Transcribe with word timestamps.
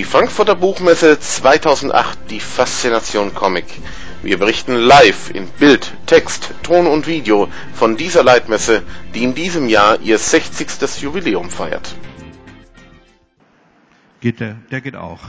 Die 0.00 0.04
Frankfurter 0.04 0.54
Buchmesse 0.54 1.20
2008, 1.20 2.30
die 2.30 2.40
Faszination 2.40 3.34
Comic. 3.34 3.66
Wir 4.22 4.38
berichten 4.38 4.74
live 4.74 5.30
in 5.30 5.46
Bild, 5.46 5.92
Text, 6.06 6.54
Ton 6.62 6.86
und 6.86 7.06
Video 7.06 7.50
von 7.74 7.98
dieser 7.98 8.24
Leitmesse, 8.24 8.82
die 9.14 9.24
in 9.24 9.34
diesem 9.34 9.68
Jahr 9.68 10.00
ihr 10.00 10.16
60. 10.16 11.02
Jubiläum 11.02 11.50
feiert. 11.50 11.94
Geht 14.20 14.40
der, 14.40 14.56
der 14.70 14.80
geht 14.80 14.96
auch. 14.96 15.20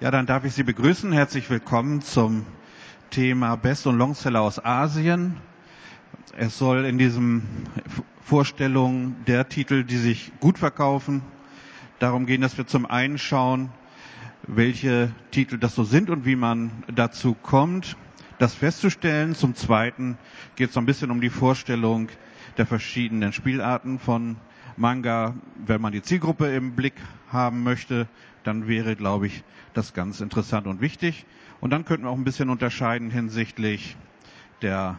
Ja, 0.00 0.10
dann 0.10 0.26
darf 0.26 0.44
ich 0.44 0.54
Sie 0.54 0.64
begrüßen. 0.64 1.12
Herzlich 1.12 1.48
willkommen 1.48 2.02
zum 2.02 2.46
Thema 3.10 3.54
Best- 3.54 3.86
und 3.86 3.96
Longseller 3.96 4.40
aus 4.40 4.58
Asien. 4.58 5.36
Es 6.36 6.58
soll 6.58 6.84
in 6.84 6.98
diesem 6.98 7.44
Vorstellung 8.24 9.14
der 9.28 9.48
Titel, 9.48 9.84
die 9.84 9.98
sich 9.98 10.32
gut 10.40 10.58
verkaufen, 10.58 11.22
darum 11.98 12.26
gehen, 12.26 12.40
dass 12.40 12.56
wir 12.56 12.66
zum 12.66 12.86
einen 12.86 13.18
schauen, 13.18 13.70
welche 14.48 15.12
Titel 15.30 15.58
das 15.58 15.74
so 15.74 15.84
sind 15.84 16.10
und 16.10 16.24
wie 16.24 16.34
man 16.36 16.70
dazu 16.92 17.34
kommt, 17.34 17.96
das 18.38 18.54
festzustellen. 18.54 19.34
Zum 19.34 19.54
zweiten 19.54 20.16
geht 20.56 20.68
es 20.68 20.74
so 20.74 20.80
ein 20.80 20.86
bisschen 20.86 21.10
um 21.10 21.20
die 21.20 21.30
Vorstellung 21.30 22.08
der 22.56 22.66
verschiedenen 22.66 23.32
Spielarten 23.32 23.98
von 23.98 24.36
Manga. 24.76 25.34
Wenn 25.66 25.80
man 25.80 25.92
die 25.92 26.02
Zielgruppe 26.02 26.46
im 26.54 26.72
Blick 26.74 26.94
haben 27.30 27.62
möchte, 27.62 28.08
dann 28.42 28.66
wäre, 28.66 28.96
glaube 28.96 29.26
ich, 29.26 29.44
das 29.74 29.92
ganz 29.92 30.20
interessant 30.20 30.66
und 30.66 30.80
wichtig. 30.80 31.26
Und 31.60 31.70
dann 31.70 31.84
könnten 31.84 32.04
wir 32.06 32.10
auch 32.10 32.16
ein 32.16 32.24
bisschen 32.24 32.48
unterscheiden 32.48 33.10
hinsichtlich 33.10 33.96
der 34.62 34.96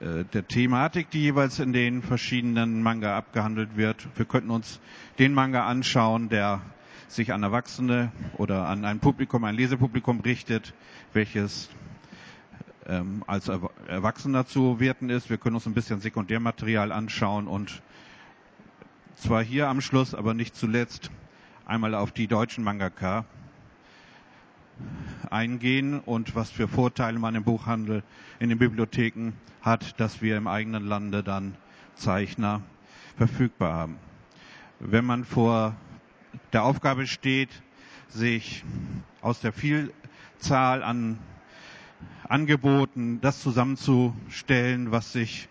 äh, 0.00 0.24
der 0.32 0.48
Thematik, 0.48 1.10
die 1.10 1.20
jeweils 1.20 1.58
in 1.58 1.72
den 1.72 2.02
verschiedenen 2.02 2.82
Manga 2.82 3.16
abgehandelt 3.16 3.76
wird. 3.76 4.08
Wir 4.16 4.24
könnten 4.24 4.50
uns 4.50 4.80
den 5.18 5.34
Manga 5.34 5.66
anschauen, 5.66 6.28
der 6.30 6.62
sich 7.08 7.32
an 7.32 7.42
Erwachsene 7.42 8.12
oder 8.36 8.66
an 8.66 8.84
ein 8.84 9.00
Publikum, 9.00 9.44
ein 9.44 9.54
Lesepublikum 9.54 10.20
richtet, 10.20 10.74
welches 11.12 11.70
ähm, 12.86 13.24
als 13.26 13.48
Erwachsener 13.48 14.46
zu 14.46 14.80
werten 14.80 15.10
ist. 15.10 15.30
Wir 15.30 15.38
können 15.38 15.56
uns 15.56 15.66
ein 15.66 15.74
bisschen 15.74 16.00
Sekundärmaterial 16.00 16.92
anschauen 16.92 17.46
und 17.46 17.82
zwar 19.16 19.42
hier 19.42 19.68
am 19.68 19.80
Schluss, 19.80 20.14
aber 20.14 20.34
nicht 20.34 20.56
zuletzt 20.56 21.10
einmal 21.66 21.94
auf 21.94 22.12
die 22.12 22.26
deutschen 22.26 22.64
Mangaka 22.64 23.24
eingehen 25.30 26.00
und 26.00 26.34
was 26.34 26.50
für 26.50 26.68
Vorteile 26.68 27.18
man 27.18 27.34
im 27.34 27.44
Buchhandel, 27.44 28.02
in 28.38 28.48
den 28.48 28.58
Bibliotheken 28.58 29.32
hat, 29.62 29.98
dass 30.00 30.20
wir 30.20 30.36
im 30.36 30.46
eigenen 30.46 30.84
Lande 30.84 31.22
dann 31.22 31.56
Zeichner 31.94 32.60
verfügbar 33.16 33.74
haben. 33.74 33.98
Wenn 34.80 35.04
man 35.04 35.24
vor 35.24 35.76
der 36.54 36.64
Aufgabe 36.64 37.06
steht, 37.06 37.50
sich 38.08 38.64
aus 39.20 39.40
der 39.40 39.52
Vielzahl 39.52 40.82
an 40.82 41.18
Angeboten 42.28 43.20
das 43.20 43.40
zusammenzustellen, 43.40 44.90
was 44.90 45.12
sich 45.12 45.48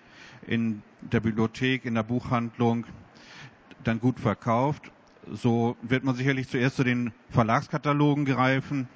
in 0.48 0.82
der 1.02 1.20
Bibliothek, 1.20 1.86
in 1.86 1.94
der 1.96 2.04
Buchhandlung 2.04 2.86
dann 3.84 4.00
gut 4.00 4.20
verkauft 4.20 4.92
so 5.32 5.78
wird 5.82 6.04
man 6.04 6.16
sicherlich 6.16 6.50
zuerst 6.50 6.76
zu 6.76 6.84
den 6.84 7.14
Verlagskatalogen 7.30 8.26
greifen, 8.26 8.88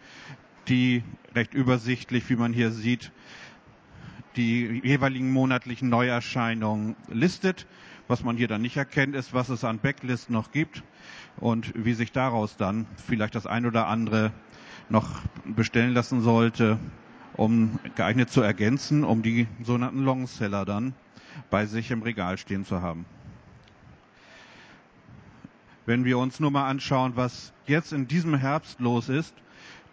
die 0.67 1.03
recht 1.35 1.53
übersichtlich, 1.53 2.29
wie 2.29 2.35
man 2.35 2.53
hier 2.53 2.71
sieht, 2.71 3.11
die 4.35 4.81
jeweiligen 4.83 5.31
monatlichen 5.31 5.89
Neuerscheinungen 5.89 6.95
listet. 7.07 7.65
Was 8.07 8.23
man 8.23 8.37
hier 8.37 8.47
dann 8.47 8.61
nicht 8.61 8.77
erkennt, 8.77 9.15
ist, 9.15 9.33
was 9.33 9.49
es 9.49 9.63
an 9.63 9.79
Backlist 9.79 10.29
noch 10.29 10.51
gibt 10.51 10.83
und 11.39 11.73
wie 11.75 11.93
sich 11.93 12.11
daraus 12.11 12.57
dann 12.57 12.85
vielleicht 13.05 13.35
das 13.35 13.45
ein 13.45 13.65
oder 13.65 13.87
andere 13.87 14.31
noch 14.89 15.21
bestellen 15.45 15.93
lassen 15.93 16.21
sollte, 16.21 16.77
um 17.33 17.79
geeignet 17.95 18.29
zu 18.29 18.41
ergänzen, 18.41 19.03
um 19.03 19.21
die 19.21 19.47
sogenannten 19.63 20.03
Longseller 20.03 20.65
dann 20.65 20.93
bei 21.49 21.65
sich 21.65 21.91
im 21.91 22.01
Regal 22.01 22.37
stehen 22.37 22.65
zu 22.65 22.81
haben. 22.81 23.05
Wenn 25.85 26.03
wir 26.03 26.17
uns 26.17 26.39
nur 26.39 26.51
mal 26.51 26.67
anschauen, 26.67 27.13
was 27.15 27.53
jetzt 27.65 27.93
in 27.93 28.07
diesem 28.07 28.35
Herbst 28.35 28.79
los 28.79 29.07
ist, 29.07 29.33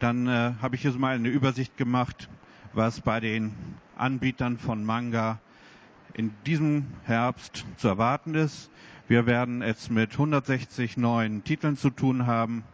dann 0.00 0.26
äh, 0.26 0.54
habe 0.60 0.74
ich 0.74 0.82
hier 0.82 0.92
mal 0.92 1.14
eine 1.14 1.28
Übersicht 1.28 1.76
gemacht, 1.76 2.28
was 2.72 3.00
bei 3.00 3.20
den 3.20 3.52
Anbietern 3.96 4.58
von 4.58 4.84
Manga 4.84 5.38
in 6.14 6.32
diesem 6.46 6.86
Herbst 7.04 7.64
zu 7.76 7.88
erwarten 7.88 8.34
ist. 8.34 8.70
Wir 9.06 9.26
werden 9.26 9.60
es 9.60 9.90
mit 9.90 10.12
160 10.12 10.96
neuen 10.96 11.44
Titeln 11.44 11.76
zu 11.76 11.90
tun 11.90 12.26
haben 12.26 12.64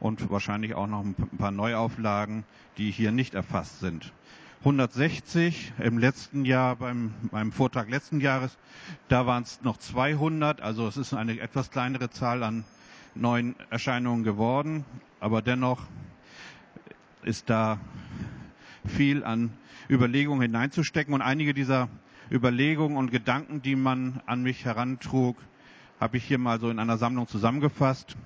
und 0.00 0.28
wahrscheinlich 0.28 0.74
auch 0.74 0.86
noch 0.86 1.02
ein 1.02 1.14
paar 1.38 1.50
Neuauflagen, 1.50 2.44
die 2.76 2.90
hier 2.90 3.10
nicht 3.10 3.32
erfasst 3.32 3.80
sind. 3.80 4.12
160 4.60 5.72
im 5.78 5.96
letzten 5.96 6.44
Jahr, 6.44 6.76
beim, 6.76 7.14
beim 7.30 7.52
Vortrag 7.52 7.88
letzten 7.88 8.20
Jahres, 8.20 8.58
da 9.08 9.24
waren 9.24 9.44
es 9.44 9.62
noch 9.62 9.78
200, 9.78 10.60
also 10.60 10.86
es 10.86 10.98
ist 10.98 11.14
eine 11.14 11.40
etwas 11.40 11.70
kleinere 11.70 12.10
Zahl 12.10 12.42
an 12.42 12.64
neuen 13.14 13.54
Erscheinungen 13.70 14.24
geworden, 14.24 14.84
aber 15.20 15.40
dennoch 15.40 15.86
ist 17.22 17.48
da 17.48 17.80
viel 18.84 19.24
an 19.24 19.54
Überlegungen 19.88 20.42
hineinzustecken 20.42 21.14
und 21.14 21.22
einige 21.22 21.54
dieser 21.54 21.88
Überlegungen 22.30 22.98
und 22.98 23.10
Gedanken, 23.10 23.62
die 23.62 23.74
man 23.74 24.20
an 24.26 24.42
mich 24.42 24.66
herantrug, 24.66 25.38
habe 26.00 26.16
ich 26.16 26.24
hier 26.24 26.38
mal 26.38 26.60
so 26.60 26.70
in 26.70 26.78
einer 26.78 26.98
Sammlung 26.98 27.26
zusammengefasst. 27.26 28.16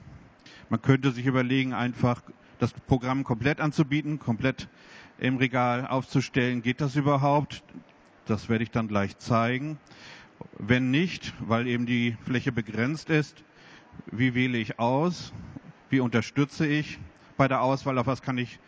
Man 0.69 0.83
könnte 0.83 1.11
sich 1.13 1.27
überlegen, 1.27 1.73
einfach 1.73 2.23
das 2.59 2.73
Programm 2.73 3.25
komplett 3.25 3.61
anzubieten, 3.61 4.19
komplett 4.19 4.69
im 5.19 5.37
Regal 5.37 5.87
aufzustellen. 5.87 6.63
Geht 6.63 6.81
das 6.81 6.97
überhaupt? 6.97 7.63
Das 8.27 8.49
werde 8.49 8.65
ich 8.65 8.71
dann 8.71 8.89
gleich 8.89 9.19
zeigen. 9.19 9.79
Wenn 10.59 10.91
nicht, 10.91 11.35
weil 11.41 11.67
eben 11.67 11.87
die 11.87 12.17
Fläche 12.25 12.53
begrenzt 12.53 13.11
ist, 13.11 13.45
wie 14.11 14.35
wähle 14.35 14.59
ich 14.59 14.79
aus? 14.79 15.33
Wie 15.91 16.01
unterstütze 16.01 16.67
ich 16.67 16.99
bei 17.37 17.49
der 17.49 17.63
Auswahl? 17.63 17.99
Auf 17.99 18.07
was 18.07 18.23
kann 18.23 18.39
ich 18.39 18.59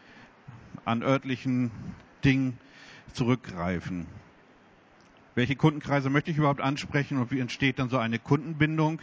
an 0.84 1.02
örtlichen 1.02 1.70
Dingen 2.24 2.58
zurückgreifen? 3.12 4.06
Welche 5.34 5.56
Kundenkreise 5.56 6.10
möchte 6.10 6.30
ich 6.30 6.36
überhaupt 6.36 6.60
ansprechen 6.60 7.18
und 7.18 7.30
wie 7.30 7.40
entsteht 7.40 7.78
dann 7.78 7.88
so 7.88 7.98
eine 7.98 8.18
Kundenbindung? 8.18 9.00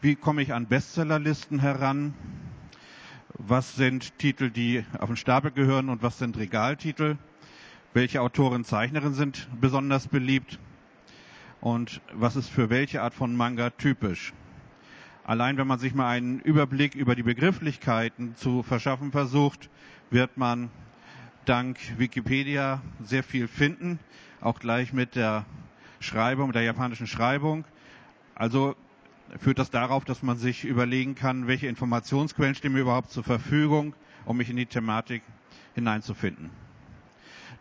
Wie 0.00 0.14
komme 0.14 0.42
ich 0.42 0.52
an 0.52 0.66
Bestsellerlisten 0.66 1.58
heran? 1.58 2.14
was 3.38 3.76
sind 3.76 4.18
Titel, 4.18 4.50
die 4.50 4.84
auf 4.98 5.08
den 5.08 5.16
Stapel 5.16 5.50
gehören 5.50 5.88
und 5.88 6.02
was 6.02 6.18
sind 6.18 6.36
Regaltitel, 6.36 7.16
welche 7.92 8.20
Autoren, 8.20 8.64
Zeichnerinnen 8.64 9.14
sind 9.14 9.48
besonders 9.60 10.08
beliebt 10.08 10.58
und 11.60 12.00
was 12.12 12.36
ist 12.36 12.48
für 12.48 12.70
welche 12.70 13.02
Art 13.02 13.14
von 13.14 13.36
Manga 13.36 13.70
typisch. 13.70 14.32
Allein 15.24 15.56
wenn 15.58 15.66
man 15.66 15.78
sich 15.78 15.94
mal 15.94 16.08
einen 16.08 16.40
Überblick 16.40 16.94
über 16.94 17.14
die 17.14 17.24
Begrifflichkeiten 17.24 18.36
zu 18.36 18.62
verschaffen 18.62 19.12
versucht, 19.12 19.70
wird 20.10 20.36
man 20.36 20.70
dank 21.44 21.78
Wikipedia 21.98 22.80
sehr 23.02 23.22
viel 23.22 23.48
finden, 23.48 23.98
auch 24.40 24.58
gleich 24.58 24.92
mit 24.92 25.14
der 25.14 25.44
Schreibung, 26.00 26.48
mit 26.48 26.56
der 26.56 26.62
japanischen 26.62 27.06
Schreibung. 27.06 27.64
Also 28.34 28.76
führt 29.38 29.58
das 29.58 29.70
darauf, 29.70 30.04
dass 30.04 30.22
man 30.22 30.36
sich 30.36 30.64
überlegen 30.64 31.14
kann, 31.14 31.46
welche 31.46 31.66
Informationsquellen 31.66 32.54
stehen 32.54 32.72
mir 32.72 32.80
überhaupt 32.80 33.10
zur 33.10 33.24
Verfügung, 33.24 33.94
um 34.24 34.36
mich 34.36 34.50
in 34.50 34.56
die 34.56 34.66
Thematik 34.66 35.22
hineinzufinden. 35.74 36.50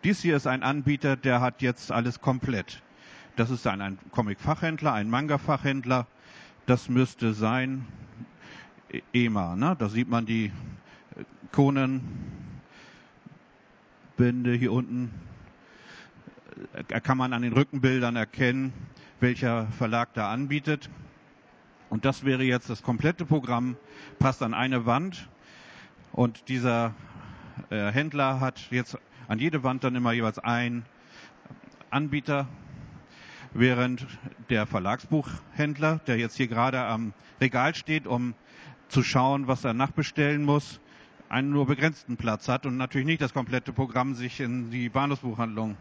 Dies 0.04 0.22
hier 0.22 0.36
ist 0.36 0.48
ein 0.48 0.64
Anbieter, 0.64 1.16
der 1.16 1.42
hat 1.42 1.62
jetzt 1.62 1.92
alles 1.92 2.22
komplett. 2.22 2.84
Das 3.36 3.50
ist 3.50 3.66
ein, 3.68 3.82
ein 3.82 3.98
Comic-Fachhändler, 4.12 4.94
ein 4.94 5.10
Manga-Fachhändler. 5.10 6.08
Das 6.66 6.90
müsste 6.90 7.34
sein 7.34 7.86
EMA. 9.14 9.56
Ne? 9.56 9.76
Da 9.78 9.90
sieht 9.90 10.08
man 10.08 10.26
die 10.26 10.52
Konenbände 11.52 12.04
hier 14.54 14.72
unten. 14.72 15.12
Kann 17.04 17.18
man 17.18 17.34
an 17.34 17.42
den 17.42 17.54
Rückenbildern 17.54 18.16
erkennen, 18.16 18.74
welcher 19.20 19.68
Verlag 19.68 20.14
da 20.14 20.32
anbietet. 20.32 20.90
Und 21.90 22.06
das 22.06 22.26
wäre 22.26 22.44
jetzt 22.44 22.70
das 22.70 22.84
komplette 22.84 23.26
Programm, 23.26 23.78
passt 24.20 24.42
an 24.42 24.54
eine 24.54 24.86
Wand. 24.86 25.30
Und 26.12 26.50
dieser 26.50 26.94
äh, 27.70 27.92
Händler 27.92 28.40
hat 28.40 28.72
jetzt 28.72 28.98
an 29.28 29.40
jede 29.40 29.64
Wand 29.64 29.84
dann 29.84 29.96
immer 29.96 30.12
jeweils 30.12 30.40
ein 30.40 30.86
Anbieter, 31.90 32.48
während 33.54 34.06
der 34.50 34.66
Verlagsbuchhändler, 34.66 36.00
der 36.08 36.18
jetzt 36.18 36.36
hier 36.36 36.48
gerade 36.48 36.82
am 36.82 37.14
Regal 37.40 37.74
steht, 37.74 38.06
um 38.06 38.34
zu 38.90 39.02
schauen, 39.02 39.48
was 39.48 39.64
er 39.64 39.74
nachbestellen 39.74 40.44
muss, 40.44 40.80
einen 41.30 41.50
nur 41.52 41.66
begrenzten 41.66 42.18
Platz 42.18 42.48
hat 42.48 42.66
und 42.66 42.78
natürlich 42.78 43.08
nicht 43.08 43.22
das 43.22 43.34
komplette 43.34 43.74
Programm 43.74 44.14
sich 44.14 44.40
in 44.40 44.72
die 44.72 44.90
Bahnhofsbuchhandlung 44.90 45.78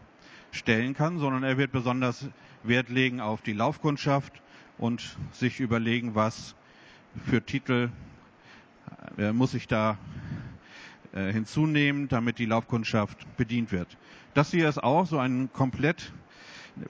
stellen 0.55 0.95
kann, 0.95 1.19
sondern 1.19 1.43
er 1.43 1.59
wird 1.59 1.73
besonders 1.73 2.29
Wert 2.63 2.89
legen 2.89 3.21
auf 3.21 3.43
die 3.43 3.53
Laufkundschaft 3.53 4.33
und 4.79 5.17
sich 5.33 5.61
überlegen, 5.61 6.15
was 6.15 6.55
für 7.27 7.45
Titel 7.45 7.91
äh, 9.19 9.33
muss 9.33 9.55
ich 9.55 9.69
da 9.69 9.99
äh, 11.13 11.33
hinzunehmen, 11.33 12.09
damit 12.09 12.39
die 12.39 12.47
Laufkundschaft 12.47 13.37
bedient 13.37 13.73
wird. 13.73 13.97
Das 14.35 14.51
hier 14.51 14.69
ist 14.69 14.83
auch 14.83 15.07
so 15.07 15.19
ein 15.19 15.53
komplett 15.53 16.13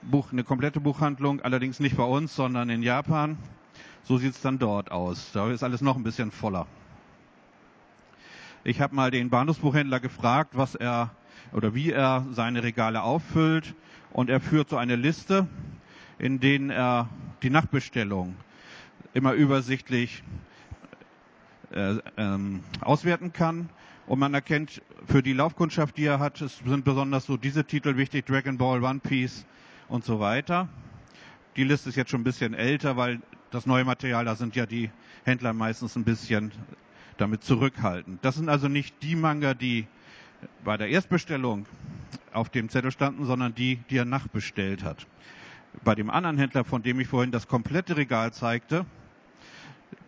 Buch, 0.02 0.32
eine 0.32 0.44
komplette 0.44 0.80
Buchhandlung, 0.80 1.42
allerdings 1.42 1.78
nicht 1.80 1.96
bei 1.96 2.04
uns, 2.04 2.34
sondern 2.34 2.70
in 2.70 2.82
Japan. 2.82 3.36
So 4.04 4.18
sieht 4.18 4.32
es 4.32 4.40
dann 4.40 4.58
dort 4.58 4.90
aus. 4.90 5.32
Da 5.32 5.50
ist 5.50 5.62
alles 5.62 5.80
noch 5.80 5.96
ein 5.96 6.02
bisschen 6.02 6.30
voller. 6.30 6.66
Ich 8.64 8.80
habe 8.80 8.94
mal 8.94 9.10
den 9.10 9.28
Bahnhofsbuchhändler 9.28 10.00
gefragt, 10.00 10.56
was 10.56 10.74
er 10.74 11.10
oder 11.52 11.74
wie 11.74 11.90
er 11.90 12.26
seine 12.32 12.62
Regale 12.62 13.02
auffüllt 13.02 13.74
und 14.12 14.30
er 14.30 14.40
führt 14.40 14.70
so 14.70 14.76
eine 14.76 14.96
Liste, 14.96 15.46
in 16.18 16.40
denen 16.40 16.70
er 16.70 17.08
die 17.42 17.50
Nachtbestellung 17.50 18.36
immer 19.12 19.32
übersichtlich 19.32 20.22
äh, 21.72 21.96
ähm, 22.16 22.62
auswerten 22.80 23.32
kann. 23.32 23.68
Und 24.06 24.18
man 24.18 24.34
erkennt 24.34 24.82
für 25.06 25.22
die 25.22 25.32
Laufkundschaft, 25.32 25.96
die 25.96 26.04
er 26.04 26.18
hat, 26.18 26.40
es 26.40 26.58
sind 26.58 26.84
besonders 26.84 27.26
so 27.26 27.36
diese 27.36 27.64
Titel 27.64 27.96
wichtig, 27.96 28.26
Dragon 28.26 28.58
Ball, 28.58 28.82
One 28.82 29.00
Piece 29.00 29.46
und 29.88 30.04
so 30.04 30.20
weiter. 30.20 30.68
Die 31.56 31.64
Liste 31.64 31.88
ist 31.88 31.96
jetzt 31.96 32.10
schon 32.10 32.20
ein 32.20 32.24
bisschen 32.24 32.54
älter, 32.54 32.96
weil 32.96 33.20
das 33.50 33.66
neue 33.66 33.84
Material, 33.84 34.24
da 34.24 34.34
sind 34.34 34.56
ja 34.56 34.66
die 34.66 34.90
Händler 35.24 35.52
meistens 35.52 35.96
ein 35.96 36.04
bisschen 36.04 36.52
damit 37.16 37.44
zurückhaltend. 37.44 38.24
Das 38.24 38.34
sind 38.34 38.48
also 38.48 38.68
nicht 38.68 39.02
die 39.02 39.16
Manga, 39.16 39.54
die 39.54 39.86
bei 40.64 40.76
der 40.76 40.88
Erstbestellung 40.88 41.66
auf 42.32 42.48
dem 42.50 42.68
Zettel 42.68 42.90
standen, 42.90 43.24
sondern 43.24 43.54
die, 43.54 43.76
die 43.90 43.98
er 43.98 44.04
nachbestellt 44.04 44.82
hat. 44.82 45.06
Bei 45.82 45.94
dem 45.94 46.10
anderen 46.10 46.38
Händler, 46.38 46.64
von 46.64 46.82
dem 46.82 47.00
ich 47.00 47.08
vorhin 47.08 47.32
das 47.32 47.48
komplette 47.48 47.96
Regal 47.96 48.32
zeigte, 48.32 48.86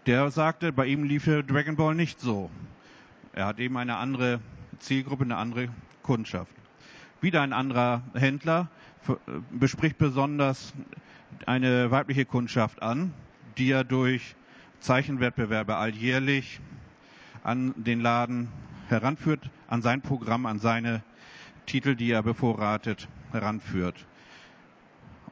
der 0.06 0.30
sagte, 0.30 0.72
bei 0.72 0.86
ihm 0.86 1.04
lief 1.04 1.24
Dragon 1.24 1.76
Ball 1.76 1.94
nicht 1.94 2.20
so. 2.20 2.50
Er 3.32 3.46
hat 3.46 3.58
eben 3.58 3.76
eine 3.76 3.96
andere 3.96 4.40
Zielgruppe, 4.78 5.24
eine 5.24 5.36
andere 5.36 5.68
Kundschaft. 6.02 6.52
Wieder 7.20 7.42
ein 7.42 7.52
anderer 7.52 8.02
Händler 8.14 8.68
bespricht 9.50 9.98
besonders 9.98 10.74
eine 11.44 11.90
weibliche 11.90 12.24
Kundschaft 12.24 12.82
an, 12.82 13.12
die 13.58 13.70
er 13.70 13.84
durch 13.84 14.36
Zeichenwettbewerbe 14.80 15.76
alljährlich 15.76 16.60
an 17.42 17.74
den 17.76 18.00
Laden 18.00 18.48
heranführt, 18.88 19.50
an 19.68 19.82
sein 19.82 20.00
Programm, 20.02 20.46
an 20.46 20.58
seine 20.58 21.02
Titel, 21.66 21.96
die 21.96 22.10
er 22.10 22.22
bevorratet, 22.22 23.08
heranführt. 23.32 24.06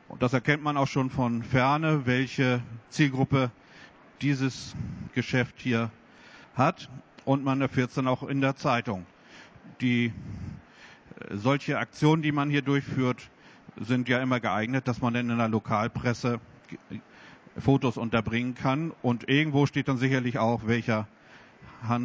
Und 0.08 0.22
das 0.22 0.32
erkennt 0.32 0.62
man 0.62 0.76
auch 0.76 0.86
schon 0.86 1.10
von 1.10 1.42
ferne, 1.42 2.06
welche 2.06 2.60
Zielgruppe 2.88 3.50
dieses 4.20 4.74
Geschäft 5.12 5.56
hier 5.58 5.90
hat. 6.54 6.88
Und 7.24 7.44
man 7.44 7.60
erfährt 7.60 7.88
es 7.88 7.94
dann 7.94 8.06
auch 8.06 8.22
in 8.22 8.40
der 8.40 8.56
Zeitung. 8.56 9.06
Die 9.80 10.06
äh, 10.06 11.36
solche 11.36 11.78
Aktionen, 11.78 12.22
die 12.22 12.32
man 12.32 12.50
hier 12.50 12.62
durchführt, 12.62 13.30
sind 13.80 14.08
ja 14.08 14.20
immer 14.20 14.40
geeignet, 14.40 14.86
dass 14.86 15.00
man 15.00 15.14
dann 15.14 15.30
in 15.30 15.38
der 15.38 15.48
Lokalpresse 15.48 16.40
Fotos 17.58 17.96
unterbringen 17.96 18.54
kann. 18.54 18.92
Und 19.02 19.28
irgendwo 19.28 19.66
steht 19.66 19.88
dann 19.88 19.98
sicherlich 19.98 20.38
auch, 20.38 20.66
welcher, 20.66 21.08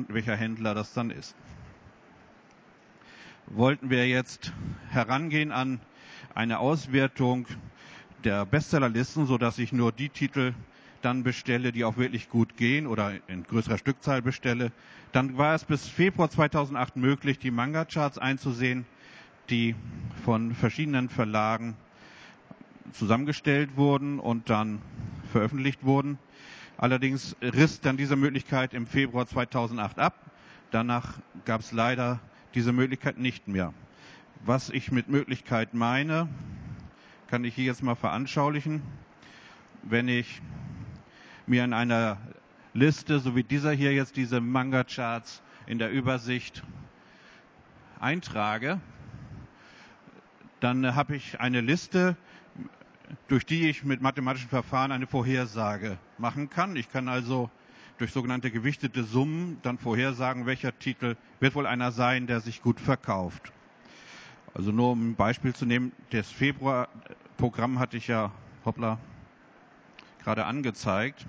welcher 0.09 0.35
Händler 0.35 0.73
das 0.73 0.93
dann 0.93 1.09
ist. 1.09 1.35
Wollten 3.47 3.89
wir 3.89 4.07
jetzt 4.07 4.53
herangehen 4.89 5.51
an 5.51 5.79
eine 6.35 6.59
Auswertung 6.59 7.47
der 8.23 8.45
Bestsellerlisten, 8.45 9.25
so 9.25 9.37
dass 9.37 9.57
ich 9.57 9.71
nur 9.71 9.91
die 9.91 10.09
Titel 10.09 10.53
dann 11.01 11.23
bestelle, 11.23 11.71
die 11.71 11.85
auch 11.85 11.97
wirklich 11.97 12.29
gut 12.29 12.57
gehen 12.57 12.85
oder 12.85 13.13
in 13.27 13.43
größerer 13.43 13.77
Stückzahl 13.77 14.21
bestelle, 14.21 14.71
dann 15.11 15.37
war 15.37 15.55
es 15.55 15.63
bis 15.63 15.87
Februar 15.87 16.29
2008 16.29 16.97
möglich, 16.97 17.39
die 17.39 17.51
Manga-Charts 17.51 18.17
einzusehen, 18.17 18.85
die 19.49 19.75
von 20.25 20.53
verschiedenen 20.53 21.09
Verlagen 21.09 21.75
zusammengestellt 22.93 23.77
wurden 23.77 24.19
und 24.19 24.49
dann 24.49 24.81
veröffentlicht 25.31 25.83
wurden. 25.83 26.17
Allerdings 26.81 27.35
riss 27.41 27.81
dann 27.81 27.97
diese 27.97 28.15
Möglichkeit 28.15 28.73
im 28.73 28.87
Februar 28.87 29.27
2008 29.27 29.99
ab. 29.99 30.31
Danach 30.71 31.19
gab 31.43 31.59
es 31.59 31.73
leider 31.73 32.21
diese 32.53 32.71
Möglichkeit 32.71 33.17
nicht 33.17 33.49
mehr. 33.49 33.73
Was 34.45 34.69
ich 34.69 34.89
mit 34.89 35.09
Möglichkeit 35.09 35.73
meine, 35.73 36.29
kann 37.27 37.43
ich 37.43 37.53
hier 37.53 37.65
jetzt 37.65 37.83
mal 37.83 37.95
veranschaulichen. 37.95 38.81
Wenn 39.83 40.07
ich 40.07 40.41
mir 41.47 41.65
in 41.65 41.73
einer 41.73 42.15
Liste, 42.73 43.19
so 43.19 43.35
wie 43.35 43.43
dieser 43.43 43.73
hier 43.73 43.93
jetzt 43.93 44.15
diese 44.15 44.39
Manga-Charts 44.39 45.41
in 45.67 45.79
der 45.79 45.91
Übersicht 45.91 46.63
eintrage, 47.99 48.79
dann 50.61 50.95
habe 50.95 51.17
ich 51.17 51.41
eine 51.41 51.59
Liste, 51.59 52.15
durch 53.27 53.45
die 53.45 53.69
ich 53.69 53.83
mit 53.83 54.01
mathematischen 54.01 54.49
Verfahren 54.49 54.91
eine 54.91 55.07
Vorhersage 55.07 55.97
machen 56.17 56.49
kann. 56.49 56.75
Ich 56.75 56.91
kann 56.91 57.07
also 57.07 57.49
durch 57.97 58.11
sogenannte 58.11 58.49
gewichtete 58.49 59.03
Summen 59.03 59.59
dann 59.61 59.77
vorhersagen, 59.77 60.45
welcher 60.45 60.77
Titel 60.77 61.15
wird 61.39 61.55
wohl 61.55 61.67
einer 61.67 61.91
sein, 61.91 62.27
der 62.27 62.39
sich 62.39 62.61
gut 62.61 62.79
verkauft. 62.79 63.51
Also 64.53 64.71
nur 64.71 64.91
um 64.91 65.11
ein 65.11 65.15
Beispiel 65.15 65.53
zu 65.53 65.65
nehmen, 65.65 65.91
das 66.11 66.31
Februarprogramm 66.31 67.79
hatte 67.79 67.97
ich 67.97 68.07
ja, 68.07 68.31
hoppla, 68.65 68.99
gerade 70.23 70.45
angezeigt. 70.45 71.25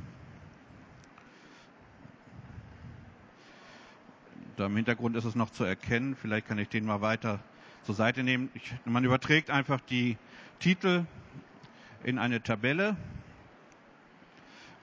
Da 4.57 4.67
im 4.67 4.77
Hintergrund 4.77 5.17
ist 5.17 5.25
es 5.25 5.35
noch 5.35 5.51
zu 5.51 5.65
erkennen. 5.65 6.15
Vielleicht 6.15 6.47
kann 6.47 6.59
ich 6.59 6.69
den 6.69 6.85
mal 6.85 7.01
weiter 7.01 7.41
zur 7.83 7.95
Seite 7.95 8.23
nehmen. 8.23 8.51
Ich, 8.55 8.75
man 8.85 9.05
überträgt 9.05 9.51
einfach 9.51 9.81
die 9.81 10.19
Titel 10.59 11.07
in 12.05 12.19
eine 12.19 12.43
Tabelle 12.43 12.97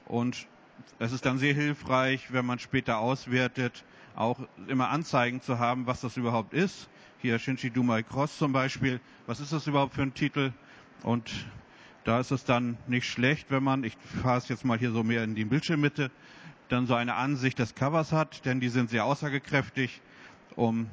und 0.05 0.47
es 0.99 1.11
ist 1.11 1.25
dann 1.25 1.37
sehr 1.37 1.53
hilfreich, 1.53 2.31
wenn 2.33 2.45
man 2.45 2.59
später 2.59 2.99
auswertet, 2.99 3.83
auch 4.15 4.39
immer 4.67 4.89
Anzeigen 4.89 5.41
zu 5.41 5.59
haben, 5.59 5.85
was 5.85 6.01
das 6.01 6.17
überhaupt 6.17 6.53
ist. 6.53 6.89
Hier 7.19 7.37
Shinji 7.39 7.69
Dumai 7.69 8.03
Cross 8.03 8.37
zum 8.37 8.51
Beispiel. 8.51 8.99
Was 9.27 9.39
ist 9.39 9.53
das 9.53 9.67
überhaupt 9.67 9.93
für 9.93 10.01
ein 10.01 10.13
Titel? 10.13 10.53
Und 11.03 11.31
da 12.03 12.19
ist 12.19 12.31
es 12.31 12.45
dann 12.45 12.77
nicht 12.87 13.05
schlecht, 13.05 13.51
wenn 13.51 13.63
man, 13.63 13.83
ich 13.83 13.97
fahre 14.23 14.37
es 14.37 14.47
jetzt 14.47 14.65
mal 14.65 14.77
hier 14.77 14.91
so 14.91 15.03
mehr 15.03 15.23
in 15.23 15.35
die 15.35 15.45
Bildschirmmitte, 15.45 16.09
dann 16.69 16.87
so 16.87 16.95
eine 16.95 17.15
Ansicht 17.15 17.59
des 17.59 17.75
Covers 17.75 18.11
hat, 18.11 18.45
denn 18.45 18.59
die 18.59 18.69
sind 18.69 18.89
sehr 18.89 19.05
aussagekräftig, 19.05 20.01
um 20.55 20.89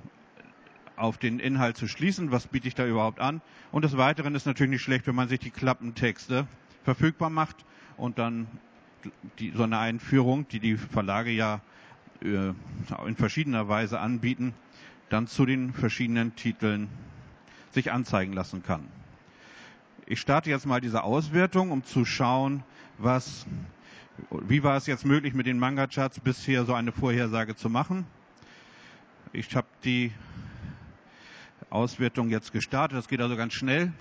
auf 0.96 1.18
den 1.18 1.38
Inhalt 1.38 1.76
zu 1.76 1.88
schließen. 1.88 2.30
Was 2.30 2.46
biete 2.46 2.68
ich 2.68 2.74
da 2.74 2.86
überhaupt 2.86 3.20
an? 3.20 3.40
Und 3.72 3.84
des 3.84 3.96
Weiteren 3.96 4.34
ist 4.34 4.46
natürlich 4.46 4.70
nicht 4.70 4.82
schlecht, 4.82 5.06
wenn 5.06 5.14
man 5.14 5.28
sich 5.28 5.40
die 5.40 5.50
Klappentexte 5.50 6.46
verfügbar 6.84 7.30
macht 7.30 7.64
und 7.96 8.18
dann 8.18 8.46
die, 9.38 9.52
so 9.54 9.64
eine 9.64 9.78
Einführung, 9.78 10.46
die 10.48 10.60
die 10.60 10.76
Verlage 10.76 11.30
ja 11.30 11.60
äh, 12.22 12.52
in 13.06 13.16
verschiedener 13.16 13.68
Weise 13.68 14.00
anbieten, 14.00 14.54
dann 15.08 15.26
zu 15.26 15.46
den 15.46 15.72
verschiedenen 15.72 16.34
Titeln 16.36 16.88
sich 17.72 17.92
anzeigen 17.92 18.32
lassen 18.32 18.62
kann. 18.62 18.86
Ich 20.06 20.20
starte 20.20 20.50
jetzt 20.50 20.66
mal 20.66 20.80
diese 20.80 21.02
Auswertung, 21.02 21.70
um 21.70 21.82
zu 21.84 22.04
schauen, 22.04 22.62
was, 22.98 23.46
wie 24.30 24.62
war 24.62 24.76
es 24.76 24.86
jetzt 24.86 25.04
möglich, 25.04 25.34
mit 25.34 25.46
den 25.46 25.58
Manga-Charts 25.58 26.20
bisher 26.20 26.64
so 26.64 26.74
eine 26.74 26.92
Vorhersage 26.92 27.56
zu 27.56 27.70
machen. 27.70 28.06
Ich 29.32 29.56
habe 29.56 29.66
die 29.82 30.12
Auswertung 31.74 32.30
jetzt 32.30 32.52
gestartet. 32.52 32.96
Das 32.96 33.08
geht 33.08 33.20
also 33.20 33.36
ganz 33.36 33.52
schnell. 33.52 33.92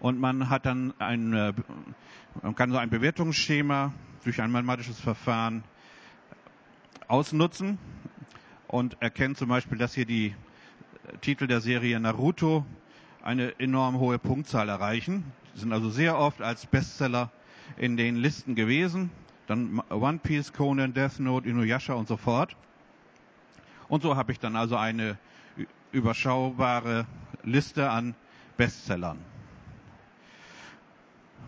Und 0.00 0.18
man 0.18 0.48
hat 0.48 0.66
dann 0.66 0.94
ein, 0.98 1.32
äh, 1.34 1.52
man 2.42 2.54
kann 2.54 2.72
so 2.72 2.78
ein 2.78 2.90
Bewertungsschema 2.90 3.92
durch 4.24 4.40
ein 4.40 4.50
mathematisches 4.50 4.98
Verfahren 4.98 5.62
ausnutzen 7.06 7.78
und 8.66 8.96
erkennt 9.00 9.36
zum 9.36 9.48
Beispiel, 9.48 9.78
dass 9.78 9.94
hier 9.94 10.06
die 10.06 10.34
Titel 11.20 11.46
der 11.46 11.60
Serie 11.60 12.00
Naruto 12.00 12.64
eine 13.22 13.58
enorm 13.60 13.98
hohe 13.98 14.18
Punktzahl 14.18 14.68
erreichen. 14.68 15.24
Sie 15.54 15.60
sind 15.60 15.72
also 15.72 15.90
sehr 15.90 16.18
oft 16.18 16.40
als 16.40 16.66
Bestseller 16.66 17.30
in 17.76 17.96
den 17.96 18.16
Listen 18.16 18.54
gewesen. 18.54 19.10
Dann 19.46 19.82
One 19.90 20.18
Piece, 20.18 20.52
Conan, 20.52 20.94
Death 20.94 21.20
Note, 21.20 21.48
Inuyasha 21.48 21.92
und 21.92 22.08
so 22.08 22.16
fort. 22.16 22.56
Und 23.88 24.02
so 24.02 24.16
habe 24.16 24.32
ich 24.32 24.40
dann 24.40 24.56
also 24.56 24.76
eine 24.76 25.18
überschaubare 25.92 27.06
Liste 27.44 27.90
an 27.90 28.14
Bestsellern. 28.56 29.18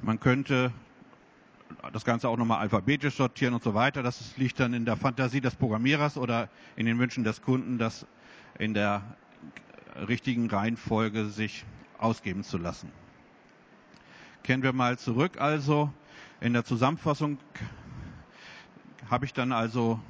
Man 0.03 0.21
könnte 0.21 0.73
das 1.93 2.05
Ganze 2.05 2.29
auch 2.29 2.37
nochmal 2.37 2.61
alphabetisch 2.61 3.17
sortieren 3.17 3.55
und 3.55 3.63
so 3.63 3.75
weiter. 3.75 4.03
Das 4.03 4.37
liegt 4.37 4.61
dann 4.61 4.75
in 4.75 4.85
der 4.85 4.97
Fantasie 4.97 5.41
des 5.41 5.55
Programmierers 5.57 6.17
oder 6.17 6.49
in 6.77 6.87
den 6.87 6.99
Wünschen 6.99 7.25
des 7.25 7.43
Kunden, 7.43 7.79
das 7.79 8.07
in 8.59 8.75
der 8.75 9.03
richtigen 10.09 10.49
Reihenfolge 10.49 11.27
sich 11.27 11.65
ausgeben 11.99 12.43
zu 12.43 12.59
lassen. 12.59 12.91
Kehren 14.43 14.63
wir 14.63 14.73
mal 14.73 14.99
zurück 14.99 15.41
also. 15.41 15.93
In 16.41 16.53
der 16.53 16.65
Zusammenfassung 16.65 17.39
habe 19.09 19.25
ich 19.25 19.33
dann 19.33 19.53
also 19.53 20.01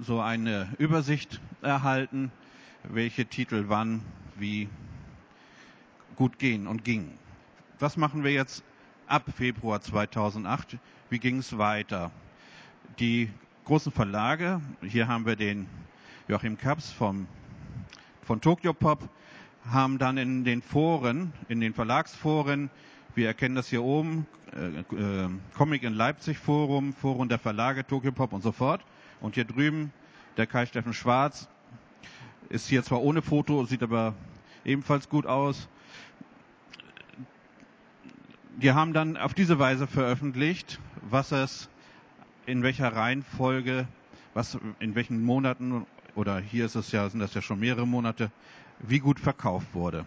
so 0.00 0.20
eine 0.20 0.68
Übersicht 0.78 1.40
erhalten, 1.60 2.30
welche 2.84 3.26
Titel 3.26 3.64
wann 3.68 4.02
wie 4.36 4.68
gut 6.16 6.38
gehen 6.38 6.66
und 6.66 6.84
gingen. 6.84 7.18
Was 7.78 7.96
machen 7.96 8.24
wir 8.24 8.32
jetzt 8.32 8.64
ab 9.06 9.24
Februar 9.36 9.80
2008? 9.80 10.78
Wie 11.10 11.18
ging 11.18 11.38
es 11.38 11.58
weiter? 11.58 12.10
Die 12.98 13.30
großen 13.64 13.92
Verlage, 13.92 14.60
hier 14.82 15.08
haben 15.08 15.26
wir 15.26 15.36
den 15.36 15.66
Joachim 16.26 16.58
Kaps 16.58 16.90
vom, 16.90 17.26
von 18.22 18.40
Tokyo 18.40 18.72
Pop, 18.72 19.08
haben 19.70 19.98
dann 19.98 20.16
in 20.18 20.44
den 20.44 20.62
Foren, 20.62 21.32
in 21.48 21.60
den 21.60 21.74
Verlagsforen, 21.74 22.70
wir 23.14 23.26
erkennen 23.26 23.54
das 23.54 23.68
hier 23.68 23.82
oben, 23.82 24.26
äh, 24.54 24.80
äh, 24.80 25.28
Comic 25.54 25.82
in 25.82 25.94
Leipzig 25.94 26.38
Forum, 26.38 26.92
Forum 26.92 27.28
der 27.28 27.38
Verlage, 27.38 27.86
Tokyo 27.86 28.12
Pop 28.12 28.32
und 28.32 28.42
so 28.42 28.52
fort. 28.52 28.84
Und 29.20 29.34
hier 29.34 29.44
drüben 29.44 29.92
der 30.36 30.46
Kai 30.46 30.66
Steffen 30.66 30.94
Schwarz 30.94 31.48
ist 32.48 32.68
hier 32.68 32.82
zwar 32.82 33.02
ohne 33.02 33.22
Foto, 33.22 33.64
sieht 33.64 33.82
aber 33.82 34.14
ebenfalls 34.64 35.08
gut 35.08 35.26
aus. 35.26 35.68
Die 38.56 38.72
haben 38.72 38.92
dann 38.92 39.16
auf 39.16 39.34
diese 39.34 39.58
Weise 39.58 39.86
veröffentlicht, 39.86 40.80
was 41.02 41.32
es 41.32 41.68
in 42.46 42.62
welcher 42.62 42.94
Reihenfolge, 42.94 43.86
was 44.34 44.58
in 44.80 44.94
welchen 44.94 45.22
Monaten 45.22 45.86
oder 46.14 46.40
hier 46.40 46.66
ist 46.66 46.74
es 46.74 46.90
ja, 46.90 47.08
sind 47.08 47.20
das 47.20 47.34
ja 47.34 47.42
schon 47.42 47.60
mehrere 47.60 47.86
Monate, 47.86 48.30
wie 48.80 48.98
gut 48.98 49.20
verkauft 49.20 49.74
wurde. 49.74 50.04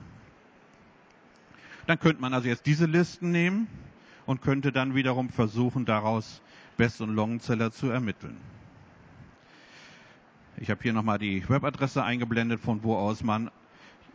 Dann 1.88 2.00
könnte 2.00 2.22
man 2.22 2.34
also 2.34 2.48
jetzt 2.48 2.66
diese 2.66 2.86
Listen 2.86 3.32
nehmen 3.32 3.68
und 4.26 4.42
könnte 4.42 4.72
dann 4.72 4.96
wiederum 4.96 5.30
versuchen, 5.30 5.86
daraus 5.86 6.42
Best- 6.78 7.02
und 7.02 7.16
Longseller 7.16 7.72
zu 7.72 7.90
ermitteln. 7.90 8.38
Ich 10.58 10.70
habe 10.70 10.82
hier 10.84 10.94
nochmal 10.94 11.18
die 11.18 11.48
Webadresse 11.48 12.04
eingeblendet, 12.04 12.60
von 12.60 12.84
wo 12.84 12.96
aus 12.96 13.24
man 13.24 13.50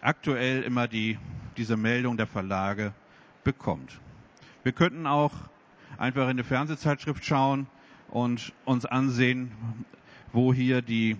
aktuell 0.00 0.62
immer 0.62 0.86
die, 0.86 1.18
diese 1.56 1.76
Meldung 1.76 2.16
der 2.16 2.26
Verlage 2.26 2.92
bekommt. 3.42 3.98
Wir 4.62 4.72
könnten 4.72 5.06
auch 5.06 5.32
einfach 5.98 6.24
in 6.24 6.30
eine 6.30 6.44
Fernsehzeitschrift 6.44 7.24
schauen 7.24 7.66
und 8.08 8.52
uns 8.64 8.86
ansehen, 8.86 9.50
wo 10.32 10.52
hier 10.52 10.82
die 10.82 11.16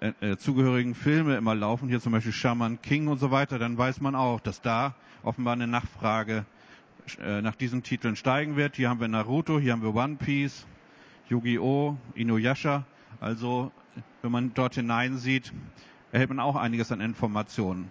äh, 0.00 0.12
äh, 0.20 0.36
zugehörigen 0.36 0.94
Filme 0.94 1.36
immer 1.36 1.54
laufen, 1.54 1.88
hier 1.88 2.00
zum 2.00 2.12
Beispiel 2.12 2.32
Shaman 2.32 2.80
King 2.82 3.08
und 3.08 3.18
so 3.18 3.30
weiter, 3.30 3.58
dann 3.58 3.78
weiß 3.78 4.00
man 4.00 4.14
auch, 4.14 4.40
dass 4.40 4.60
da 4.60 4.94
offenbar 5.22 5.54
eine 5.54 5.66
Nachfrage 5.66 6.44
äh, 7.20 7.42
nach 7.42 7.54
diesen 7.54 7.82
Titeln 7.82 8.16
steigen 8.16 8.56
wird. 8.56 8.76
Hier 8.76 8.88
haben 8.88 9.00
wir 9.00 9.08
Naruto, 9.08 9.58
hier 9.58 9.72
haben 9.72 9.82
wir 9.82 9.94
One 9.94 10.16
Piece, 10.16 10.66
Yu-Gi-Oh!, 11.28 11.96
Inuyasha. 12.14 12.84
Also, 13.20 13.72
wenn 14.22 14.32
man 14.32 14.52
dort 14.54 14.74
hineinsieht, 14.74 15.52
erhält 16.12 16.28
man 16.28 16.40
auch 16.40 16.56
einiges 16.56 16.92
an 16.92 17.00
Informationen. 17.00 17.90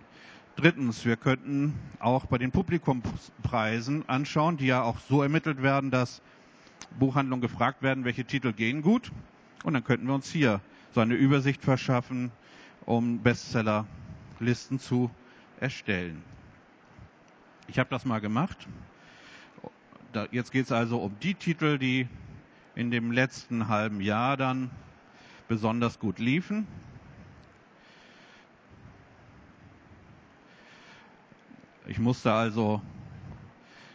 Drittens, 0.55 1.03
wir 1.05 1.17
könnten 1.17 1.77
auch 2.00 2.27
bei 2.27 2.38
den 2.38 2.51
Publikumspreisen 2.51 4.08
anschauen, 4.08 4.58
die 4.58 4.67
ja 4.67 4.84
auch 4.84 5.00
so 5.00 5.22
ermittelt 5.22 5.62
werden, 5.62 5.91
dass 5.91 6.22
Buchhandlungen 6.98 7.41
gefragt 7.41 7.82
werden, 7.82 8.05
welche 8.05 8.24
Titel 8.24 8.53
gehen 8.53 8.82
gut. 8.82 9.12
Und 9.63 9.74
dann 9.74 9.84
könnten 9.84 10.08
wir 10.08 10.13
uns 10.13 10.32
hier 10.32 10.62
so 10.94 11.01
eine 11.01 11.15
Übersicht 11.15 11.63
verschaffen, 11.63 12.32
um 12.86 13.20
Bestsellerlisten 13.22 14.79
zu 14.79 15.12
erstellen. 15.60 16.24
Ich 17.67 17.79
habe 17.79 17.89
das 17.89 18.05
mal 18.05 18.22
gemacht. 18.22 18.67
jetzt 20.32 20.51
geht 20.51 20.65
es 20.65 20.72
also 20.72 21.00
um 21.00 21.15
die 21.22 21.34
Titel, 21.34 21.77
die 21.77 22.08
in 22.75 22.91
dem 22.91 23.12
letzten 23.12 23.67
halben 23.67 24.01
Jahr 24.01 24.38
dann 24.38 24.70
besonders 25.48 26.00
gut 26.00 26.20
liefen. 26.20 26.68
Ich 31.88 32.00
musste 32.00 32.34
also 32.34 32.82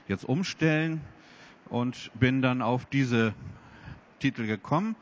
jetzt 0.07 0.25
umstellen 0.25 1.01
und 1.69 2.11
bin 2.15 2.43
dann 2.43 2.63
auf 2.63 2.87
diese 2.87 3.35
Titel 4.21 4.47
gekommen 4.47 4.95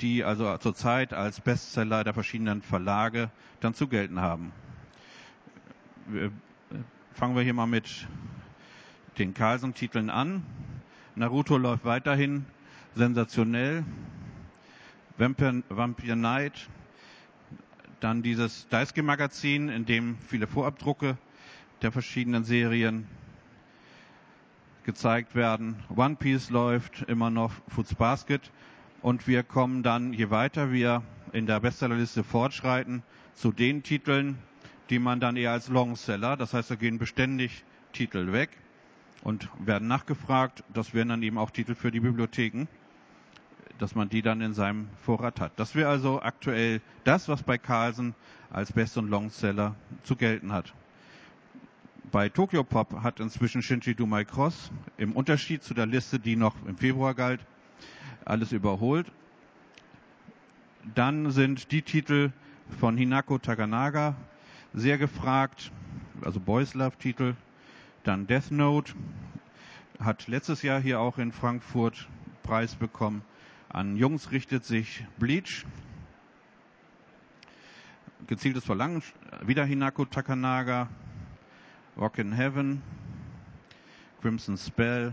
die 0.00 0.24
also 0.24 0.56
zurzeit 0.58 1.12
als 1.12 1.40
Bestseller 1.40 2.04
der 2.04 2.14
verschiedenen 2.14 2.62
Verlage 2.62 3.30
dann 3.60 3.74
zu 3.74 3.88
gelten 3.88 4.20
haben. 4.20 4.52
Fangen 7.12 7.36
wir 7.36 7.42
hier 7.42 7.54
mal 7.54 7.66
mit 7.66 8.06
den 9.18 9.34
Carlsen-Titeln 9.34 10.10
an. 10.10 10.44
Naruto 11.16 11.56
läuft 11.56 11.84
weiterhin 11.84 12.46
sensationell. 12.94 13.84
Vampire, 15.18 15.64
Vampire 15.68 16.14
Night, 16.14 16.68
dann 17.98 18.22
dieses 18.22 18.68
Daisuke-Magazin, 18.68 19.68
in 19.68 19.84
dem 19.84 20.16
viele 20.18 20.46
Vorabdrucke 20.46 21.18
der 21.82 21.90
verschiedenen 21.90 22.44
Serien 22.44 23.08
gezeigt 24.84 25.34
werden. 25.34 25.82
One 25.94 26.14
Piece 26.14 26.50
läuft 26.50 27.02
immer 27.02 27.30
noch, 27.30 27.52
Foods 27.66 27.96
Basket 27.96 28.52
und 29.02 29.26
wir 29.26 29.42
kommen 29.42 29.82
dann, 29.82 30.12
je 30.12 30.30
weiter 30.30 30.70
wir 30.70 31.02
in 31.32 31.46
der 31.46 31.58
Bestsellerliste 31.58 32.22
fortschreiten, 32.22 33.02
zu 33.34 33.50
den 33.50 33.82
Titeln, 33.82 34.38
die 34.88 35.00
man 35.00 35.18
dann 35.18 35.36
eher 35.36 35.50
als 35.50 35.68
Longseller, 35.68 36.36
das 36.36 36.54
heißt, 36.54 36.70
da 36.70 36.76
gehen 36.76 36.98
beständig 36.98 37.64
Titel 37.92 38.30
weg 38.32 38.50
und 39.22 39.48
werden 39.58 39.88
nachgefragt. 39.88 40.62
Das 40.72 40.94
wären 40.94 41.08
dann 41.08 41.22
eben 41.24 41.38
auch 41.38 41.50
Titel 41.50 41.74
für 41.74 41.90
die 41.90 42.00
Bibliotheken, 42.00 42.68
dass 43.78 43.94
man 43.94 44.08
die 44.08 44.22
dann 44.22 44.40
in 44.40 44.54
seinem 44.54 44.88
Vorrat 45.02 45.40
hat. 45.40 45.52
Das 45.56 45.74
wäre 45.74 45.88
also 45.88 46.20
aktuell 46.20 46.80
das, 47.04 47.28
was 47.28 47.42
bei 47.42 47.58
Carlsen 47.58 48.14
als 48.50 48.72
Best- 48.72 48.98
und 48.98 49.08
Longseller 49.08 49.74
zu 50.02 50.16
gelten 50.16 50.52
hat. 50.52 50.74
Bei 52.10 52.28
Tokyo 52.28 52.64
Pop 52.64 53.02
hat 53.02 53.20
inzwischen 53.20 53.62
Shinji 53.62 53.94
Dumai 53.94 54.24
Cross 54.24 54.72
im 54.96 55.12
Unterschied 55.12 55.62
zu 55.62 55.74
der 55.74 55.86
Liste, 55.86 56.18
die 56.18 56.36
noch 56.36 56.54
im 56.66 56.76
Februar 56.76 57.14
galt, 57.14 57.40
alles 58.24 58.52
überholt. 58.52 59.12
Dann 60.94 61.30
sind 61.30 61.70
die 61.70 61.82
Titel 61.82 62.32
von 62.80 62.96
Hinako 62.96 63.38
Takanaga 63.38 64.16
sehr 64.72 64.96
gefragt, 64.96 65.70
also 66.22 66.40
Boys 66.40 66.74
Love 66.74 66.96
Titel. 66.98 67.34
Dann 68.04 68.26
Death 68.26 68.50
Note 68.50 68.94
hat 70.00 70.28
letztes 70.28 70.62
Jahr 70.62 70.80
hier 70.80 71.00
auch 71.00 71.18
in 71.18 71.32
Frankfurt 71.32 72.08
Preis 72.42 72.74
bekommen. 72.74 73.22
An 73.70 73.96
Jungs 73.96 74.30
richtet 74.30 74.64
sich 74.64 75.04
Bleach. 75.18 75.66
Gezieltes 78.26 78.64
Verlangen, 78.64 79.02
wieder 79.44 79.64
Hinako 79.64 80.06
Takanaga. 80.06 80.88
Rock 81.96 82.18
in 82.18 82.32
Heaven. 82.32 82.82
Crimson 84.22 84.56
Spell 84.56 85.12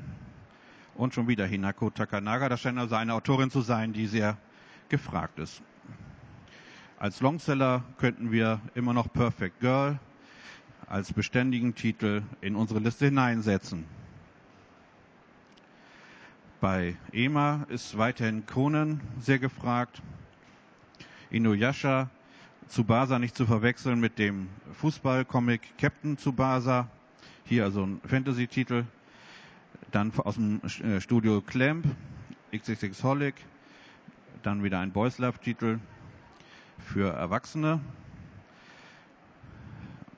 und 0.95 1.13
schon 1.13 1.27
wieder 1.27 1.45
Hinako 1.45 1.89
Takanaga. 1.89 2.47
Das 2.47 2.61
scheint 2.61 2.79
also 2.79 2.95
eine 2.95 3.13
Autorin 3.13 3.51
zu 3.51 3.61
sein, 3.61 3.91
die 3.91 4.07
sehr 4.07 4.37
gefragt 4.87 5.37
ist. 5.39 5.61
Als 6.97 7.19
Longseller 7.19 7.83
könnten 7.97 8.31
wir 8.31 8.61
immer 8.73 8.93
noch 8.93 9.11
Perfect 9.11 9.59
Girl 9.59 9.99
als 10.87 11.11
beständigen 11.11 11.75
Titel 11.75 12.23
in 12.39 12.55
unsere 12.55 12.79
Liste 12.79 13.05
hineinsetzen. 13.05 13.85
Bei 16.65 16.95
EMA 17.13 17.67
ist 17.69 17.95
weiterhin 17.95 18.47
Conan 18.47 18.99
sehr 19.19 19.37
gefragt. 19.37 20.01
Inuyasha, 21.29 22.09
Tsubasa 22.67 23.19
nicht 23.19 23.35
zu 23.37 23.45
verwechseln 23.45 23.99
mit 23.99 24.17
dem 24.17 24.49
Fußballcomic 24.73 25.77
Captain 25.77 26.17
Tsubasa. 26.17 26.89
Hier 27.43 27.65
also 27.65 27.83
ein 27.83 28.01
Fantasy-Titel. 28.03 28.85
Dann 29.91 30.11
aus 30.17 30.37
dem 30.37 30.59
äh, 30.63 30.99
Studio 31.01 31.39
Clamp, 31.41 31.85
XXX 32.51 33.03
Holic, 33.03 33.35
dann 34.41 34.63
wieder 34.63 34.79
ein 34.79 34.91
Boys 34.91 35.19
Love 35.19 35.37
Titel 35.37 35.77
für 36.79 37.13
Erwachsene. 37.13 37.79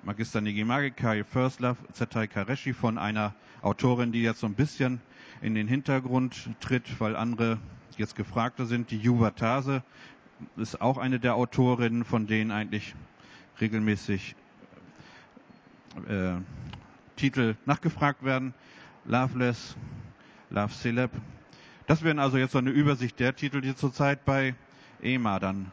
Magister 0.08 0.40
Nigimagi, 0.40 1.26
First 1.26 1.60
Love, 1.60 1.76
Zetai 1.92 2.28
Kareshi 2.28 2.72
von 2.72 2.98
einer 2.98 3.36
Autorin, 3.62 4.14
die 4.14 4.22
jetzt 4.22 4.40
so 4.40 4.48
ein 4.48 4.54
bisschen 4.54 5.02
in 5.42 5.54
den 5.54 5.68
Hintergrund 5.68 6.50
tritt, 6.62 7.02
weil 7.02 7.18
andere 7.18 7.60
jetzt 7.98 8.16
gefragter 8.16 8.66
sind. 8.66 8.90
Die 8.90 9.00
Yuva 9.00 9.32
Tase 9.32 9.84
ist 10.56 10.80
auch 10.80 10.98
eine 10.98 11.20
der 11.20 11.36
Autorinnen, 11.36 12.06
von 12.06 12.26
denen 12.26 12.52
eigentlich 12.52 12.96
regelmäßig 13.60 14.38
äh, 16.08 16.36
Titel 17.18 17.58
nachgefragt 17.66 18.24
werden. 18.24 18.54
Loveless, 19.04 19.76
Love 20.52 20.72
Celeb. 20.72 21.12
Das 21.86 22.02
wären 22.02 22.20
also 22.20 22.38
jetzt 22.38 22.54
so 22.54 22.60
eine 22.60 22.70
Übersicht 22.70 23.20
der 23.20 23.36
Titel, 23.36 23.60
die 23.60 23.76
zurzeit 23.76 24.24
bei 24.24 24.56
EMA 25.04 25.40
dann 25.40 25.70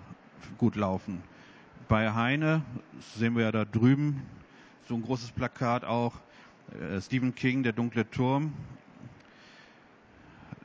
gut 0.59 0.75
laufen. 0.75 1.23
Bei 1.89 2.15
Heine 2.15 2.63
sehen 3.17 3.37
wir 3.37 3.45
ja 3.45 3.53
da 3.53 3.65
drüben 3.65 4.23
so 4.89 4.95
ein 4.95 5.03
großes 5.03 5.33
Plakat 5.33 5.85
auch. 5.85 6.15
Äh, 6.81 7.01
Stephen 7.01 7.35
King, 7.35 7.63
der 7.63 7.73
dunkle 7.73 8.09
Turm. 8.11 8.55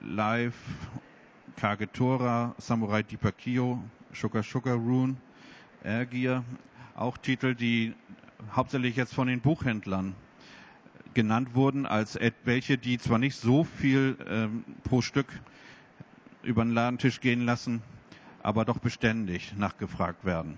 Live, 0.01 0.55
Kagetora, 1.57 2.55
Samurai 2.57 3.03
Dipakio, 3.03 3.83
Sugar 4.13 4.43
Sugar 4.43 4.75
Rune, 4.75 5.17
Ergier, 5.83 6.45
auch 6.95 7.17
Titel, 7.17 7.53
die 7.53 7.95
hauptsächlich 8.55 8.95
jetzt 8.95 9.13
von 9.13 9.27
den 9.27 9.41
Buchhändlern 9.41 10.15
genannt 11.13 11.53
wurden, 11.53 11.85
als 11.85 12.17
welche, 12.45 12.77
die 12.77 12.97
zwar 12.97 13.17
nicht 13.17 13.35
so 13.35 13.65
viel 13.65 14.17
ähm, 14.25 14.63
pro 14.83 15.01
Stück 15.01 15.27
über 16.43 16.63
den 16.63 16.73
Ladentisch 16.73 17.19
gehen 17.19 17.41
lassen, 17.41 17.81
aber 18.41 18.63
doch 18.63 18.79
beständig 18.79 19.53
nachgefragt 19.57 20.23
werden. 20.23 20.57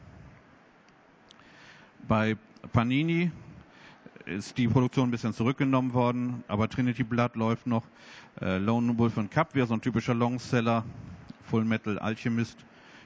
Bei 2.08 2.36
Panini 2.74 3.31
ist 4.25 4.58
die 4.58 4.67
Produktion 4.67 5.10
ein 5.10 5.12
bisschen 5.12 5.34
zurückgenommen 5.34 5.93
worden, 5.93 6.43
aber 6.48 6.70
Trinity 6.70 7.03
Blood 7.03 7.36
läuft 7.36 7.67
noch. 7.67 7.86
Äh, 8.39 8.58
Lone 8.58 8.98
Wolf 8.98 9.17
and 9.17 9.31
Cup 9.31 9.55
wäre 9.55 9.67
so 9.67 9.74
ein 9.74 9.81
typischer 9.81 10.13
Longseller, 10.13 10.84
Full 11.43 11.65
Metal 11.65 12.00
Alchemist 12.00 12.58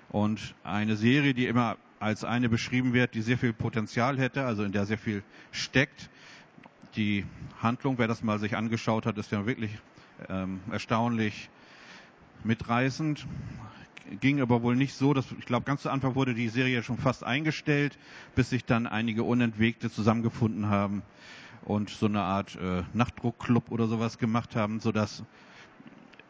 und 0.10 0.56
eine 0.64 0.96
Serie, 0.96 1.34
die 1.34 1.46
immer 1.48 1.78
als 2.00 2.24
eine 2.24 2.50
beschrieben 2.50 2.94
wird, 2.94 3.16
die 3.16 3.22
sehr 3.22 3.38
viel 3.38 3.54
Potenzial 3.54 4.18
hätte, 4.18 4.46
also 4.46 4.64
in 4.64 4.72
der 4.72 4.86
sehr 4.86 4.98
viel 4.98 5.24
steckt. 5.52 6.10
Die 6.96 7.26
Handlung, 7.62 7.98
wer 7.98 8.08
das 8.08 8.24
mal 8.24 8.40
sich 8.40 8.56
angeschaut 8.56 9.06
hat, 9.06 9.18
ist 9.18 9.32
ja 9.32 9.46
wirklich 9.46 9.72
ähm, 10.30 10.60
erstaunlich 10.72 11.50
mitreißend. 12.44 13.26
Ging 14.20 14.40
aber 14.40 14.62
wohl 14.62 14.76
nicht 14.76 14.94
so, 14.94 15.14
dass 15.14 15.26
ich 15.32 15.46
glaube, 15.46 15.66
ganz 15.66 15.82
zu 15.82 15.90
Anfang 15.90 16.16
wurde 16.16 16.36
die 16.36 16.50
Serie 16.50 16.84
schon 16.84 16.98
fast 16.98 17.24
eingestellt, 17.24 17.98
bis 18.36 18.52
sich 18.52 18.64
dann 18.64 18.86
einige 18.86 19.24
Unentwegte 19.24 19.90
zusammengefunden 19.90 20.70
haben 20.70 21.02
und 21.64 21.90
so 21.90 22.06
eine 22.06 22.22
Art 22.22 22.56
äh, 22.56 22.84
Nachtdruckclub 22.94 23.72
oder 23.72 23.88
sowas 23.88 24.20
gemacht 24.20 24.56
haben, 24.56 24.80
sodass 24.80 25.24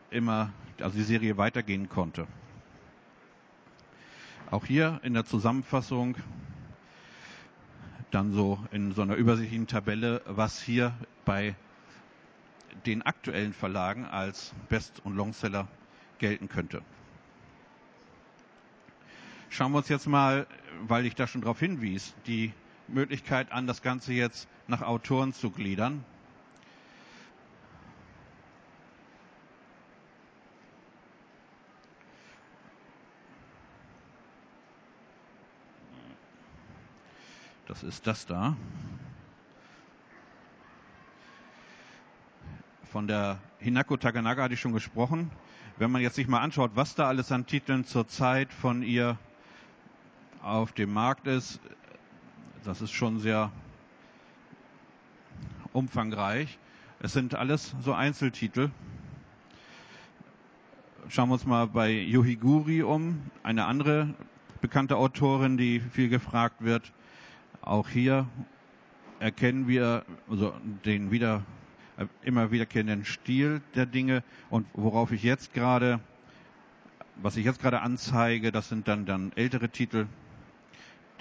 immer 0.09 0.53
also 0.81 0.97
die 0.97 1.03
Serie 1.03 1.37
weitergehen 1.37 1.89
konnte. 1.89 2.27
Auch 4.51 4.65
hier 4.65 4.99
in 5.03 5.13
der 5.13 5.25
Zusammenfassung 5.25 6.15
dann 8.11 8.31
so 8.31 8.59
in 8.71 8.93
so 8.93 9.01
einer 9.01 9.15
übersichtlichen 9.15 9.67
Tabelle, 9.67 10.21
was 10.25 10.61
hier 10.61 10.93
bei 11.25 11.55
den 12.85 13.01
aktuellen 13.01 13.51
Verlagen 13.51 14.05
als 14.05 14.53
Best- 14.69 15.01
und 15.03 15.15
Longseller 15.15 15.67
gelten 16.19 16.47
könnte. 16.47 16.81
Schauen 19.55 19.71
wir 19.71 19.77
uns 19.77 19.87
jetzt 19.87 20.05
mal, 20.05 20.47
weil 20.81 21.05
ich 21.05 21.15
da 21.15 21.27
schon 21.27 21.39
darauf 21.39 21.61
hinwies, 21.61 22.13
die 22.27 22.51
Möglichkeit 22.89 23.53
an, 23.53 23.67
das 23.67 23.81
Ganze 23.81 24.11
jetzt 24.11 24.49
nach 24.67 24.81
Autoren 24.81 25.31
zu 25.31 25.49
gliedern. 25.49 26.03
Das 37.69 37.81
ist 37.81 38.05
das 38.07 38.25
da. 38.25 38.57
Von 42.91 43.07
der 43.07 43.39
Hinako 43.59 43.95
Takanaga 43.95 44.43
hatte 44.43 44.55
ich 44.55 44.59
schon 44.59 44.73
gesprochen. 44.73 45.31
Wenn 45.77 45.91
man 45.91 46.01
jetzt 46.01 46.15
sich 46.15 46.27
mal 46.27 46.41
anschaut, 46.41 46.71
was 46.75 46.95
da 46.95 47.07
alles 47.07 47.31
an 47.31 47.45
Titeln 47.45 47.85
zurzeit 47.85 48.51
von 48.51 48.83
ihr 48.83 49.17
auf 50.45 50.73
dem 50.73 50.93
Markt 50.93 51.25
ist, 51.25 51.59
das 52.63 52.81
ist 52.81 52.91
schon 52.91 53.19
sehr 53.19 53.51
umfangreich. 55.73 56.59
Es 56.99 57.13
sind 57.13 57.33
alles 57.33 57.75
so 57.81 57.93
Einzeltitel. 57.93 58.69
Schauen 61.09 61.29
wir 61.29 61.33
uns 61.33 61.45
mal 61.45 61.67
bei 61.67 61.91
Yohiguri 61.91 62.83
um, 62.83 63.21
eine 63.41 63.65
andere 63.65 64.13
bekannte 64.61 64.97
Autorin, 64.97 65.57
die 65.57 65.79
viel 65.79 66.09
gefragt 66.09 66.63
wird. 66.63 66.93
Auch 67.61 67.89
hier 67.89 68.27
erkennen 69.19 69.67
wir 69.67 70.05
also 70.29 70.53
den 70.85 71.09
wieder 71.09 71.43
immer 72.23 72.51
wiederkehrenden 72.51 73.03
Stil 73.03 73.61
der 73.73 73.87
Dinge 73.87 74.23
und 74.49 74.67
worauf 74.73 75.11
ich 75.11 75.23
jetzt 75.23 75.53
gerade, 75.53 75.99
was 77.15 77.35
ich 77.35 77.45
jetzt 77.45 77.61
gerade 77.61 77.81
anzeige, 77.81 78.51
das 78.51 78.69
sind 78.69 78.87
dann 78.87 79.05
dann 79.05 79.31
ältere 79.35 79.69
Titel, 79.69 80.07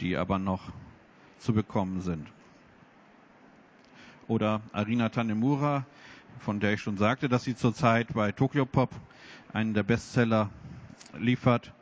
die 0.00 0.16
aber 0.16 0.38
noch 0.38 0.72
zu 1.38 1.52
bekommen 1.52 2.00
sind. 2.00 2.26
Oder 4.26 4.62
Arina 4.72 5.10
Tanemura, 5.10 5.84
von 6.38 6.60
der 6.60 6.72
ich 6.72 6.80
schon 6.80 6.96
sagte, 6.96 7.28
dass 7.28 7.44
sie 7.44 7.54
zurzeit 7.54 8.14
bei 8.14 8.32
Tokyo 8.32 8.64
Pop 8.64 8.90
einen 9.52 9.74
der 9.74 9.82
Bestseller 9.82 10.50
liefert 11.18 11.72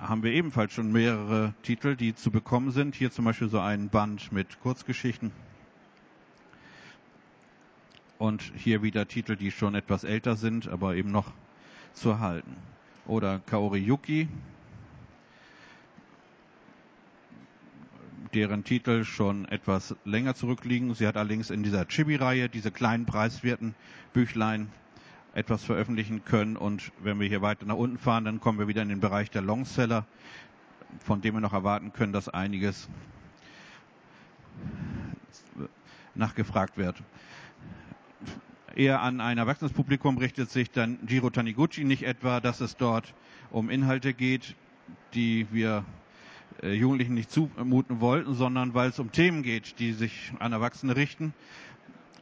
haben 0.00 0.22
wir 0.22 0.32
ebenfalls 0.32 0.72
schon 0.72 0.92
mehrere 0.92 1.54
Titel, 1.62 1.96
die 1.96 2.14
zu 2.14 2.30
bekommen 2.30 2.70
sind. 2.72 2.94
Hier 2.94 3.10
zum 3.10 3.24
Beispiel 3.24 3.48
so 3.48 3.60
ein 3.60 3.88
Band 3.88 4.32
mit 4.32 4.60
Kurzgeschichten. 4.60 5.32
Und 8.18 8.42
hier 8.56 8.82
wieder 8.82 9.08
Titel, 9.08 9.36
die 9.36 9.50
schon 9.50 9.74
etwas 9.74 10.04
älter 10.04 10.36
sind, 10.36 10.68
aber 10.68 10.94
eben 10.96 11.10
noch 11.10 11.32
zu 11.92 12.10
erhalten. 12.10 12.56
Oder 13.06 13.40
Kaori 13.40 13.78
Yuki, 13.78 14.28
deren 18.34 18.64
Titel 18.64 19.04
schon 19.04 19.46
etwas 19.46 19.94
länger 20.04 20.34
zurückliegen. 20.34 20.92
Sie 20.94 21.06
hat 21.06 21.16
allerdings 21.16 21.50
in 21.50 21.62
dieser 21.62 21.86
Chibi-Reihe 21.86 22.48
diese 22.48 22.70
kleinen 22.70 23.06
preiswerten 23.06 23.74
Büchlein 24.12 24.68
etwas 25.34 25.64
veröffentlichen 25.64 26.24
können. 26.24 26.56
Und 26.56 26.92
wenn 27.02 27.20
wir 27.20 27.28
hier 27.28 27.42
weiter 27.42 27.64
nach 27.66 27.76
unten 27.76 27.98
fahren, 27.98 28.24
dann 28.24 28.40
kommen 28.40 28.58
wir 28.58 28.68
wieder 28.68 28.82
in 28.82 28.88
den 28.88 29.00
Bereich 29.00 29.30
der 29.30 29.42
Longseller, 29.42 30.06
von 30.98 31.20
dem 31.20 31.34
wir 31.34 31.40
noch 31.40 31.52
erwarten 31.52 31.92
können, 31.92 32.12
dass 32.12 32.28
einiges 32.28 32.88
nachgefragt 36.14 36.76
wird. 36.76 37.02
Eher 38.74 39.02
an 39.02 39.20
ein 39.20 39.38
Erwachsenenpublikum 39.38 40.18
richtet 40.18 40.50
sich 40.50 40.70
dann 40.70 40.98
Giro 41.06 41.30
Taniguchi 41.30 41.84
nicht 41.84 42.02
etwa, 42.02 42.40
dass 42.40 42.60
es 42.60 42.76
dort 42.76 43.14
um 43.50 43.70
Inhalte 43.70 44.14
geht, 44.14 44.56
die 45.14 45.46
wir 45.52 45.84
Jugendlichen 46.62 47.14
nicht 47.14 47.30
zumuten 47.30 48.00
wollten, 48.00 48.34
sondern 48.34 48.74
weil 48.74 48.88
es 48.90 48.98
um 48.98 49.12
Themen 49.12 49.42
geht, 49.42 49.78
die 49.78 49.92
sich 49.92 50.32
an 50.38 50.52
Erwachsene 50.52 50.96
richten. 50.96 51.34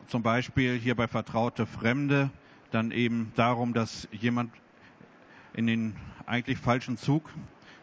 Zum 0.08 0.22
Beispiel 0.22 0.78
hier 0.78 0.94
bei 0.94 1.06
Vertraute 1.06 1.66
Fremde 1.66 2.30
dann 2.70 2.90
eben 2.90 3.32
darum, 3.36 3.72
dass 3.72 4.08
jemand 4.10 4.52
in 5.54 5.66
den 5.66 5.94
eigentlich 6.26 6.58
falschen 6.58 6.96
Zug 6.96 7.30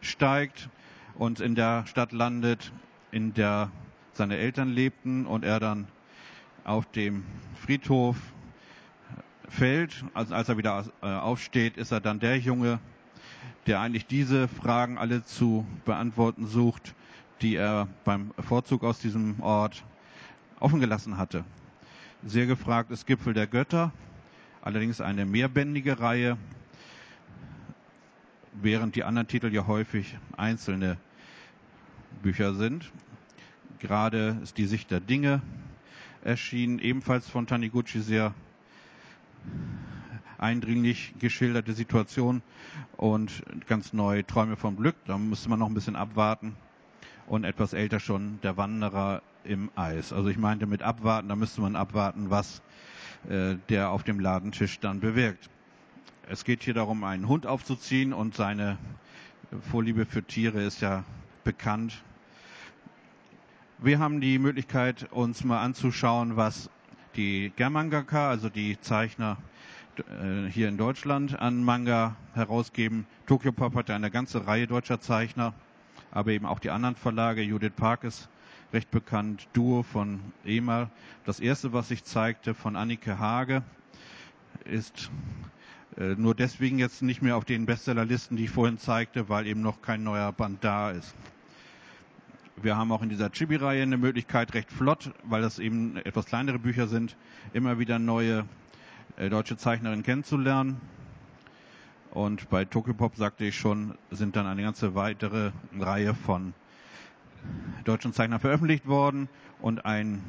steigt 0.01 0.69
und 1.15 1.39
in 1.39 1.55
der 1.55 1.85
Stadt 1.85 2.11
landet, 2.11 2.71
in 3.11 3.33
der 3.33 3.71
seine 4.13 4.37
Eltern 4.37 4.69
lebten 4.69 5.25
und 5.25 5.45
er 5.45 5.59
dann 5.59 5.87
auf 6.63 6.85
dem 6.91 7.23
Friedhof 7.55 8.17
fällt. 9.47 10.03
Also 10.13 10.35
als 10.35 10.49
er 10.49 10.57
wieder 10.57 10.85
äh, 11.01 11.05
aufsteht, 11.05 11.77
ist 11.77 11.91
er 11.91 11.99
dann 11.99 12.19
der 12.19 12.37
Junge, 12.37 12.79
der 13.67 13.79
eigentlich 13.79 14.05
diese 14.05 14.47
Fragen 14.47 14.97
alle 14.97 15.23
zu 15.23 15.65
beantworten 15.85 16.47
sucht, 16.47 16.95
die 17.41 17.55
er 17.55 17.87
beim 18.03 18.31
Vorzug 18.39 18.83
aus 18.83 18.99
diesem 18.99 19.39
Ort 19.41 19.83
offen 20.59 20.79
gelassen 20.79 21.17
hatte. 21.17 21.43
Sehr 22.23 22.45
gefragt 22.45 22.91
ist 22.91 23.07
Gipfel 23.07 23.33
der 23.33 23.47
Götter, 23.47 23.91
allerdings 24.61 25.01
eine 25.01 25.25
mehrbändige 25.25 25.99
Reihe, 25.99 26.37
während 28.61 28.95
die 28.95 29.03
anderen 29.03 29.27
Titel 29.27 29.53
ja 29.53 29.67
häufig 29.67 30.17
einzelne 30.35 30.97
Bücher 32.21 32.53
sind. 32.53 32.91
Gerade 33.79 34.37
ist 34.43 34.57
die 34.57 34.65
Sicht 34.65 34.91
der 34.91 34.99
Dinge 34.99 35.41
erschienen, 36.23 36.79
ebenfalls 36.79 37.29
von 37.29 37.47
Taniguchi 37.47 38.01
sehr 38.01 38.33
eindringlich 40.39 41.13
geschilderte 41.19 41.73
Situation 41.73 42.41
und 42.97 43.43
ganz 43.67 43.93
neu 43.93 44.23
Träume 44.23 44.55
vom 44.55 44.77
Glück. 44.77 44.95
Da 45.05 45.17
müsste 45.17 45.49
man 45.49 45.59
noch 45.59 45.67
ein 45.67 45.73
bisschen 45.73 45.95
abwarten. 45.95 46.55
Und 47.27 47.43
etwas 47.43 47.73
älter 47.73 47.99
schon 47.99 48.39
der 48.41 48.57
Wanderer 48.57 49.21
im 49.43 49.69
Eis. 49.75 50.11
Also 50.11 50.29
ich 50.29 50.37
meinte 50.37 50.65
mit 50.65 50.81
abwarten, 50.81 51.29
da 51.29 51.35
müsste 51.35 51.61
man 51.61 51.75
abwarten, 51.75 52.29
was 52.29 52.61
äh, 53.29 53.55
der 53.69 53.91
auf 53.91 54.03
dem 54.03 54.19
Ladentisch 54.19 54.79
dann 54.79 54.99
bewirkt. 54.99 55.49
Es 56.27 56.43
geht 56.43 56.63
hier 56.63 56.73
darum, 56.73 57.03
einen 57.03 57.27
Hund 57.27 57.45
aufzuziehen 57.45 58.13
und 58.13 58.35
seine 58.35 58.77
Vorliebe 59.71 60.05
für 60.05 60.23
Tiere 60.23 60.61
ist 60.61 60.81
ja 60.81 61.03
bekannt. 61.43 62.03
Wir 63.79 63.99
haben 63.99 64.21
die 64.21 64.39
Möglichkeit, 64.39 65.11
uns 65.11 65.43
mal 65.43 65.61
anzuschauen, 65.61 66.35
was 66.35 66.69
die 67.15 67.51
Germangaka, 67.55 68.29
also 68.29 68.49
die 68.49 68.79
Zeichner 68.79 69.37
hier 70.49 70.67
in 70.67 70.77
Deutschland 70.77 71.39
an 71.39 71.63
Manga 71.63 72.15
herausgeben. 72.33 73.05
Tokyo 73.27 73.51
Pop 73.51 73.75
hat 73.75 73.89
eine 73.89 74.11
ganze 74.11 74.47
Reihe 74.47 74.67
deutscher 74.67 74.99
Zeichner, 74.99 75.53
aber 76.11 76.31
eben 76.31 76.45
auch 76.45 76.59
die 76.59 76.69
anderen 76.69 76.95
Verlage. 76.95 77.41
Judith 77.41 77.73
Park 77.75 78.03
ist 78.03 78.29
recht 78.73 78.91
bekannt, 78.91 79.47
Duo 79.53 79.83
von 79.83 80.19
EMA. 80.45 80.89
Das 81.25 81.39
erste, 81.39 81.73
was 81.73 81.91
ich 81.91 82.03
zeigte 82.03 82.53
von 82.53 82.75
Annike 82.75 83.19
Hage, 83.19 83.63
ist 84.65 85.09
Äh, 85.99 86.15
nur 86.17 86.33
deswegen 86.35 86.79
jetzt 86.79 87.01
nicht 87.01 87.21
mehr 87.21 87.35
auf 87.35 87.45
den 87.45 87.65
Bestsellerlisten, 87.65 88.37
die 88.37 88.45
ich 88.45 88.49
vorhin 88.49 88.77
zeigte, 88.77 89.27
weil 89.27 89.47
eben 89.47 89.61
noch 89.61 89.81
kein 89.81 90.03
neuer 90.03 90.31
Band 90.31 90.63
da 90.63 90.91
ist. 90.91 91.13
Wir 92.61 92.77
haben 92.77 92.91
auch 92.91 93.01
in 93.01 93.09
dieser 93.09 93.29
Chibi-Reihe 93.31 93.83
eine 93.83 93.97
Möglichkeit, 93.97 94.53
recht 94.53 94.71
flott, 94.71 95.11
weil 95.23 95.41
das 95.41 95.59
eben 95.59 95.97
etwas 95.97 96.25
kleinere 96.25 96.59
Bücher 96.59 96.87
sind, 96.87 97.15
immer 97.53 97.79
wieder 97.79 97.99
neue 97.99 98.39
äh, 98.39 98.43
deutsche 99.17 99.57
Zeichnerinnen 99.57 100.03
kennenzulernen. 100.03 100.79
Und 102.11 102.49
bei 102.49 102.65
Tokyopop 102.65 103.15
sagte 103.15 103.45
ich 103.45 103.57
schon, 103.57 103.95
sind 104.09 104.35
dann 104.35 104.47
eine 104.47 104.63
ganze 104.63 104.95
weitere 104.95 105.51
Reihe 105.77 106.15
von 106.15 106.53
deutschen 107.83 108.13
Zeichnern 108.13 108.39
veröffentlicht 108.39 108.87
worden 108.87 109.29
und 109.61 109.85
ein, 109.85 110.23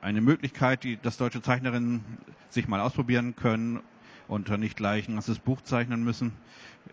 eine 0.00 0.20
Möglichkeit, 0.20 0.84
die, 0.84 0.96
dass 0.96 1.16
deutsche 1.16 1.42
Zeichnerinnen 1.42 2.04
sich 2.50 2.68
mal 2.68 2.80
ausprobieren 2.80 3.34
können 3.34 3.80
und 4.28 4.48
nicht 4.58 4.76
gleich 4.76 5.08
ein 5.08 5.14
ganzes 5.14 5.38
Buch 5.38 5.60
zeichnen 5.62 6.04
müssen, 6.04 6.32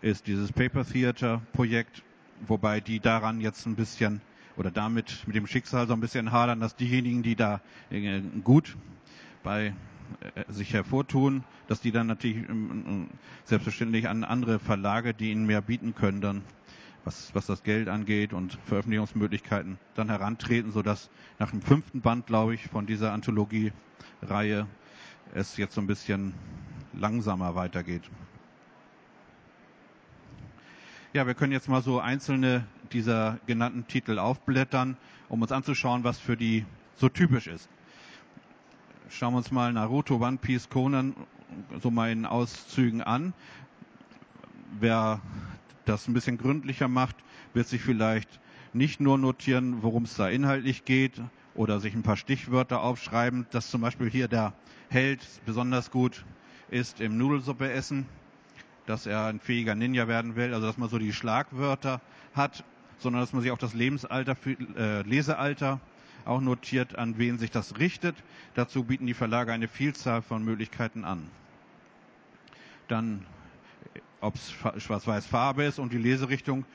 ist 0.02 0.28
dieses 0.28 0.52
Paper 0.52 0.84
Theater 0.86 1.42
Projekt, 1.54 2.02
wobei 2.48 2.80
die 2.80 3.00
daran 3.00 3.40
jetzt 3.40 3.66
ein 3.66 3.76
bisschen 3.76 4.22
oder 4.58 4.72
damit 4.72 5.24
mit 5.28 5.36
dem 5.36 5.48
Schicksal 5.48 5.88
so 5.88 5.94
ein 5.94 6.02
bisschen 6.02 6.32
hadern, 6.32 6.60
dass 6.60 6.76
diejenigen, 6.76 7.24
die 7.24 7.36
da 7.36 7.62
äh, 7.90 8.22
gut 8.44 8.76
bei 9.44 9.68
äh, 9.68 9.74
sich 10.48 10.74
hervortun, 10.74 11.44
dass 11.68 11.82
die 11.82 11.92
dann 11.92 12.08
natürlich 12.08 12.48
ähm, 12.50 13.10
selbstverständlich 13.44 14.08
an 14.08 14.24
andere 14.24 14.60
Verlage, 14.60 15.14
die 15.14 15.32
ihnen 15.32 15.46
mehr 15.46 15.62
bieten 15.62 15.94
können, 15.96 16.22
dann 16.22 16.44
was, 17.04 17.34
was 17.34 17.48
das 17.48 17.64
Geld 17.64 17.90
angeht 17.90 18.34
und 18.34 18.54
Veröffentlichungsmöglichkeiten 18.66 19.80
dann 19.96 20.10
herantreten, 20.10 20.72
sodass 20.72 21.10
nach 21.40 21.52
dem 21.52 21.62
fünften 21.62 22.02
Band, 22.02 22.28
glaube 22.28 22.54
ich, 22.54 22.68
von 22.68 22.86
dieser 22.86 23.12
Anthologie-Reihe 23.14 24.68
es 25.34 25.58
jetzt 25.58 25.74
so 25.74 25.82
ein 25.82 25.88
bisschen 25.88 26.36
langsamer 26.94 27.56
weitergeht. 27.56 28.10
Ja, 31.14 31.28
wir 31.28 31.34
können 31.34 31.52
jetzt 31.52 31.68
mal 31.68 31.82
so 31.82 32.00
einzelne 32.00 32.68
dieser 32.94 33.40
genannten 33.46 33.86
Titel 33.88 34.18
aufblättern, 34.18 34.98
um 35.28 35.42
uns 35.42 35.52
anzuschauen, 35.52 36.04
was 36.04 36.20
für 36.20 36.38
die 36.38 36.66
so 36.96 37.10
typisch 37.10 37.48
ist. 37.48 37.70
Schauen 39.14 39.34
wir 39.34 39.40
uns 39.40 39.52
mal 39.52 39.74
Naruto, 39.74 40.16
One 40.26 40.38
Piece, 40.38 40.70
Conan 40.70 41.14
so 41.84 41.92
mal 41.92 42.12
in 42.12 42.26
Auszügen 42.26 43.02
an. 43.02 43.34
Wer 44.80 45.20
das 45.84 46.08
ein 46.08 46.14
bisschen 46.14 46.38
gründlicher 46.38 46.88
macht, 46.88 47.18
wird 47.54 47.68
sich 47.68 47.82
vielleicht 47.82 48.40
nicht 48.72 49.02
nur 49.02 49.18
notieren, 49.18 49.84
worum 49.84 50.04
es 50.04 50.16
da 50.16 50.30
inhaltlich 50.30 50.86
geht 50.86 51.22
oder 51.56 51.82
sich 51.82 51.94
ein 51.94 52.04
paar 52.04 52.16
Stichwörter 52.16 52.82
aufschreiben, 52.82 53.46
dass 53.52 53.70
zum 53.70 53.82
Beispiel 53.82 54.10
hier 54.10 54.30
der 54.30 54.54
Held 54.90 55.20
besonders 55.46 55.92
gut 55.92 56.26
ist 56.70 57.02
im 57.02 57.18
Nudelsuppe 57.18 57.70
essen, 57.70 58.06
dass 58.86 59.06
er 59.06 59.26
ein 59.26 59.42
fähiger 59.42 59.76
Ninja 59.76 60.08
werden 60.08 60.38
will, 60.38 60.54
also 60.54 60.66
dass 60.66 60.78
man 60.78 60.88
so 60.88 60.98
die 60.98 61.12
Schlagwörter 61.12 62.00
hat, 62.34 62.64
sondern 62.98 63.22
dass 63.22 63.34
man 63.34 63.42
sich 63.42 63.52
auch 63.52 63.58
das 63.58 63.74
Lebensalter, 63.74 64.38
äh, 64.78 65.02
Lesealter 65.02 65.82
auch 66.26 66.42
notiert, 66.42 66.98
an 66.98 67.18
wen 67.18 67.38
sich 67.38 67.52
das 67.52 67.78
richtet. 67.80 68.16
Dazu 68.54 68.84
bieten 68.84 69.06
die 69.06 69.14
Verlage 69.14 69.52
eine 69.52 69.68
Vielzahl 69.68 70.22
von 70.22 70.44
Möglichkeiten 70.44 71.06
an. 71.06 71.28
Dann, 72.88 73.26
ob 74.20 74.36
es 74.36 74.52
schwarz-weiß 74.52 75.26
Farbe 75.26 75.64
ist 75.64 75.80
und 75.80 75.94
die 75.94 75.98
Leserichtung 75.98 76.66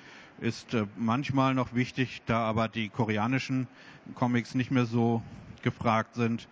ist 0.41 0.75
äh, 0.75 0.87
manchmal 0.97 1.55
noch 1.55 1.75
wichtig, 1.75 2.23
da 2.27 2.41
aber 2.41 2.69
die 2.69 2.89
koreanischen 2.89 3.69
Comics 4.15 4.55
nicht 4.55 4.71
mehr 4.71 4.87
so 4.87 5.23
gefragt 5.63 6.15
sind, 6.15 6.49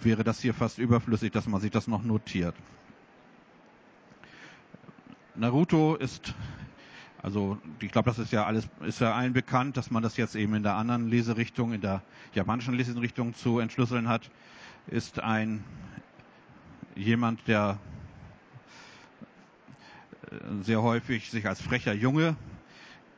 wäre 0.00 0.24
das 0.24 0.40
hier 0.40 0.54
fast 0.54 0.78
überflüssig, 0.78 1.32
dass 1.32 1.46
man 1.46 1.60
sich 1.60 1.70
das 1.70 1.88
noch 1.88 2.02
notiert. 2.02 2.54
Naruto 5.34 5.96
ist, 5.96 6.34
also 7.24 7.58
ich 7.80 7.90
glaube, 7.90 8.10
das 8.10 8.18
ist 8.18 8.32
ja 8.32 8.44
alles, 8.44 8.68
ist 8.84 9.00
ja 9.00 9.14
allen 9.14 9.32
bekannt, 9.32 9.76
dass 9.76 9.90
man 9.90 10.02
das 10.02 10.16
jetzt 10.16 10.36
eben 10.36 10.54
in 10.54 10.62
der 10.62 10.74
anderen 10.74 11.08
Leserichtung, 11.08 11.72
in 11.72 11.80
der 11.80 12.02
japanischen 12.34 12.74
Leserichtung 12.74 13.34
zu 13.34 13.58
entschlüsseln 13.58 14.08
hat, 14.08 14.30
ist 14.86 15.18
ein 15.18 15.64
jemand, 16.94 17.48
der 17.48 17.78
äh, 20.30 20.62
sehr 20.62 20.82
häufig 20.82 21.30
sich 21.30 21.48
als 21.48 21.60
frecher 21.60 21.94
Junge 21.94 22.36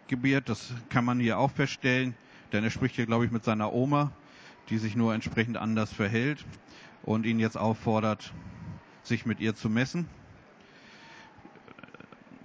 gebiert. 0.08 0.48
Das 0.48 0.72
kann 0.88 1.04
man 1.04 1.20
hier 1.20 1.38
auch 1.38 1.50
feststellen, 1.50 2.14
denn 2.52 2.64
er 2.64 2.70
spricht 2.70 2.94
hier, 2.94 3.06
glaube 3.06 3.26
ich, 3.26 3.30
mit 3.30 3.44
seiner 3.44 3.72
Oma 3.74 4.12
die 4.68 4.78
sich 4.78 4.96
nur 4.96 5.14
entsprechend 5.14 5.56
anders 5.56 5.92
verhält 5.92 6.44
und 7.02 7.26
ihn 7.26 7.38
jetzt 7.38 7.56
auffordert, 7.56 8.32
sich 9.02 9.26
mit 9.26 9.40
ihr 9.40 9.54
zu 9.54 9.70
messen. 9.70 10.08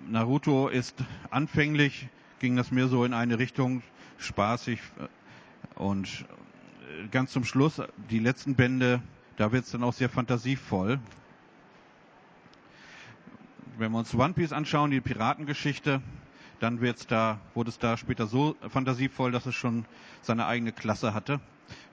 Naruto 0.10 0.68
ist 0.68 0.96
anfänglich, 1.30 2.08
ging 2.40 2.56
das 2.56 2.72
mehr 2.72 2.88
so 2.88 3.06
in 3.06 3.14
eine 3.14 3.40
Richtung 3.40 3.82
spaßig 4.18 4.80
und 5.76 6.26
ganz 7.12 7.32
zum 7.32 7.44
Schluss, 7.44 7.82
die 8.10 8.20
letzten 8.20 8.56
Bände, 8.56 9.02
da 9.38 9.52
wird 9.52 9.66
es 9.66 9.72
dann 9.72 9.84
auch 9.84 9.94
sehr 9.94 10.10
fantasievoll. 10.10 11.00
Wenn 13.78 13.92
wir 13.92 14.00
uns 14.00 14.14
One 14.14 14.34
Piece 14.34 14.52
anschauen, 14.54 14.92
die 14.92 15.02
Piratengeschichte, 15.02 16.02
dann 16.60 16.82
wird's 16.82 17.08
da, 17.08 17.40
wurde 17.54 17.70
es 17.70 17.80
da 17.80 17.98
später 17.98 18.28
so 18.28 18.56
fantasievoll, 18.70 19.32
dass 19.32 19.46
es 19.46 19.56
schon 19.56 19.86
seine 20.22 20.46
eigene 20.46 20.72
Klasse 20.72 21.14
hatte 21.14 21.40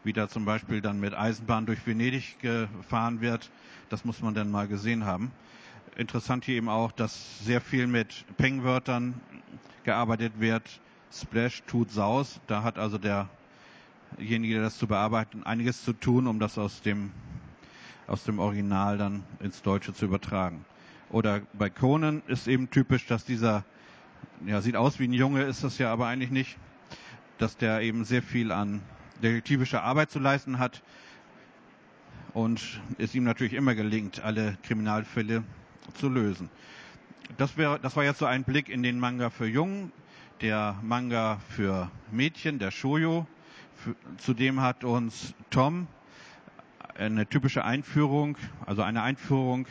wie 0.05 0.13
da 0.13 0.29
zum 0.29 0.45
Beispiel 0.45 0.81
dann 0.81 1.01
mit 1.01 1.15
Eisenbahn 1.15 1.67
durch 1.67 1.87
Venedig 1.87 2.39
gefahren 2.41 3.21
wird. 3.21 3.51
Das 3.91 4.05
muss 4.05 4.23
man 4.23 4.35
dann 4.35 4.51
mal 4.51 4.69
gesehen 4.69 5.05
haben. 5.05 5.31
Interessant 5.97 6.45
hier 6.45 6.57
eben 6.57 6.69
auch, 6.69 6.93
dass 6.93 7.45
sehr 7.45 7.61
viel 7.61 7.87
mit 7.87 8.25
Peng-Wörtern 8.37 9.21
gearbeitet 9.85 10.35
wird. 10.39 10.81
Splash 11.13 11.63
tut 11.67 11.91
Saus. 11.91 12.41
Da 12.47 12.63
hat 12.63 12.79
also 12.79 12.99
derjenige, 12.99 14.55
der 14.55 14.63
das 14.65 14.79
zu 14.79 14.87
bearbeiten, 14.87 15.45
einiges 15.45 15.85
zu 15.85 15.93
tun, 15.93 16.27
um 16.27 16.39
das 16.39 16.59
aus 16.59 16.83
dem, 16.83 17.13
aus 18.07 18.25
dem 18.25 18.39
Original 18.39 18.99
dann 18.99 19.25
ins 19.41 19.63
Deutsche 19.63 19.95
zu 19.95 20.05
übertragen. 20.05 20.65
Oder 21.11 21.43
bei 21.53 21.71
Conan 21.71 22.23
ist 22.27 22.49
eben 22.49 22.71
typisch, 22.71 23.07
dass 23.07 23.25
dieser, 23.25 23.65
ja, 24.47 24.61
sieht 24.61 24.77
aus 24.77 24.99
wie 24.99 25.09
ein 25.09 25.13
Junge, 25.13 25.43
ist 25.43 25.65
das 25.65 25.79
ja 25.79 25.93
aber 25.93 26.07
eigentlich 26.07 26.31
nicht, 26.31 26.59
dass 27.39 27.57
der 27.57 27.81
eben 27.81 28.05
sehr 28.05 28.23
viel 28.23 28.53
an 28.53 28.83
detektivische 29.23 29.83
Arbeit 29.83 30.11
zu 30.11 30.19
leisten 30.19 30.59
hat 30.59 30.83
und 32.35 32.81
es 32.99 33.15
ihm 33.15 33.25
natürlich 33.25 33.55
immer 33.55 33.75
gelingt, 33.75 34.21
alle 34.23 34.57
Kriminalfälle 34.63 35.45
zu 35.95 36.09
lösen. 36.09 36.51
Das, 37.37 37.57
wäre, 37.57 37.79
das 37.81 37.97
war 37.97 38.05
jetzt 38.05 38.19
so 38.19 38.27
ein 38.27 38.45
Blick 38.45 38.69
in 38.69 38.83
den 38.83 38.99
Manga 38.99 39.31
für 39.31 39.47
Jungen, 39.47 39.93
der 40.41 40.79
Manga 40.83 41.41
für 41.49 41.91
Mädchen, 42.11 42.59
der 42.59 42.71
Shoyo. 42.71 43.27
Zudem 44.17 44.61
hat 44.61 44.85
uns 44.85 45.35
Tom 45.51 45.87
eine 46.97 47.27
typische 47.29 47.65
Einführung, 47.65 48.37
also 48.67 48.83
eine 48.83 49.03
Einführung 49.03 49.67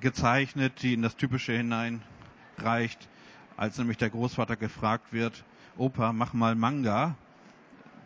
gezeichnet, 0.00 0.82
die 0.82 0.94
in 0.94 1.02
das 1.02 1.16
Typische 1.16 1.52
hineinreicht, 1.52 3.08
als 3.56 3.76
nämlich 3.78 3.98
der 3.98 4.10
Großvater 4.10 4.56
gefragt 4.56 5.12
wird, 5.12 5.44
Opa, 5.78 6.12
mach 6.12 6.32
mal 6.32 6.56
Manga. 6.56 7.14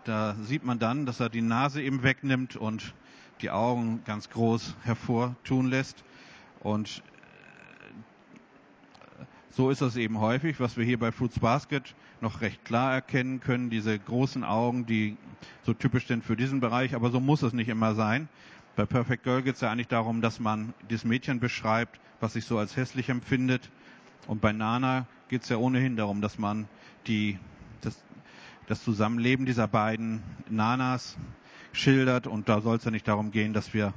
Da 0.04 0.34
sieht 0.42 0.62
man 0.62 0.78
dann, 0.78 1.06
dass 1.06 1.20
er 1.20 1.30
die 1.30 1.40
Nase 1.40 1.80
eben 1.80 2.02
wegnimmt 2.02 2.54
und 2.56 2.94
die 3.40 3.50
Augen 3.50 4.02
ganz 4.04 4.28
groß 4.28 4.76
hervortun 4.82 5.68
lässt. 5.68 6.04
Und 6.60 7.02
so 9.52 9.70
ist 9.70 9.82
das 9.82 9.96
eben 9.96 10.18
häufig, 10.18 10.60
was 10.60 10.76
wir 10.76 10.84
hier 10.84 10.98
bei 10.98 11.12
Fruits 11.12 11.38
Basket 11.38 11.94
noch 12.20 12.40
recht 12.40 12.64
klar 12.64 12.92
erkennen 12.92 13.40
können, 13.40 13.70
diese 13.70 13.98
großen 13.98 14.44
Augen, 14.44 14.86
die 14.86 15.16
so 15.62 15.74
typisch 15.74 16.06
sind 16.06 16.24
für 16.24 16.36
diesen 16.36 16.60
Bereich, 16.60 16.94
aber 16.94 17.10
so 17.10 17.20
muss 17.20 17.42
es 17.42 17.52
nicht 17.52 17.68
immer 17.68 17.94
sein. 17.94 18.28
Bei 18.76 18.86
Perfect 18.86 19.24
Girl 19.24 19.42
geht 19.42 19.56
es 19.56 19.60
ja 19.60 19.70
eigentlich 19.70 19.88
darum, 19.88 20.22
dass 20.22 20.40
man 20.40 20.72
dieses 20.88 21.04
Mädchen 21.04 21.40
beschreibt, 21.40 22.00
was 22.20 22.32
sich 22.32 22.46
so 22.46 22.58
als 22.58 22.76
hässlich 22.76 23.10
empfindet. 23.10 23.70
Und 24.26 24.40
bei 24.40 24.52
Nana 24.52 25.06
geht 25.28 25.42
es 25.42 25.48
ja 25.50 25.58
ohnehin 25.58 25.96
darum, 25.96 26.22
dass 26.22 26.38
man 26.38 26.66
die 27.06 27.38
das 28.66 28.84
Zusammenleben 28.84 29.44
dieser 29.44 29.68
beiden 29.68 30.22
Nanas 30.48 31.18
schildert 31.72 32.26
und 32.26 32.48
da 32.48 32.60
soll 32.60 32.76
es 32.76 32.84
ja 32.84 32.90
nicht 32.90 33.06
darum 33.08 33.30
gehen, 33.30 33.52
dass 33.52 33.74
wir 33.74 33.92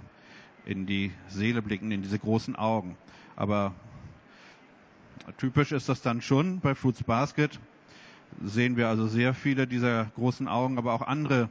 in 0.65 0.85
die 0.85 1.11
Seele 1.27 1.61
blicken, 1.61 1.91
in 1.91 2.01
diese 2.01 2.19
großen 2.19 2.55
Augen. 2.55 2.97
Aber 3.35 3.73
typisch 5.38 5.71
ist 5.71 5.89
das 5.89 6.01
dann 6.01 6.21
schon 6.21 6.59
bei 6.59 6.75
Fruits 6.75 7.03
Basket. 7.03 7.59
Sehen 8.43 8.75
wir 8.77 8.89
also 8.89 9.07
sehr 9.07 9.33
viele 9.33 9.67
dieser 9.67 10.05
großen 10.15 10.47
Augen, 10.47 10.77
aber 10.77 10.93
auch 10.93 11.01
andere 11.01 11.49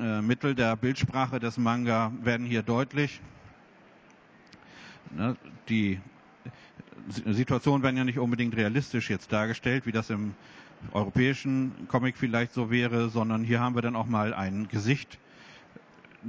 äh, 0.00 0.20
Mittel 0.22 0.54
der 0.54 0.76
Bildsprache 0.76 1.38
des 1.38 1.58
Manga 1.58 2.12
werden 2.22 2.46
hier 2.46 2.62
deutlich. 2.62 3.20
Ne, 5.10 5.36
die 5.68 6.00
Situationen 7.08 7.82
werden 7.82 7.96
ja 7.96 8.04
nicht 8.04 8.18
unbedingt 8.18 8.56
realistisch 8.56 9.10
jetzt 9.10 9.32
dargestellt, 9.32 9.86
wie 9.86 9.92
das 9.92 10.10
im 10.10 10.34
europäischen 10.92 11.72
Comic 11.88 12.16
vielleicht 12.16 12.52
so 12.52 12.70
wäre, 12.70 13.08
sondern 13.10 13.44
hier 13.44 13.60
haben 13.60 13.74
wir 13.74 13.82
dann 13.82 13.96
auch 13.96 14.06
mal 14.06 14.32
ein 14.34 14.68
Gesicht, 14.68 15.18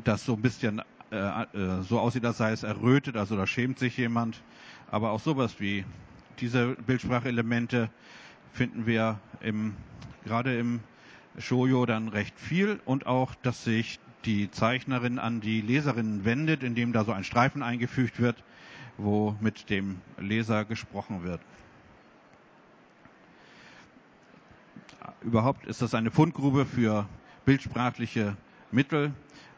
das 0.04 0.26
so 0.26 0.34
ein 0.34 0.42
bisschen 0.42 0.82
äh, 1.12 1.16
äh, 1.44 1.82
so 1.84 2.00
aussieht, 2.00 2.26
als 2.26 2.38
sei 2.38 2.52
es 2.52 2.64
errötet, 2.64 3.18
also 3.18 3.36
da 3.36 3.46
schämt 3.48 3.80
sich 3.80 3.98
jemand. 3.98 4.42
Aber 4.90 5.12
auch 5.12 5.20
sowas 5.20 5.60
wie 5.60 5.86
diese 6.42 6.76
Bildsprachelemente 6.76 7.90
finden 8.52 8.86
wir 8.86 9.20
im, 9.42 9.76
gerade 10.26 10.58
im 10.58 10.82
Shoujo 11.38 11.86
dann 11.86 12.10
recht 12.10 12.38
viel 12.40 12.80
und 12.86 13.06
auch, 13.06 13.36
dass 13.36 13.64
sich 13.64 14.00
die 14.26 14.52
Zeichnerin 14.52 15.20
an 15.20 15.42
die 15.42 15.62
Leserinnen 15.62 16.26
wendet, 16.26 16.64
indem 16.64 16.94
da 16.94 17.04
so 17.06 17.12
ein 17.12 17.24
Streifen 17.24 17.64
eingefügt 17.64 18.20
wird, 18.20 18.44
wo 18.98 19.36
mit 19.40 19.70
dem 19.70 20.02
Leser 20.20 20.66
gesprochen 20.66 21.24
wird. 21.24 21.42
Überhaupt 25.22 25.66
ist 25.66 25.82
das 25.82 25.94
eine 25.96 26.12
Fundgrube 26.12 26.66
für 26.66 27.08
bildsprachliche 27.46 28.36
Mittel. 28.72 29.14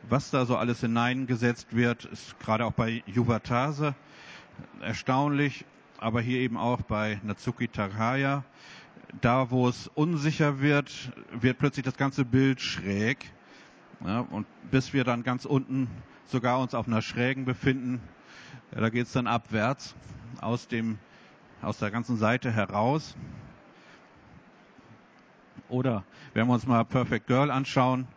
Was 0.10 0.32
da 0.32 0.46
so 0.46 0.58
alles 0.58 0.82
hineingesetzt 0.82 1.76
wird, 1.76 2.06
ist 2.06 2.38
gerade 2.40 2.66
auch 2.66 2.74
bei 2.74 3.04
Juvatase 3.06 3.96
erstaunlich, 4.82 5.66
aber 6.04 6.20
hier 6.20 6.40
eben 6.40 6.58
auch 6.58 6.82
bei 6.82 7.22
Natsuki 7.24 7.70
Takaya. 7.70 8.44
Da, 9.22 9.52
wo 9.52 9.70
es 9.70 9.88
unsicher 9.88 10.60
wird, 10.60 11.14
wird 11.32 11.58
plötzlich 11.58 11.86
das 11.86 11.96
ganze 11.96 12.26
Bild 12.26 12.60
schräg. 12.60 13.32
Ja, 14.06 14.20
und 14.20 14.46
bis 14.70 14.92
wir 14.92 15.06
dann 15.06 15.24
ganz 15.24 15.46
unten 15.46 15.88
sogar 16.26 16.60
uns 16.60 16.74
auf 16.74 16.88
einer 16.88 17.02
Schrägen 17.02 17.46
befinden, 17.46 18.02
ja, 18.74 18.82
da 18.82 18.90
geht 18.90 19.06
es 19.06 19.14
dann 19.14 19.28
abwärts 19.28 19.96
aus 20.42 20.68
dem 20.68 21.00
aus 21.62 21.78
der 21.78 21.90
ganzen 21.90 22.18
Seite 22.18 22.52
heraus. 22.52 23.16
Oder 25.70 26.04
wenn 26.34 26.48
wir 26.48 26.54
uns 26.54 26.68
mal 26.68 26.84
Perfect 26.84 27.28
Girl 27.28 27.50
anschauen, 27.50 28.08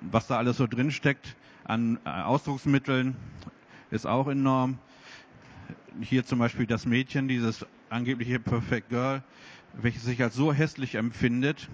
was 0.00 0.28
da 0.28 0.38
alles 0.38 0.56
so 0.56 0.66
drin 0.66 0.90
steckt 0.90 1.36
an 1.64 1.98
äh, 2.06 2.08
Ausdrucksmitteln, 2.08 3.16
ist 3.90 4.06
auch 4.06 4.28
enorm. 4.28 4.78
Hier 6.00 6.24
zum 6.24 6.38
Beispiel 6.38 6.66
das 6.66 6.86
Mädchen, 6.86 7.28
dieses 7.28 7.66
angebliche 7.90 8.40
Perfect 8.40 8.88
Girl, 8.88 9.22
welches 9.74 10.04
sich 10.04 10.22
als 10.22 10.34
so 10.34 10.52
hässlich 10.52 10.94
empfindet, 10.94 11.68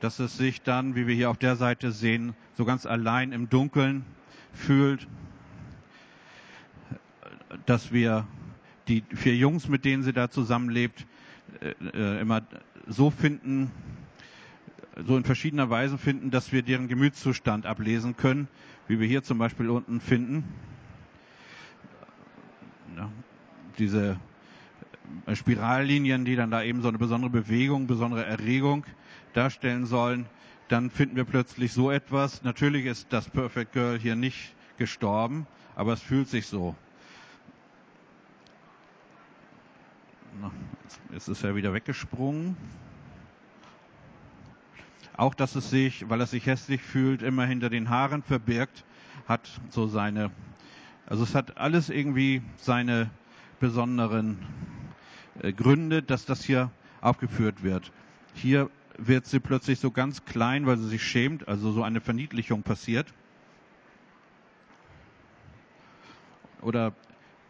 dass 0.00 0.18
es 0.18 0.36
sich 0.36 0.62
dann, 0.62 0.94
wie 0.94 1.06
wir 1.06 1.14
hier 1.14 1.30
auf 1.30 1.38
der 1.38 1.56
Seite 1.56 1.92
sehen, 1.92 2.34
so 2.54 2.64
ganz 2.64 2.86
allein 2.86 3.32
im 3.32 3.48
Dunkeln 3.48 4.04
fühlt, 4.52 5.06
dass 7.66 7.92
wir 7.92 8.26
die 8.88 9.02
vier 9.14 9.36
Jungs, 9.36 9.68
mit 9.68 9.84
denen 9.84 10.02
sie 10.02 10.12
da 10.12 10.30
zusammenlebt, 10.30 11.06
äh, 11.60 11.74
äh, 11.94 12.20
immer 12.20 12.42
so 12.86 13.10
finden, 13.10 13.70
so 15.06 15.16
in 15.16 15.24
verschiedener 15.24 15.68
Weise 15.70 15.98
finden, 15.98 16.30
dass 16.30 16.52
wir 16.52 16.62
deren 16.62 16.88
Gemütszustand 16.88 17.66
ablesen 17.66 18.16
können, 18.16 18.48
wie 18.88 19.00
wir 19.00 19.06
hier 19.06 19.22
zum 19.22 19.38
Beispiel 19.38 19.68
unten 19.68 20.00
finden. 20.00 20.44
Ja, 22.96 23.10
diese 23.78 24.18
Spirallinien, 25.32 26.24
die 26.24 26.36
dann 26.36 26.50
da 26.50 26.62
eben 26.62 26.82
so 26.82 26.88
eine 26.88 26.98
besondere 26.98 27.30
Bewegung, 27.30 27.86
besondere 27.86 28.24
Erregung 28.24 28.84
darstellen 29.32 29.86
sollen, 29.86 30.26
dann 30.68 30.90
finden 30.90 31.16
wir 31.16 31.24
plötzlich 31.24 31.72
so 31.72 31.90
etwas. 31.90 32.42
Natürlich 32.42 32.86
ist 32.86 33.12
das 33.12 33.28
Perfect 33.28 33.72
Girl 33.72 33.98
hier 33.98 34.16
nicht 34.16 34.54
gestorben, 34.78 35.46
aber 35.74 35.92
es 35.92 36.02
fühlt 36.02 36.28
sich 36.28 36.46
so. 36.46 36.74
Jetzt 41.12 41.28
ist 41.28 41.44
er 41.44 41.54
wieder 41.54 41.72
weggesprungen. 41.72 42.56
Auch, 45.16 45.34
dass 45.34 45.54
es 45.54 45.70
sich, 45.70 46.08
weil 46.10 46.20
es 46.20 46.32
sich 46.32 46.44
hässlich 46.44 46.82
fühlt, 46.82 47.22
immer 47.22 47.46
hinter 47.46 47.70
den 47.70 47.88
Haaren 47.88 48.22
verbirgt, 48.22 48.84
hat 49.26 49.48
so 49.70 49.86
seine, 49.86 50.30
also 51.06 51.22
es 51.22 51.34
hat 51.34 51.56
alles 51.56 51.88
irgendwie 51.88 52.42
seine 52.56 53.10
besonderen 53.60 54.38
äh, 55.40 55.52
Gründe, 55.52 56.02
dass 56.02 56.24
das 56.24 56.44
hier 56.44 56.70
aufgeführt 57.00 57.62
wird. 57.62 57.92
Hier 58.34 58.70
wird 58.98 59.26
sie 59.26 59.40
plötzlich 59.40 59.78
so 59.78 59.90
ganz 59.90 60.24
klein, 60.24 60.66
weil 60.66 60.78
sie 60.78 60.88
sich 60.88 61.02
schämt, 61.02 61.48
also 61.48 61.72
so 61.72 61.82
eine 61.82 62.00
Verniedlichung 62.00 62.62
passiert. 62.62 63.12
Oder 66.62 66.92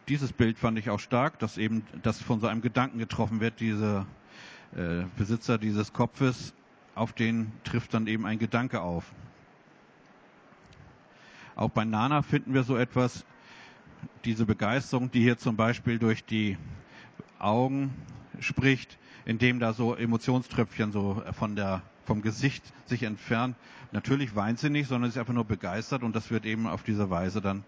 dieses 0.07 0.31
Bild 0.31 0.57
fand 0.57 0.77
ich 0.77 0.89
auch 0.89 0.99
stark, 0.99 1.39
dass 1.39 1.57
eben 1.57 1.83
das 2.03 2.21
von 2.21 2.39
so 2.39 2.47
einem 2.47 2.61
Gedanken 2.61 2.99
getroffen 2.99 3.39
wird, 3.39 3.59
dieser 3.59 4.05
äh, 4.75 5.03
Besitzer 5.17 5.57
dieses 5.57 5.93
Kopfes, 5.93 6.53
auf 6.95 7.13
den 7.13 7.51
trifft 7.63 7.93
dann 7.93 8.07
eben 8.07 8.25
ein 8.25 8.39
Gedanke 8.39 8.81
auf. 8.81 9.05
Auch 11.55 11.69
bei 11.69 11.85
Nana 11.85 12.21
finden 12.21 12.53
wir 12.53 12.63
so 12.63 12.77
etwas, 12.77 13.25
diese 14.25 14.45
Begeisterung, 14.45 15.11
die 15.11 15.21
hier 15.21 15.37
zum 15.37 15.55
Beispiel 15.55 15.99
durch 15.99 16.25
die 16.25 16.57
Augen 17.39 17.93
spricht, 18.39 18.97
indem 19.25 19.59
da 19.59 19.73
so 19.73 19.95
Emotionströpfchen 19.95 20.91
so 20.91 21.21
von 21.33 21.55
der, 21.55 21.81
vom 22.05 22.21
Gesicht 22.21 22.63
sich 22.85 23.03
entfernen. 23.03 23.55
Natürlich 23.91 24.35
weint 24.35 24.59
sie 24.59 24.69
nicht, 24.69 24.87
sondern 24.87 25.09
sie 25.09 25.15
ist 25.15 25.19
einfach 25.19 25.33
nur 25.33 25.45
begeistert 25.45 26.03
und 26.03 26.15
das 26.15 26.31
wird 26.31 26.45
eben 26.45 26.67
auf 26.67 26.83
diese 26.83 27.09
Weise 27.09 27.41
dann 27.41 27.63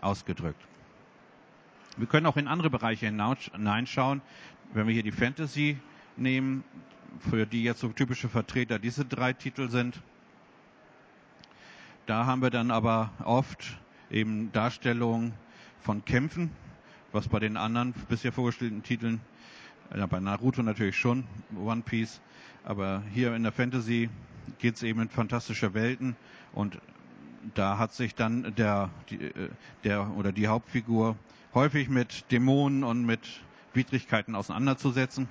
ausgedrückt. 0.00 0.60
Wir 1.96 2.06
können 2.06 2.26
auch 2.26 2.36
in 2.36 2.48
andere 2.48 2.70
Bereiche 2.70 3.06
hineinschauen. 3.06 4.20
Wenn 4.72 4.86
wir 4.86 4.94
hier 4.94 5.04
die 5.04 5.12
Fantasy 5.12 5.78
nehmen, 6.16 6.64
für 7.30 7.46
die 7.46 7.62
jetzt 7.62 7.80
so 7.80 7.88
typische 7.88 8.28
Vertreter 8.28 8.78
diese 8.78 9.04
drei 9.04 9.32
Titel 9.32 9.68
sind, 9.70 10.00
da 12.06 12.26
haben 12.26 12.42
wir 12.42 12.50
dann 12.50 12.70
aber 12.70 13.12
oft 13.24 13.78
eben 14.10 14.52
Darstellungen 14.52 15.32
von 15.84 16.04
Kämpfen, 16.04 16.50
was 17.12 17.28
bei 17.28 17.38
den 17.38 17.58
anderen 17.58 17.92
bisher 18.08 18.32
vorgestellten 18.32 18.82
Titeln, 18.82 19.20
ja, 19.94 20.06
bei 20.06 20.18
Naruto 20.18 20.62
natürlich 20.62 20.96
schon, 20.98 21.24
One 21.54 21.82
Piece, 21.82 22.22
aber 22.64 23.02
hier 23.12 23.34
in 23.36 23.42
der 23.42 23.52
Fantasy 23.52 24.08
geht 24.58 24.76
es 24.76 24.82
eben 24.82 25.02
in 25.02 25.10
fantastische 25.10 25.74
Welten 25.74 26.16
und 26.54 26.78
da 27.52 27.76
hat 27.76 27.92
sich 27.92 28.14
dann 28.14 28.54
der, 28.56 28.88
die, 29.10 29.16
äh, 29.16 29.50
der 29.84 30.10
oder 30.16 30.32
die 30.32 30.48
Hauptfigur 30.48 31.16
häufig 31.52 31.90
mit 31.90 32.30
Dämonen 32.32 32.82
und 32.82 33.04
mit 33.04 33.42
Widrigkeiten 33.74 34.34
auseinanderzusetzen. 34.34 35.28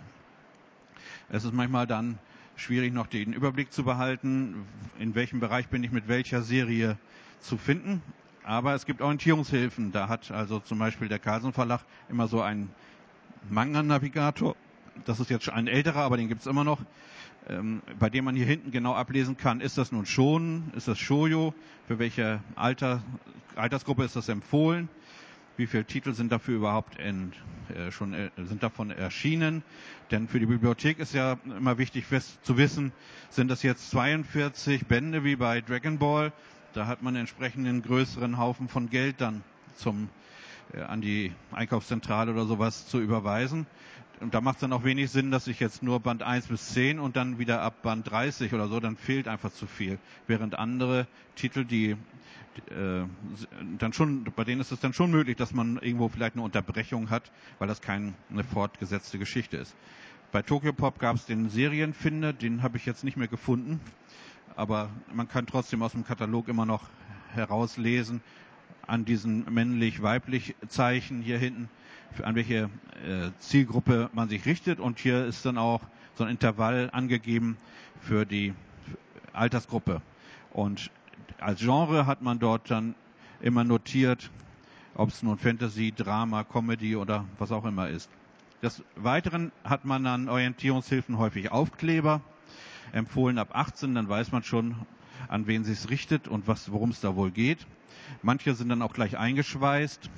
Es 1.29 1.45
ist 1.45 1.53
manchmal 1.53 1.87
dann 1.87 2.19
schwierig, 2.55 2.93
noch 2.93 3.07
den 3.07 3.33
Überblick 3.33 3.73
zu 3.73 3.83
behalten, 3.83 4.67
in 4.99 5.15
welchem 5.15 5.39
Bereich 5.39 5.67
bin 5.69 5.83
ich 5.83 5.91
mit 5.91 6.07
welcher 6.07 6.43
Serie 6.43 6.99
zu 7.39 7.57
finden. 7.57 8.03
Aber 8.43 8.73
es 8.73 8.85
gibt 8.85 9.01
Orientierungshilfen. 9.01 9.91
Da 9.91 10.09
hat 10.09 10.31
also 10.31 10.59
zum 10.59 10.79
Beispiel 10.79 11.07
der 11.07 11.19
Carlsen 11.19 11.53
Verlag 11.53 11.81
immer 12.09 12.27
so 12.27 12.41
einen 12.41 12.69
Manga-Navigator. 13.49 14.55
Das 15.05 15.19
ist 15.19 15.29
jetzt 15.29 15.45
schon 15.45 15.53
ein 15.53 15.67
älterer, 15.67 16.01
aber 16.01 16.17
den 16.17 16.27
gibt's 16.27 16.45
immer 16.45 16.63
noch 16.63 16.79
ähm, 17.49 17.81
bei 17.99 18.09
dem 18.09 18.25
man 18.25 18.35
hier 18.35 18.45
hinten 18.45 18.71
genau 18.71 18.93
ablesen 18.93 19.37
kann, 19.37 19.61
ist 19.61 19.77
das 19.77 19.91
nun 19.91 20.05
schon, 20.05 20.71
ist 20.75 20.87
das 20.87 20.99
Shoyo, 20.99 21.53
für 21.87 21.99
welche 21.99 22.39
Alter, 22.55 23.03
Altersgruppe 23.55 24.03
ist 24.03 24.15
das 24.15 24.29
empfohlen, 24.29 24.89
wie 25.57 25.67
viele 25.67 25.85
Titel 25.85 26.13
sind 26.13 26.31
dafür 26.31 26.55
überhaupt 26.55 26.97
in, 26.99 27.33
äh, 27.75 27.91
schon 27.91 28.13
äh, 28.13 28.29
sind 28.37 28.63
davon 28.63 28.91
erschienen. 28.91 29.63
Denn 30.11 30.27
für 30.27 30.39
die 30.39 30.45
Bibliothek 30.45 30.99
ist 30.99 31.13
ja 31.13 31.37
immer 31.45 31.77
wichtig 31.77 32.05
zu 32.43 32.57
wissen, 32.57 32.91
sind 33.29 33.49
das 33.49 33.63
jetzt 33.63 33.89
42 33.91 34.87
Bände 34.87 35.23
wie 35.23 35.35
bei 35.35 35.61
Dragon 35.61 35.97
Ball, 35.99 36.31
da 36.73 36.87
hat 36.87 37.01
man 37.01 37.15
entsprechend 37.15 37.67
einen 37.67 37.81
größeren 37.81 38.37
Haufen 38.37 38.67
von 38.67 38.89
Geld 38.89 39.21
dann 39.21 39.43
zum 39.75 40.09
äh, 40.73 40.81
an 40.81 41.01
die 41.01 41.31
Einkaufszentrale 41.51 42.31
oder 42.31 42.45
sowas 42.45 42.87
zu 42.87 42.99
überweisen. 42.99 43.65
Und 44.19 44.33
da 44.33 44.41
macht 44.41 44.55
es 44.55 44.61
dann 44.61 44.73
auch 44.73 44.83
wenig 44.83 45.11
Sinn, 45.11 45.31
dass 45.31 45.47
ich 45.47 45.59
jetzt 45.59 45.83
nur 45.83 45.99
Band 45.99 46.23
1 46.23 46.47
bis 46.47 46.69
10 46.73 46.99
und 46.99 47.15
dann 47.15 47.39
wieder 47.39 47.61
ab 47.61 47.81
Band 47.81 48.09
30 48.09 48.53
oder 48.53 48.67
so, 48.67 48.79
dann 48.79 48.95
fehlt 48.95 49.27
einfach 49.27 49.51
zu 49.51 49.67
viel. 49.67 49.99
Während 50.27 50.57
andere 50.57 51.07
Titel, 51.35 51.65
die 51.65 51.91
äh, 52.69 53.05
dann 53.79 53.93
schon, 53.93 54.23
bei 54.35 54.43
denen 54.43 54.61
ist 54.61 54.71
es 54.71 54.79
dann 54.79 54.93
schon 54.93 55.11
möglich, 55.11 55.35
dass 55.35 55.53
man 55.53 55.77
irgendwo 55.77 56.07
vielleicht 56.07 56.35
eine 56.35 56.43
Unterbrechung 56.43 57.09
hat, 57.09 57.31
weil 57.59 57.67
das 57.67 57.81
keine 57.81 58.13
fortgesetzte 58.51 59.19
Geschichte 59.19 59.57
ist. 59.57 59.75
Bei 60.31 60.41
Tokyo 60.41 60.73
Pop 60.73 60.99
gab 60.99 61.15
es 61.15 61.25
den 61.25 61.49
Serienfinder, 61.49 62.33
den 62.33 62.63
habe 62.63 62.77
ich 62.77 62.85
jetzt 62.85 63.03
nicht 63.03 63.17
mehr 63.17 63.27
gefunden, 63.27 63.79
aber 64.55 64.89
man 65.13 65.27
kann 65.27 65.45
trotzdem 65.45 65.81
aus 65.81 65.93
dem 65.93 66.05
Katalog 66.05 66.47
immer 66.47 66.65
noch 66.65 66.83
herauslesen, 67.33 68.21
an 68.85 69.05
diesen 69.05 69.51
männlich-weiblich 69.53 70.55
Zeichen 70.67 71.21
hier 71.21 71.37
hinten, 71.37 71.69
an 72.21 72.35
welche 72.35 72.69
äh, 73.05 73.31
Zielgruppe 73.39 74.09
man 74.13 74.29
sich 74.29 74.45
richtet. 74.45 74.79
Und 74.79 74.99
hier 74.99 75.25
ist 75.25 75.45
dann 75.45 75.57
auch 75.57 75.81
so 76.15 76.23
ein 76.23 76.29
Intervall 76.29 76.89
angegeben 76.91 77.57
für 78.01 78.25
die 78.25 78.53
Altersgruppe. 79.31 80.01
Und 80.51 80.91
als 81.39 81.61
Genre 81.61 82.05
hat 82.05 82.21
man 82.21 82.39
dort 82.39 82.69
dann 82.69 82.95
immer 83.41 83.63
notiert, 83.63 84.29
ob 84.95 85.09
es 85.09 85.23
nun 85.23 85.37
Fantasy, 85.37 85.91
Drama, 85.95 86.43
Comedy 86.43 86.95
oder 86.95 87.25
was 87.39 87.51
auch 87.51 87.65
immer 87.65 87.89
ist. 87.89 88.09
Des 88.61 88.83
Weiteren 88.95 89.51
hat 89.63 89.85
man 89.85 90.05
an 90.05 90.29
Orientierungshilfen 90.29 91.17
häufig 91.17 91.51
Aufkleber, 91.51 92.21
empfohlen 92.93 93.37
ab 93.37 93.49
18, 93.53 93.95
dann 93.95 94.07
weiß 94.07 94.31
man 94.31 94.43
schon, 94.43 94.75
an 95.27 95.47
wen 95.47 95.63
es 95.63 95.67
sich 95.67 95.89
richtet 95.89 96.27
und 96.27 96.47
worum 96.47 96.91
es 96.91 97.01
da 97.01 97.15
wohl 97.15 97.31
geht. 97.31 97.65
Manche 98.21 98.53
sind 98.55 98.69
dann 98.69 98.81
auch 98.81 98.93
gleich 98.93 99.17
eingeschweißt. 99.17 100.09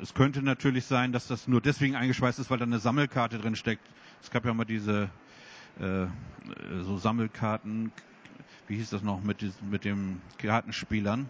Es 0.00 0.14
könnte 0.14 0.42
natürlich 0.42 0.86
sein, 0.86 1.12
dass 1.12 1.26
das 1.26 1.46
nur 1.46 1.60
deswegen 1.60 1.96
eingeschweißt 1.96 2.38
ist, 2.38 2.50
weil 2.50 2.58
da 2.58 2.64
eine 2.64 2.78
Sammelkarte 2.78 3.38
drin 3.38 3.56
steckt. 3.56 3.86
Es 4.22 4.30
gab 4.30 4.44
ja 4.44 4.54
mal 4.54 4.64
diese 4.64 5.10
äh, 5.78 6.06
so 6.82 6.98
Sammelkarten, 6.98 7.92
wie 8.66 8.76
hieß 8.76 8.90
das 8.90 9.02
noch, 9.02 9.22
mit, 9.22 9.44
mit 9.70 9.84
den 9.84 10.20
Kartenspielern. 10.38 11.28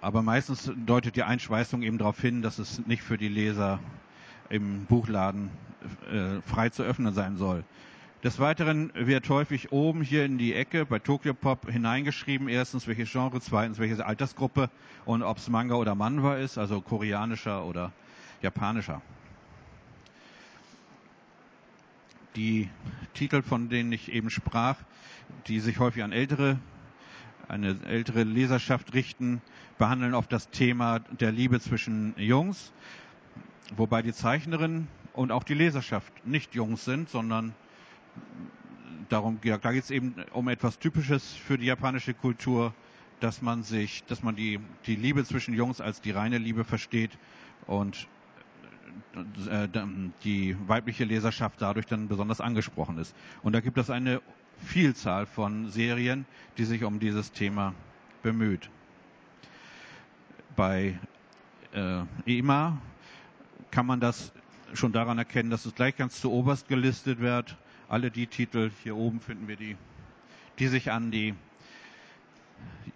Aber 0.00 0.22
meistens 0.22 0.70
deutet 0.84 1.16
die 1.16 1.22
Einschweißung 1.22 1.82
eben 1.82 1.96
darauf 1.96 2.20
hin, 2.20 2.42
dass 2.42 2.58
es 2.58 2.86
nicht 2.86 3.02
für 3.02 3.16
die 3.16 3.28
Leser 3.28 3.80
im 4.50 4.86
Buchladen 4.86 5.50
äh, 6.10 6.40
frei 6.42 6.70
zu 6.70 6.82
öffnen 6.82 7.14
sein 7.14 7.36
soll. 7.36 7.64
Des 8.24 8.38
Weiteren 8.38 8.90
wird 8.94 9.28
häufig 9.28 9.70
oben 9.70 10.00
hier 10.00 10.24
in 10.24 10.38
die 10.38 10.54
Ecke 10.54 10.86
bei 10.86 10.98
Tokyo 10.98 11.34
Pop 11.34 11.70
hineingeschrieben, 11.70 12.48
erstens 12.48 12.86
welches 12.86 13.12
Genre, 13.12 13.38
zweitens 13.40 13.78
welche 13.78 14.04
Altersgruppe 14.04 14.70
und 15.04 15.22
ob 15.22 15.36
es 15.36 15.50
Manga 15.50 15.74
oder 15.74 15.94
Manhwa 15.94 16.36
ist, 16.36 16.56
also 16.56 16.80
koreanischer 16.80 17.66
oder 17.66 17.92
japanischer. 18.40 19.02
Die 22.34 22.70
Titel, 23.12 23.42
von 23.42 23.68
denen 23.68 23.92
ich 23.92 24.10
eben 24.10 24.30
sprach, 24.30 24.76
die 25.46 25.60
sich 25.60 25.78
häufig 25.78 26.02
an 26.02 26.12
ältere, 26.12 26.58
eine 27.46 27.76
ältere 27.84 28.22
Leserschaft 28.22 28.94
richten, 28.94 29.42
behandeln 29.76 30.14
oft 30.14 30.32
das 30.32 30.48
Thema 30.48 31.00
der 31.00 31.30
Liebe 31.30 31.60
zwischen 31.60 32.14
Jungs, 32.16 32.72
wobei 33.76 34.02
die 34.02 34.12
Zeichnerin 34.12 34.88
und 35.12 35.32
auch 35.32 35.44
die 35.44 35.54
Leserschaft 35.54 36.12
nicht 36.26 36.54
Jungs 36.54 36.84
sind, 36.84 37.08
sondern 37.08 37.54
darum, 39.08 39.38
ja, 39.44 39.58
da 39.58 39.72
geht 39.72 39.84
es 39.84 39.90
eben 39.90 40.16
um 40.32 40.48
etwas 40.48 40.78
Typisches 40.78 41.34
für 41.34 41.58
die 41.58 41.66
japanische 41.66 42.14
Kultur, 42.14 42.74
dass 43.20 43.42
man 43.42 43.62
sich, 43.62 44.04
dass 44.04 44.22
man 44.22 44.36
die, 44.36 44.60
die 44.86 44.96
Liebe 44.96 45.24
zwischen 45.24 45.54
Jungs 45.54 45.80
als 45.80 46.00
die 46.00 46.10
reine 46.10 46.38
Liebe 46.38 46.64
versteht 46.64 47.10
und 47.66 48.08
äh, 49.48 49.68
die 50.24 50.56
weibliche 50.66 51.04
Leserschaft 51.04 51.62
dadurch 51.62 51.86
dann 51.86 52.08
besonders 52.08 52.40
angesprochen 52.40 52.98
ist. 52.98 53.14
Und 53.42 53.52
da 53.52 53.60
gibt 53.60 53.78
es 53.78 53.90
eine 53.90 54.20
Vielzahl 54.58 55.26
von 55.26 55.70
Serien, 55.70 56.26
die 56.58 56.64
sich 56.64 56.84
um 56.84 56.98
dieses 56.98 57.32
Thema 57.32 57.74
bemüht. 58.22 58.70
Bei 60.56 60.98
äh, 61.72 62.02
EMA 62.26 62.80
kann 63.74 63.86
man 63.86 64.00
das 64.00 64.32
schon 64.72 64.92
daran 64.92 65.18
erkennen, 65.18 65.50
dass 65.50 65.66
es 65.66 65.74
gleich 65.74 65.96
ganz 65.96 66.20
zu 66.20 66.30
oberst 66.32 66.68
gelistet 66.68 67.20
wird 67.20 67.56
alle 67.88 68.10
die 68.10 68.26
Titel, 68.26 68.70
hier 68.82 68.96
oben 68.96 69.20
finden 69.20 69.48
wir 69.48 69.56
die, 69.56 69.76
die 70.58 70.68
sich 70.68 70.90
an 70.90 71.10
die 71.10 71.34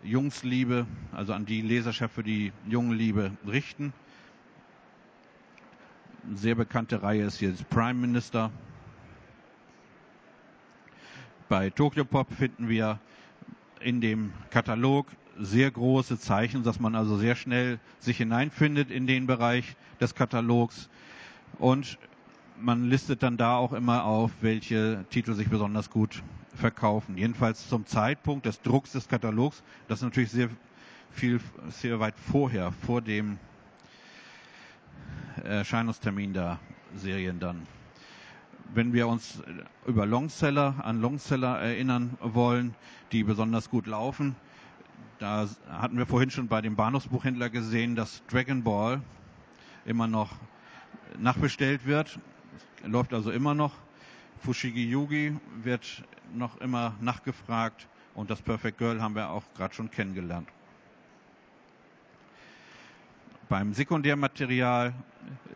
Jungsliebe, 0.02 0.86
also 1.12 1.32
an 1.32 1.46
die 1.46 1.60
Leserschaft 1.62 2.14
für 2.14 2.22
die 2.22 2.52
Jungenliebe 2.66 3.32
richten. 3.46 3.92
Eine 6.26 6.36
sehr 6.36 6.54
bekannte 6.54 7.02
Reihe 7.02 7.22
ist 7.24 7.38
hier 7.38 7.50
das 7.50 7.62
Prime 7.64 7.94
Minister. 7.94 8.50
Bei 11.48 11.70
Tokyo 11.70 12.04
Pop 12.04 12.32
finden 12.32 12.68
wir 12.68 12.98
in 13.80 14.00
dem 14.00 14.32
Katalog 14.50 15.06
sehr 15.38 15.70
große 15.70 16.18
Zeichen, 16.18 16.62
dass 16.62 16.80
man 16.80 16.94
also 16.94 17.16
sehr 17.16 17.34
schnell 17.34 17.78
sich 17.98 18.16
hineinfindet 18.16 18.90
in 18.90 19.06
den 19.06 19.26
Bereich 19.26 19.76
des 20.00 20.14
Katalogs. 20.14 20.88
Und 21.58 21.98
man 22.60 22.88
listet 22.88 23.22
dann 23.22 23.36
da 23.36 23.56
auch 23.56 23.72
immer 23.72 24.04
auf, 24.04 24.30
welche 24.40 25.04
Titel 25.10 25.34
sich 25.34 25.48
besonders 25.48 25.90
gut 25.90 26.22
verkaufen. 26.54 27.16
Jedenfalls 27.16 27.68
zum 27.68 27.86
Zeitpunkt 27.86 28.46
des 28.46 28.60
Drucks 28.62 28.92
des 28.92 29.08
Katalogs. 29.08 29.62
Das 29.86 30.00
ist 30.00 30.04
natürlich 30.04 30.30
sehr 30.30 30.50
viel, 31.10 31.40
sehr 31.70 32.00
weit 32.00 32.14
vorher, 32.18 32.72
vor 32.72 33.00
dem 33.00 33.38
Erscheinungstermin 35.44 36.32
der 36.32 36.58
Serien 36.96 37.38
dann. 37.38 37.66
Wenn 38.74 38.92
wir 38.92 39.08
uns 39.08 39.42
über 39.86 40.04
Longseller, 40.04 40.74
an 40.84 41.00
Longseller 41.00 41.58
erinnern 41.58 42.18
wollen, 42.20 42.74
die 43.12 43.24
besonders 43.24 43.70
gut 43.70 43.86
laufen, 43.86 44.36
da 45.18 45.48
hatten 45.68 45.98
wir 45.98 46.06
vorhin 46.06 46.30
schon 46.30 46.48
bei 46.48 46.60
dem 46.60 46.76
Bahnhofsbuchhändler 46.76 47.50
gesehen, 47.50 47.96
dass 47.96 48.22
Dragon 48.26 48.62
Ball 48.62 49.02
immer 49.84 50.06
noch 50.06 50.36
nachbestellt 51.18 51.86
wird 51.86 52.18
läuft 52.84 53.12
also 53.14 53.30
immer 53.30 53.54
noch. 53.54 53.74
Fushigi 54.40 54.88
Yugi 54.88 55.36
wird 55.62 56.04
noch 56.34 56.60
immer 56.60 56.94
nachgefragt 57.00 57.88
und 58.14 58.30
das 58.30 58.40
Perfect 58.40 58.78
Girl 58.78 59.02
haben 59.02 59.14
wir 59.14 59.30
auch 59.30 59.42
gerade 59.54 59.74
schon 59.74 59.90
kennengelernt. 59.90 60.48
Beim 63.48 63.72
Sekundärmaterial 63.72 64.92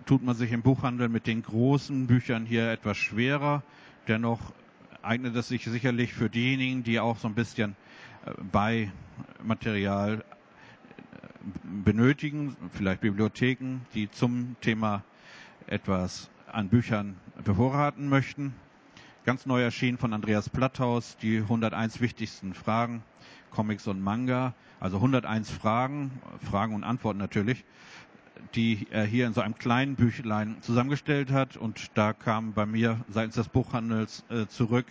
tut 0.06 0.22
man 0.22 0.34
sich 0.34 0.50
im 0.50 0.62
Buchhandel 0.62 1.08
mit 1.08 1.26
den 1.26 1.42
großen 1.42 2.06
Büchern 2.06 2.46
hier 2.46 2.70
etwas 2.70 2.96
schwerer. 2.96 3.62
Dennoch 4.08 4.40
eignet 5.02 5.36
es 5.36 5.48
sich 5.48 5.64
sicherlich 5.64 6.12
für 6.12 6.30
diejenigen, 6.30 6.82
die 6.82 6.98
auch 6.98 7.18
so 7.18 7.28
ein 7.28 7.34
bisschen 7.34 7.76
bei 8.50 8.90
Material 9.42 10.24
äh, 10.24 11.26
benötigen, 11.84 12.56
vielleicht 12.72 13.00
Bibliotheken, 13.00 13.80
die 13.94 14.10
zum 14.10 14.56
Thema 14.60 15.02
etwas 15.66 16.30
an 16.50 16.68
Büchern 16.68 17.16
bevorraten 17.44 18.08
möchten. 18.08 18.54
Ganz 19.24 19.46
neu 19.46 19.62
erschienen 19.62 19.98
von 19.98 20.12
Andreas 20.12 20.48
Platthaus, 20.50 21.16
die 21.16 21.38
101 21.38 22.00
wichtigsten 22.00 22.54
Fragen, 22.54 23.02
Comics 23.50 23.86
und 23.86 24.00
Manga. 24.00 24.54
Also 24.80 24.96
101 24.96 25.50
Fragen, 25.50 26.10
Fragen 26.42 26.74
und 26.74 26.82
Antworten 26.82 27.20
natürlich, 27.20 27.64
die 28.56 28.88
er 28.90 29.04
hier 29.04 29.28
in 29.28 29.32
so 29.32 29.40
einem 29.40 29.56
kleinen 29.56 29.94
Büchlein 29.94 30.56
zusammengestellt 30.60 31.30
hat. 31.30 31.56
Und 31.56 31.92
da 31.94 32.12
kam 32.12 32.52
bei 32.52 32.66
mir 32.66 32.98
seitens 33.08 33.36
des 33.36 33.48
Buchhandels 33.48 34.24
äh, 34.28 34.46
zurück, 34.46 34.86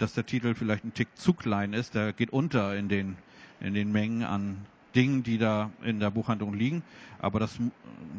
dass 0.00 0.14
der 0.14 0.24
Titel 0.24 0.54
vielleicht 0.54 0.84
ein 0.84 0.94
Tick 0.94 1.08
zu 1.14 1.34
klein 1.34 1.72
ist. 1.72 1.94
Der 1.94 2.12
geht 2.12 2.30
unter 2.30 2.74
in 2.74 2.88
den, 2.88 3.16
in 3.60 3.74
den 3.74 3.92
Mengen 3.92 4.22
an 4.22 4.64
Dingen, 4.94 5.22
die 5.22 5.38
da 5.38 5.70
in 5.82 6.00
der 6.00 6.10
Buchhandlung 6.10 6.54
liegen. 6.54 6.82
Aber 7.20 7.38
das, 7.38 7.58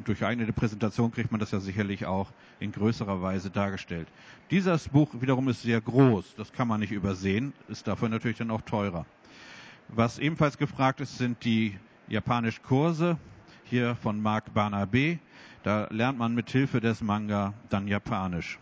durch 0.05 0.23
eine 0.23 0.45
Präsentation 0.53 1.11
kriegt 1.11 1.31
man 1.31 1.39
das 1.39 1.51
ja 1.51 1.59
sicherlich 1.59 2.05
auch 2.05 2.31
in 2.59 2.71
größerer 2.71 3.21
Weise 3.21 3.49
dargestellt. 3.49 4.07
Dieses 4.51 4.89
Buch 4.89 5.09
wiederum 5.19 5.49
ist 5.49 5.63
sehr 5.63 5.81
groß. 5.81 6.35
Das 6.37 6.53
kann 6.53 6.67
man 6.67 6.79
nicht 6.79 6.91
übersehen. 6.91 7.53
Ist 7.67 7.87
dafür 7.87 8.09
natürlich 8.09 8.37
dann 8.37 8.51
auch 8.51 8.61
teurer. 8.61 9.05
Was 9.87 10.19
ebenfalls 10.19 10.57
gefragt 10.57 11.01
ist, 11.01 11.17
sind 11.17 11.43
die 11.43 11.77
japanisch 12.07 12.61
Kurse. 12.61 13.17
Hier 13.65 13.95
von 13.95 14.21
Mark 14.21 14.53
Barnabe. 14.53 15.19
Da 15.63 15.87
lernt 15.89 16.17
man 16.17 16.35
mit 16.35 16.49
Hilfe 16.49 16.79
des 16.79 17.01
Manga 17.01 17.53
dann 17.69 17.87
Japanisch. 17.87 18.59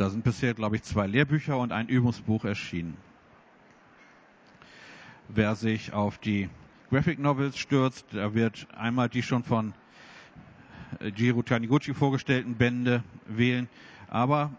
Da 0.00 0.08
sind 0.08 0.24
bisher, 0.24 0.54
glaube 0.54 0.76
ich, 0.76 0.82
zwei 0.82 1.06
Lehrbücher 1.06 1.58
und 1.58 1.72
ein 1.72 1.86
Übungsbuch 1.86 2.46
erschienen. 2.46 2.96
Wer 5.28 5.54
sich 5.56 5.92
auf 5.92 6.16
die 6.16 6.48
Graphic 6.88 7.18
Novels 7.18 7.58
stürzt, 7.58 8.06
da 8.12 8.32
wird 8.32 8.66
einmal 8.74 9.10
die 9.10 9.22
schon 9.22 9.44
von 9.44 9.74
äh, 11.00 11.08
Jiro 11.08 11.42
Taniguchi 11.42 11.92
vorgestellten 11.92 12.54
Bände 12.54 13.04
wählen. 13.26 13.68
Aber 14.08 14.52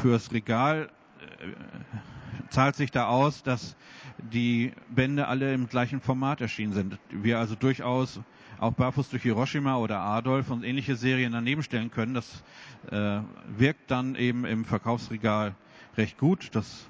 fürs 0.00 0.32
Regal 0.32 0.88
äh, 1.20 2.48
zahlt 2.48 2.76
sich 2.76 2.90
da 2.90 3.08
aus, 3.08 3.42
dass 3.42 3.76
die 4.16 4.72
Bände 4.88 5.28
alle 5.28 5.52
im 5.52 5.68
gleichen 5.68 6.00
Format 6.00 6.40
erschienen 6.40 6.72
sind. 6.72 6.98
Wir 7.10 7.38
also 7.38 7.54
durchaus 7.54 8.18
auch 8.62 8.72
Barfuß 8.72 9.10
durch 9.10 9.22
Hiroshima 9.24 9.76
oder 9.76 9.98
Adolf 10.00 10.50
und 10.50 10.62
ähnliche 10.62 10.94
Serien 10.94 11.32
daneben 11.32 11.62
stellen 11.62 11.90
können. 11.90 12.14
Das 12.14 12.44
äh, 12.90 13.20
wirkt 13.48 13.90
dann 13.90 14.14
eben 14.14 14.44
im 14.44 14.64
Verkaufsregal 14.64 15.56
recht 15.96 16.16
gut. 16.16 16.50
Das 16.54 16.88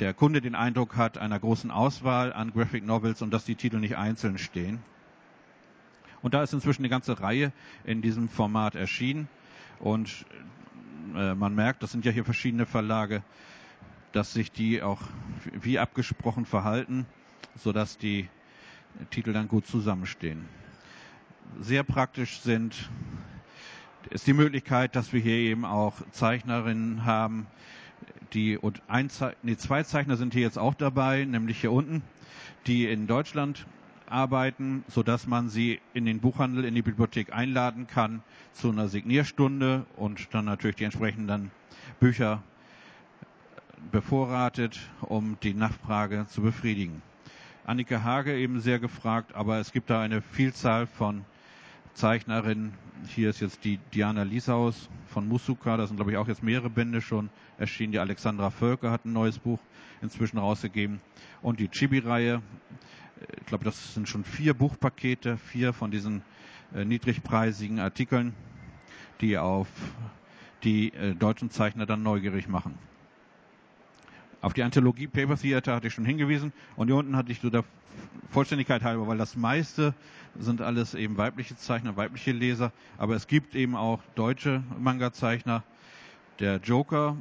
der 0.00 0.14
Kunde 0.14 0.40
den 0.40 0.54
Eindruck 0.54 0.96
hat 0.96 1.18
einer 1.18 1.38
großen 1.38 1.70
Auswahl 1.70 2.32
an 2.32 2.52
Graphic 2.52 2.84
Novels 2.84 3.22
und 3.22 3.30
dass 3.32 3.44
die 3.44 3.54
Titel 3.54 3.78
nicht 3.78 3.96
einzeln 3.96 4.38
stehen. 4.38 4.80
Und 6.22 6.34
da 6.34 6.42
ist 6.42 6.52
inzwischen 6.52 6.82
eine 6.82 6.88
ganze 6.88 7.20
Reihe 7.20 7.52
in 7.84 8.00
diesem 8.00 8.28
Format 8.28 8.74
erschienen 8.74 9.28
und 9.78 10.24
äh, 11.14 11.34
man 11.34 11.54
merkt, 11.54 11.82
das 11.82 11.92
sind 11.92 12.04
ja 12.04 12.12
hier 12.12 12.24
verschiedene 12.24 12.64
Verlage, 12.64 13.22
dass 14.12 14.32
sich 14.32 14.50
die 14.50 14.82
auch 14.82 15.02
wie 15.52 15.78
abgesprochen 15.78 16.46
verhalten, 16.46 17.06
so 17.56 17.72
dass 17.72 17.98
die 17.98 18.28
Titel 19.10 19.32
dann 19.32 19.48
gut 19.48 19.66
zusammenstehen. 19.66 20.48
Sehr 21.60 21.82
praktisch 21.82 22.40
sind 22.40 22.90
ist 24.10 24.26
die 24.26 24.32
Möglichkeit, 24.32 24.96
dass 24.96 25.12
wir 25.12 25.20
hier 25.20 25.36
eben 25.36 25.64
auch 25.64 25.94
Zeichnerinnen 26.10 27.04
haben, 27.04 27.46
die 28.32 28.58
und 28.58 28.82
ein 28.88 29.10
nee, 29.42 29.56
zwei 29.56 29.82
Zeichner 29.82 30.16
sind 30.16 30.34
hier 30.34 30.42
jetzt 30.42 30.58
auch 30.58 30.74
dabei, 30.74 31.24
nämlich 31.24 31.60
hier 31.60 31.72
unten, 31.72 32.02
die 32.66 32.86
in 32.86 33.06
Deutschland 33.06 33.66
arbeiten, 34.06 34.84
so 34.88 35.02
dass 35.02 35.26
man 35.26 35.48
sie 35.48 35.80
in 35.94 36.04
den 36.04 36.20
Buchhandel, 36.20 36.64
in 36.64 36.74
die 36.74 36.82
Bibliothek 36.82 37.32
einladen 37.32 37.86
kann 37.86 38.22
zu 38.52 38.70
einer 38.70 38.88
Signierstunde 38.88 39.86
und 39.96 40.34
dann 40.34 40.44
natürlich 40.44 40.76
die 40.76 40.84
entsprechenden 40.84 41.50
Bücher 42.00 42.42
bevorratet, 43.90 44.80
um 45.00 45.38
die 45.42 45.54
Nachfrage 45.54 46.26
zu 46.28 46.42
befriedigen. 46.42 47.02
Annika 47.64 48.02
Hage 48.02 48.36
eben 48.36 48.60
sehr 48.60 48.78
gefragt, 48.78 49.34
aber 49.34 49.58
es 49.58 49.72
gibt 49.72 49.90
da 49.90 50.00
eine 50.00 50.20
Vielzahl 50.20 50.86
von 50.86 51.24
Zeichnerinnen. 51.94 52.74
Hier 53.08 53.30
ist 53.30 53.40
jetzt 53.40 53.64
die 53.64 53.78
Diana 53.92 54.22
Liesaus 54.22 54.88
von 55.06 55.28
Musuka, 55.28 55.76
da 55.76 55.86
sind 55.86 55.96
glaube 55.96 56.12
ich 56.12 56.16
auch 56.16 56.28
jetzt 56.28 56.42
mehrere 56.42 56.70
Bände 56.70 57.00
schon 57.00 57.30
erschienen. 57.58 57.92
Die 57.92 57.98
Alexandra 57.98 58.50
Völker 58.50 58.90
hat 58.90 59.04
ein 59.04 59.12
neues 59.12 59.38
Buch 59.38 59.58
inzwischen 60.00 60.38
rausgegeben. 60.38 61.00
Und 61.42 61.60
die 61.60 61.68
Chibi-Reihe, 61.68 62.42
ich 63.40 63.46
glaube 63.46 63.64
das 63.64 63.94
sind 63.94 64.08
schon 64.08 64.24
vier 64.24 64.54
Buchpakete, 64.54 65.36
vier 65.36 65.72
von 65.72 65.90
diesen 65.90 66.22
äh, 66.74 66.84
niedrigpreisigen 66.84 67.80
Artikeln, 67.80 68.34
die 69.20 69.36
auf 69.38 69.68
die 70.64 70.92
äh, 70.94 71.14
deutschen 71.14 71.50
Zeichner 71.50 71.86
dann 71.86 72.02
neugierig 72.02 72.48
machen. 72.48 72.78
Auf 74.42 74.54
die 74.54 74.64
Anthologie 74.64 75.06
Paper 75.06 75.36
Theater 75.36 75.76
hatte 75.76 75.86
ich 75.86 75.94
schon 75.94 76.04
hingewiesen 76.04 76.52
und 76.74 76.88
hier 76.88 76.96
unten 76.96 77.16
hatte 77.16 77.30
ich 77.30 77.40
so 77.40 77.48
der 77.48 77.62
Vollständigkeit 78.30 78.82
halber, 78.82 79.06
weil 79.06 79.16
das 79.16 79.36
meiste 79.36 79.94
sind 80.36 80.60
alles 80.60 80.94
eben 80.94 81.16
weibliche 81.16 81.56
Zeichner, 81.56 81.96
weibliche 81.96 82.32
Leser, 82.32 82.72
aber 82.98 83.14
es 83.14 83.28
gibt 83.28 83.54
eben 83.54 83.76
auch 83.76 84.00
deutsche 84.16 84.64
Manga-Zeichner. 84.80 85.62
Der 86.40 86.56
Joker, 86.56 87.16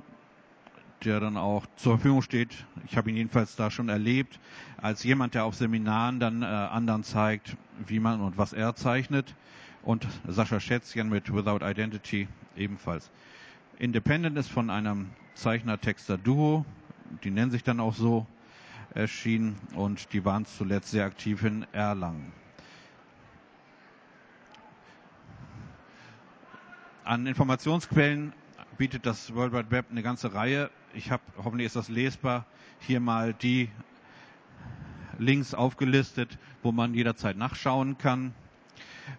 der 1.04 1.20
dann 1.20 1.38
auch 1.38 1.68
zur 1.76 1.98
Verfügung 1.98 2.24
steht, 2.24 2.66
ich 2.88 2.98
habe 2.98 3.12
ihn 3.12 3.18
jedenfalls 3.18 3.56
da 3.56 3.70
schon 3.70 3.90
erlebt, 3.90 4.40
als 4.78 5.04
jemand, 5.04 5.36
der 5.36 5.46
auf 5.46 5.54
Seminaren 5.54 6.20
dann 6.20 6.42
äh, 6.42 6.46
anderen 6.46 7.04
zeigt, 7.04 7.56
wie 7.86 8.00
man 8.00 8.20
und 8.22 8.40
was 8.40 8.52
er 8.52 8.76
zeichnet. 8.76 9.36
Und 9.84 10.08
Sascha 10.28 10.60
Schätzchen 10.60 11.10
mit 11.10 11.32
Without 11.32 11.64
Identity 11.64 12.28
ebenfalls. 12.56 13.12
Independent 13.78 14.38
ist 14.38 14.50
von 14.50 14.70
einem 14.72 15.10
Zeichner-Texter-Duo, 15.36 16.66
die 17.24 17.32
nennen 17.32 17.52
sich 17.52 17.64
dann 17.64 17.80
auch 17.80 17.94
so, 17.96 18.26
erschienen 18.94 19.58
und 19.74 20.12
die 20.14 20.26
waren 20.26 20.46
zuletzt 20.46 20.92
sehr 20.92 21.06
aktiv 21.06 21.44
in 21.44 21.66
Erlangen. 21.72 22.34
An 27.04 27.26
Informationsquellen 27.26 28.34
bietet 28.78 29.06
das 29.06 29.34
World 29.34 29.54
Wide 29.54 29.72
Web 29.72 29.88
eine 29.92 30.04
ganze 30.04 30.34
Reihe. 30.34 30.70
Ich 30.94 31.12
habe, 31.12 31.24
hoffentlich 31.38 31.68
ist 31.68 31.76
das 31.76 31.90
lesbar, 31.90 32.46
hier 32.80 33.00
mal 33.00 33.34
die 33.34 33.70
Links 35.18 35.54
aufgelistet, 35.54 36.38
wo 36.64 36.72
man 36.72 36.94
jederzeit 36.94 37.38
nachschauen 37.38 37.98
kann. 37.98 38.34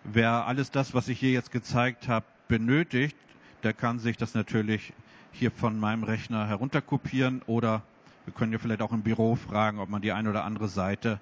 Wer 0.05 0.47
alles 0.47 0.71
das, 0.71 0.95
was 0.95 1.09
ich 1.09 1.19
hier 1.19 1.33
jetzt 1.33 1.51
gezeigt 1.51 2.09
habe, 2.09 2.27
benötigt, 2.49 3.17
der 3.63 3.73
kann 3.73 3.99
sich 3.99 4.17
das 4.17 4.35
natürlich 4.35 4.93
hier 5.33 5.51
von 5.51 5.79
meinem 5.79 6.05
Rechner 6.05 6.47
herunterkopieren 6.47 7.43
oder 7.47 7.83
wir 8.25 8.33
können 8.35 8.53
ja 8.53 8.59
vielleicht 8.59 8.83
auch 8.83 8.93
im 8.93 9.03
Büro 9.03 9.35
fragen, 9.35 9.79
ob 9.81 9.89
man 9.89 10.03
die 10.03 10.13
eine 10.13 10.31
oder 10.31 10.45
andere 10.45 10.69
Seite 10.69 11.21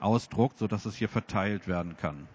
ausdruckt, 0.00 0.58
so 0.58 0.66
dass 0.66 0.86
es 0.86 0.96
hier 0.96 1.08
verteilt 1.08 1.68
werden 1.68 1.96
kann. 1.96 2.26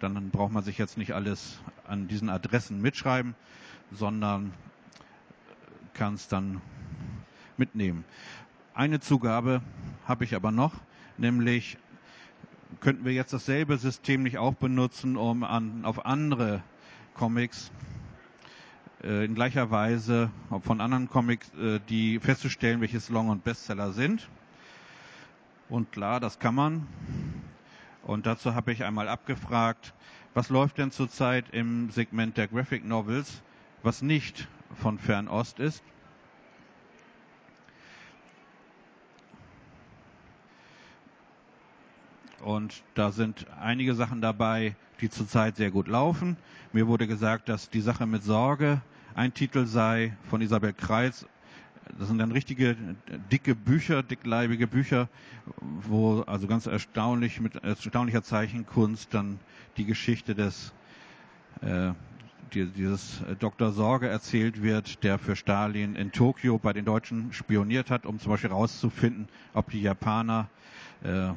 Dann 0.00 0.30
braucht 0.30 0.52
man 0.52 0.62
sich 0.64 0.78
jetzt 0.78 0.96
nicht 0.96 1.12
alles 1.12 1.60
an 1.86 2.08
diesen 2.08 2.30
Adressen 2.30 2.80
mitschreiben, 2.80 3.34
sondern 3.92 4.52
kann 5.92 6.14
es 6.14 6.28
dann 6.28 6.62
mitnehmen. 7.58 8.04
Eine 8.72 9.00
Zugabe 9.00 9.60
habe 10.06 10.24
ich 10.24 10.34
aber 10.34 10.52
noch, 10.52 10.72
nämlich 11.18 11.76
könnten 12.80 13.04
wir 13.04 13.12
jetzt 13.12 13.32
dasselbe 13.34 13.76
System 13.76 14.22
nicht 14.22 14.38
auch 14.38 14.54
benutzen, 14.54 15.16
um 15.16 15.44
an, 15.44 15.84
auf 15.84 16.06
andere 16.06 16.62
Comics 17.14 17.70
in 19.02 19.34
gleicher 19.34 19.70
Weise 19.70 20.30
von 20.62 20.80
anderen 20.80 21.08
Comics, 21.08 21.50
äh, 21.54 21.80
die 21.88 22.18
festzustellen, 22.18 22.80
welches 22.80 23.08
Long- 23.08 23.28
und 23.28 23.44
Bestseller 23.44 23.92
sind. 23.92 24.28
Und 25.68 25.92
klar, 25.92 26.20
das 26.20 26.38
kann 26.38 26.54
man. 26.54 26.86
Und 28.02 28.26
dazu 28.26 28.54
habe 28.54 28.72
ich 28.72 28.84
einmal 28.84 29.08
abgefragt, 29.08 29.94
was 30.34 30.48
läuft 30.48 30.78
denn 30.78 30.90
zurzeit 30.90 31.46
im 31.50 31.90
Segment 31.90 32.36
der 32.36 32.48
Graphic 32.48 32.84
Novels, 32.84 33.42
was 33.82 34.02
nicht 34.02 34.48
von 34.74 34.98
Fernost 34.98 35.58
ist. 35.58 35.82
Und 42.42 42.82
da 42.94 43.12
sind 43.12 43.46
einige 43.60 43.94
Sachen 43.94 44.20
dabei, 44.20 44.74
die 45.00 45.10
zurzeit 45.10 45.56
sehr 45.56 45.70
gut 45.70 45.88
laufen. 45.88 46.36
Mir 46.72 46.86
wurde 46.86 47.06
gesagt, 47.06 47.48
dass 47.48 47.70
die 47.70 47.80
Sache 47.80 48.06
mit 48.06 48.22
Sorge 48.22 48.80
ein 49.14 49.34
Titel 49.34 49.66
sei 49.66 50.16
von 50.28 50.40
Isabel 50.40 50.72
Kreis. 50.72 51.26
Das 51.98 52.08
sind 52.08 52.18
dann 52.18 52.32
richtige 52.32 52.76
dicke 53.32 53.54
Bücher, 53.54 54.02
dickleibige 54.02 54.66
Bücher, 54.66 55.08
wo 55.60 56.20
also 56.20 56.46
ganz 56.46 56.66
erstaunlich 56.66 57.40
mit 57.40 57.56
erstaunlicher 57.56 58.22
Zeichenkunst 58.22 59.12
dann 59.12 59.40
die 59.76 59.84
Geschichte 59.84 60.34
des 60.34 60.72
äh, 61.62 61.92
dieses 62.54 63.22
Dr. 63.38 63.70
Sorge 63.70 64.08
erzählt 64.08 64.62
wird, 64.62 65.04
der 65.04 65.18
für 65.18 65.36
Stalin 65.36 65.94
in 65.94 66.10
Tokio 66.10 66.58
bei 66.58 66.72
den 66.72 66.84
Deutschen 66.84 67.32
spioniert 67.32 67.90
hat, 67.90 68.06
um 68.06 68.18
zum 68.18 68.32
Beispiel 68.32 68.50
herauszufinden, 68.50 69.28
ob 69.54 69.70
die 69.70 69.82
Japaner 69.82 70.48
äh, 71.04 71.30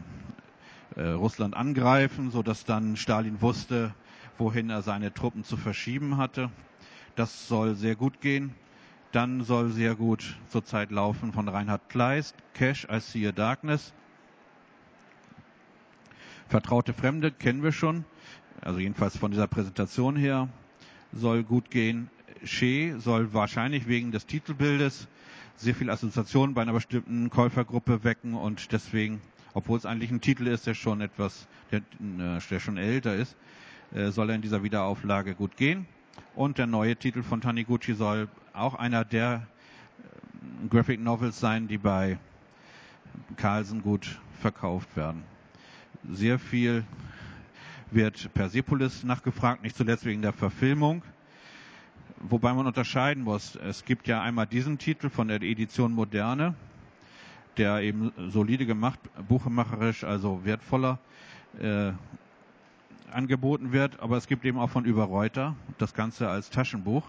äh, 0.95 1.09
Russland 1.09 1.55
angreifen, 1.55 2.31
so 2.31 2.43
dass 2.43 2.65
dann 2.65 2.95
Stalin 2.95 3.41
wusste, 3.41 3.93
wohin 4.37 4.69
er 4.69 4.81
seine 4.81 5.13
Truppen 5.13 5.43
zu 5.43 5.57
verschieben 5.57 6.17
hatte. 6.17 6.49
Das 7.15 7.47
soll 7.47 7.75
sehr 7.75 7.95
gut 7.95 8.21
gehen. 8.21 8.53
Dann 9.11 9.43
soll 9.43 9.69
sehr 9.69 9.93
gut 9.95 10.37
zurzeit 10.49 10.89
laufen 10.89 11.33
von 11.33 11.47
Reinhard 11.47 11.87
Kleist, 11.89 12.35
Cash, 12.55 12.87
I 12.91 12.99
See 12.99 13.27
a 13.27 13.31
Darkness. 13.31 13.93
Vertraute 16.47 16.93
Fremde 16.93 17.31
kennen 17.31 17.61
wir 17.63 17.71
schon, 17.71 18.05
also 18.61 18.79
jedenfalls 18.79 19.17
von 19.17 19.31
dieser 19.31 19.47
Präsentation 19.47 20.15
her, 20.15 20.49
soll 21.11 21.43
gut 21.43 21.69
gehen. 21.69 22.09
She 22.43 22.95
soll 22.97 23.33
wahrscheinlich 23.33 23.87
wegen 23.87 24.11
des 24.11 24.25
Titelbildes 24.25 25.07
sehr 25.55 25.75
viel 25.75 25.89
Assoziation 25.89 26.53
bei 26.53 26.63
einer 26.63 26.73
bestimmten 26.73 27.29
Käufergruppe 27.29 28.03
wecken 28.03 28.33
und 28.33 28.71
deswegen, 28.71 29.21
obwohl 29.53 29.77
es 29.77 29.85
eigentlich 29.85 30.11
ein 30.11 30.21
Titel 30.21 30.47
ist, 30.47 30.67
der 30.67 30.73
schon 30.73 31.01
etwas, 31.01 31.47
der, 31.71 31.79
äh, 31.79 32.39
der 32.49 32.59
schon 32.59 32.77
älter 32.77 33.15
ist, 33.15 33.35
äh, 33.93 34.09
soll 34.11 34.29
er 34.29 34.35
in 34.35 34.41
dieser 34.41 34.63
Wiederauflage 34.63 35.35
gut 35.35 35.57
gehen. 35.57 35.85
Und 36.35 36.57
der 36.57 36.67
neue 36.67 36.95
Titel 36.95 37.23
von 37.23 37.41
Taniguchi 37.41 37.93
soll 37.93 38.27
auch 38.53 38.75
einer 38.75 39.05
der 39.05 39.47
äh, 40.63 40.67
Graphic 40.67 40.99
Novels 40.99 41.39
sein, 41.39 41.67
die 41.67 41.77
bei 41.77 42.17
Carlsen 43.37 43.81
gut 43.81 44.19
verkauft 44.41 44.95
werden. 44.95 45.23
Sehr 46.11 46.39
viel 46.39 46.83
wird 47.91 48.33
Persepolis 48.33 49.03
nachgefragt, 49.03 49.63
nicht 49.63 49.75
zuletzt 49.75 50.05
wegen 50.05 50.21
der 50.21 50.33
Verfilmung. 50.33 51.03
Wobei 52.19 52.53
man 52.53 52.65
unterscheiden 52.65 53.23
muss, 53.23 53.55
es 53.55 53.85
gibt 53.85 54.07
ja 54.07 54.21
einmal 54.21 54.47
diesen 54.47 54.77
Titel 54.77 55.09
von 55.09 55.27
der 55.27 55.41
Edition 55.41 55.91
Moderne, 55.91 56.55
der 57.57 57.81
eben 57.81 58.11
solide 58.29 58.65
gemacht, 58.65 58.99
buchmacherisch, 59.27 60.03
also 60.03 60.43
wertvoller 60.43 60.99
äh, 61.59 61.91
angeboten 63.11 63.71
wird, 63.71 63.99
aber 63.99 64.17
es 64.17 64.27
gibt 64.27 64.45
eben 64.45 64.57
auch 64.57 64.69
von 64.69 64.85
Überreuter 64.85 65.55
das 65.77 65.93
Ganze 65.93 66.29
als 66.29 66.49
Taschenbuch. 66.49 67.03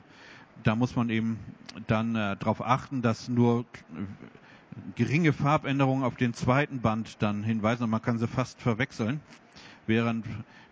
Da 0.63 0.77
muss 0.77 0.97
man 0.97 1.09
eben 1.11 1.39
dann 1.87 2.15
äh, 2.15 2.37
darauf 2.37 2.65
achten, 2.65 3.03
dass 3.03 3.29
nur 3.29 3.65
geringe 4.97 5.33
Farbänderungen 5.33 6.05
auf 6.05 6.17
den 6.17 6.35
zweiten 6.35 6.81
Band 6.81 7.23
dann 7.23 7.43
hinweisen 7.43 7.85
und 7.85 7.91
man 7.91 8.03
kann 8.03 8.19
sie 8.19 8.29
fast 8.29 8.61
verwechseln. 8.61 9.21
Während 9.87 10.27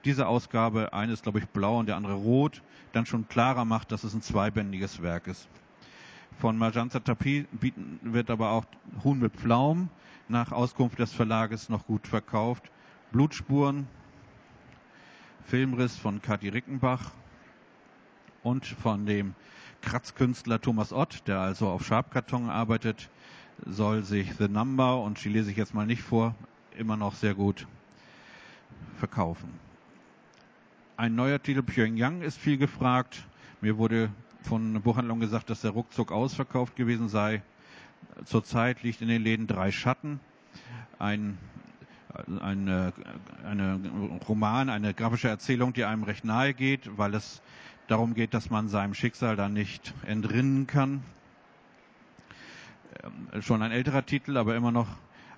diese 0.05 0.27
Ausgabe, 0.27 0.93
eine 0.93 1.13
ist 1.13 1.23
glaube 1.23 1.39
ich 1.39 1.49
blau 1.49 1.79
und 1.79 1.87
der 1.87 1.97
andere 1.97 2.15
rot, 2.15 2.63
dann 2.93 3.07
schon 3.07 3.29
klarer 3.29 3.65
macht, 3.65 3.93
dass 3.93 4.05
es 4.05 4.15
ein 4.15 4.23
zweibändiges 4.23 5.03
Werk 5.03 5.27
ist. 5.27 5.49
Von 6.43 6.59
Magenta 6.59 6.99
Tapis 6.99 7.47
wird 8.03 8.29
aber 8.29 8.51
auch 8.51 8.65
Huhn 9.05 9.17
mit 9.17 9.33
Pflaum 9.37 9.91
nach 10.27 10.51
Auskunft 10.51 10.99
des 10.99 11.13
Verlages 11.13 11.69
noch 11.69 11.87
gut 11.87 12.09
verkauft. 12.09 12.73
Blutspuren 13.13 13.87
Filmriss 15.45 15.97
von 15.97 16.21
Kathi 16.21 16.49
Rickenbach 16.49 17.13
und 18.43 18.67
von 18.67 19.07
dem 19.07 19.37
Kratzkünstler 19.83 20.61
Thomas 20.61 20.93
Ott, 20.93 21.23
der 21.29 21.39
also 21.39 21.69
auf 21.69 21.87
Schabkarton 21.87 22.51
arbeitet, 22.51 23.09
soll 23.65 24.03
sich 24.03 24.35
The 24.35 24.49
Number, 24.49 25.01
und 25.01 25.25
die 25.25 25.29
lese 25.29 25.53
ich 25.53 25.57
jetzt 25.57 25.75
mal 25.75 25.87
nicht 25.87 26.03
vor, 26.03 26.35
immer 26.77 26.97
noch 26.97 27.15
sehr 27.15 27.37
gut 27.37 27.69
verkaufen. 28.99 29.61
Ein 30.97 31.15
neuer 31.15 31.41
Titel 31.41 31.63
Pyongyang 31.63 32.21
ist 32.21 32.37
viel 32.37 32.59
gefragt. 32.59 33.29
Mir 33.61 33.79
wurde 33.79 34.11
von 34.43 34.81
Buchhandlung 34.83 35.21
gesagt, 35.21 35.51
dass 35.51 35.61
der 35.63 35.71
ruckzuck 35.73 36.13
ausverkauft 36.13 36.77
gewesen 36.77 37.09
sei. 37.09 37.43
Zurzeit 38.25 38.83
liegt 38.83 39.01
in 39.01 39.09
den 39.09 39.23
Läden 39.23 39.47
drei 39.47 39.73
Schatten. 39.73 40.21
Ein 40.99 41.39
eine, 42.41 42.93
eine 43.45 43.81
Roman, 44.29 44.69
eine 44.69 44.95
grafische 44.95 45.29
Erzählung, 45.29 45.73
die 45.73 45.85
einem 45.85 46.03
recht 46.03 46.25
nahe 46.25 46.55
geht, 46.55 46.99
weil 46.99 47.15
es 47.15 47.43
darum 47.89 48.15
geht, 48.15 48.35
dass 48.35 48.51
man 48.51 48.69
seinem 48.69 48.95
Schicksal 48.95 49.37
dann 49.37 49.53
nicht 49.53 49.95
entrinnen 50.07 50.67
kann. 50.67 51.03
Ähm, 53.03 53.43
schon 53.43 53.63
ein 53.63 53.73
älterer 53.73 54.05
Titel, 54.05 54.37
aber 54.37 54.57
immer 54.57 54.73
noch 54.73 54.89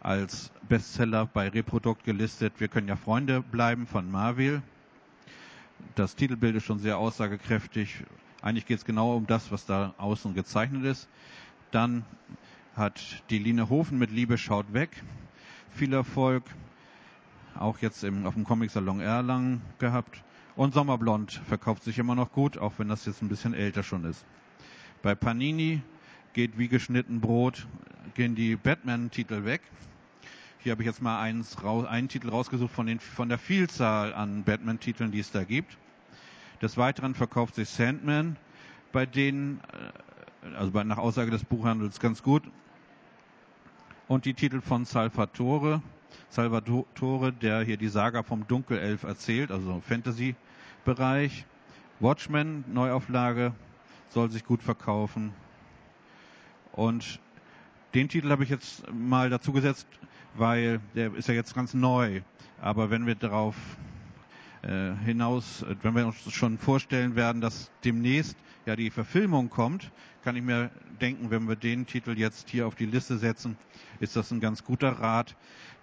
als 0.01 0.51
Bestseller 0.69 1.27
bei 1.27 1.49
Reprodukt 1.49 2.05
gelistet. 2.05 2.55
Wir 2.59 2.69
können 2.69 2.89
ja 2.89 2.97
Freunde 2.97 3.41
bleiben 3.41 3.87
von 3.87 4.11
Marvel. 4.11 4.63
Das 5.95 6.17
Titelbild 6.17 6.57
ist 6.57 6.65
schon 6.65 6.79
sehr 6.79 6.99
aussagekräftig. 6.99 8.05
Eigentlich 8.45 8.67
geht 8.67 8.77
es 8.77 8.85
genau 8.85 9.17
um 9.17 9.27
das, 9.27 9.51
was 9.51 9.65
da 9.65 9.95
außen 9.97 10.35
gezeichnet 10.35 10.85
ist. 10.85 11.09
Dann 11.71 12.05
hat 12.77 13.25
die 13.31 13.39
Line 13.39 13.71
Hofen 13.71 13.99
mit 13.99 14.11
Liebe 14.11 14.37
schaut 14.37 14.75
weg. 14.75 15.03
Viel 15.71 15.95
Erfolg. 15.95 16.45
Auch 17.59 17.79
jetzt 17.79 18.05
im, 18.05 18.27
auf 18.27 18.35
dem 18.35 18.45
Comic-Salon 18.45 19.01
Erlangen 19.01 19.63
gehabt. 19.79 20.23
Und 20.57 20.75
Sommerblond 20.75 21.41
verkauft 21.49 21.85
sich 21.85 21.99
immer 21.99 22.15
noch 22.15 22.33
gut, 22.33 22.59
auch 22.59 22.75
wenn 22.77 22.89
das 22.89 23.07
jetzt 23.07 23.23
ein 23.23 23.31
bisschen 23.31 23.55
älter 23.55 23.83
schon 23.83 24.05
ist. 24.05 24.27
Bei 25.01 25.15
Panini 25.15 25.81
geht 26.35 26.59
wie 26.59 26.69
geschnitten 26.69 27.23
Brot, 27.23 27.67
gehen 28.13 28.35
die 28.35 28.57
Batman-Titel 28.57 29.47
weg. 29.47 29.63
Hier 30.59 30.73
habe 30.73 30.83
ich 30.83 30.87
jetzt 30.87 31.01
mal 31.01 31.19
eins, 31.19 31.57
einen 31.65 32.09
Titel 32.09 32.29
rausgesucht 32.29 32.75
von, 32.75 32.85
den, 32.85 33.01
von 33.01 33.31
der 33.31 33.39
Vielzahl 33.39 34.13
an 34.13 34.45
Batman-Titeln, 34.45 35.13
die 35.13 35.21
es 35.21 35.31
da 35.31 35.45
gibt. 35.45 35.79
Des 36.65 36.79
Weiteren 36.79 37.15
verkauft 37.15 37.57
sich 37.57 37.69
Sandman 37.69 38.39
bei 38.91 39.05
denen, 39.05 39.61
äh, 40.41 40.57
also 40.57 40.71
bei, 40.71 40.83
nach 40.83 40.97
Aussage 40.97 41.31
des 41.31 41.45
Buchhandels 41.45 42.01
ganz 42.01 42.23
gut. 42.23 42.43
Und 44.09 44.25
die 44.25 44.33
Titel 44.33 44.63
von 44.63 44.87
Salvatore, 44.87 45.83
Salvatore, 46.31 47.35
der 47.35 47.61
hier 47.61 47.77
die 47.77 47.89
Saga 47.89 48.23
vom 48.23 48.47
Dunkelelf 48.47 49.03
erzählt, 49.03 49.51
also 49.51 49.83
Fantasy-Bereich. 49.87 51.45
Watchmen, 52.01 52.65
Neuauflage, 52.73 53.53
soll 54.09 54.31
sich 54.31 54.47
gut 54.47 54.63
verkaufen. 54.63 55.35
Und 56.73 57.21
den 57.93 58.09
Titel 58.09 58.31
habe 58.31 58.43
ich 58.43 58.49
jetzt 58.49 58.91
mal 58.91 59.29
dazu 59.29 59.53
gesetzt, 59.53 59.87
weil 60.33 60.81
der 60.95 61.15
ist 61.15 61.29
ja 61.29 61.35
jetzt 61.35 61.55
ganz 61.55 61.75
neu. 61.75 62.23
Aber 62.59 62.89
wenn 62.89 63.07
wir 63.07 63.17
darauf 63.17 63.55
hinaus, 64.67 65.65
wenn 65.83 65.95
wir 65.95 66.07
uns 66.07 66.33
schon 66.33 66.57
vorstellen 66.59 67.17
werden, 67.17 67.43
dass 67.43 67.71
demnächst 67.85 68.37
ja 68.65 68.77
die 68.77 68.91
Verfilmung 68.91 69.51
kommt, 69.51 69.91
kann 70.23 70.37
ich 70.37 70.43
mir 70.43 70.71
denken, 71.01 71.31
wenn 71.31 71.47
wir 71.47 71.57
den 71.57 71.87
Titel 71.87 72.17
jetzt 72.17 72.49
hier 72.49 72.67
auf 72.67 72.75
die 72.75 72.87
Liste 72.87 73.19
setzen, 73.19 73.59
ist 74.01 74.17
das 74.17 74.31
ein 74.31 74.41
ganz 74.41 74.65
guter 74.65 74.89
Rat, 74.89 75.37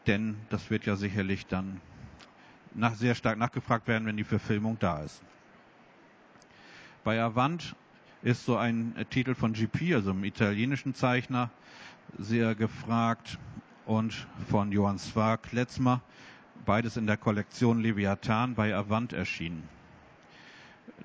denn 0.07 0.35
das 0.49 0.71
wird 0.71 0.85
ja 0.85 0.95
sicherlich 0.95 1.45
dann 1.45 1.79
nach, 2.73 2.95
sehr 2.95 3.13
stark 3.13 3.37
nachgefragt 3.37 3.87
werden, 3.87 4.07
wenn 4.07 4.17
die 4.17 4.23
Verfilmung 4.23 4.77
da 4.79 5.03
ist. 5.03 5.21
Bei 7.03 7.21
Avant 7.21 7.75
ist 8.23 8.45
so 8.45 8.57
ein 8.57 8.95
Titel 9.09 9.35
von 9.35 9.53
GP, 9.53 9.95
also 9.95 10.11
einem 10.11 10.23
italienischen 10.23 10.95
Zeichner, 10.95 11.49
sehr 12.17 12.55
gefragt 12.55 13.37
und 13.85 14.27
von 14.49 14.71
Johann 14.71 14.97
Zwar 14.97 15.37
Kletzmer, 15.37 16.01
beides 16.65 16.97
in 16.97 17.07
der 17.07 17.17
Kollektion 17.17 17.79
Leviathan 17.81 18.55
bei 18.55 18.75
Avant 18.75 19.13
erschienen. 19.13 19.67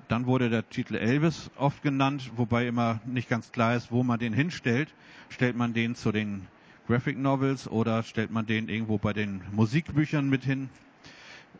Dann 0.07 0.25
wurde 0.25 0.49
der 0.49 0.69
Titel 0.69 0.95
Elvis 0.95 1.49
oft 1.57 1.81
genannt, 1.81 2.31
wobei 2.35 2.67
immer 2.67 3.01
nicht 3.05 3.29
ganz 3.29 3.51
klar 3.51 3.75
ist, 3.75 3.91
wo 3.91 4.03
man 4.03 4.19
den 4.19 4.33
hinstellt. 4.33 4.93
Stellt 5.29 5.55
man 5.55 5.73
den 5.73 5.95
zu 5.95 6.11
den 6.11 6.47
Graphic 6.87 7.17
Novels 7.17 7.67
oder 7.67 8.03
stellt 8.03 8.31
man 8.31 8.45
den 8.45 8.69
irgendwo 8.69 8.97
bei 8.97 9.13
den 9.13 9.41
Musikbüchern 9.51 10.29
mit 10.29 10.43
hin? 10.43 10.69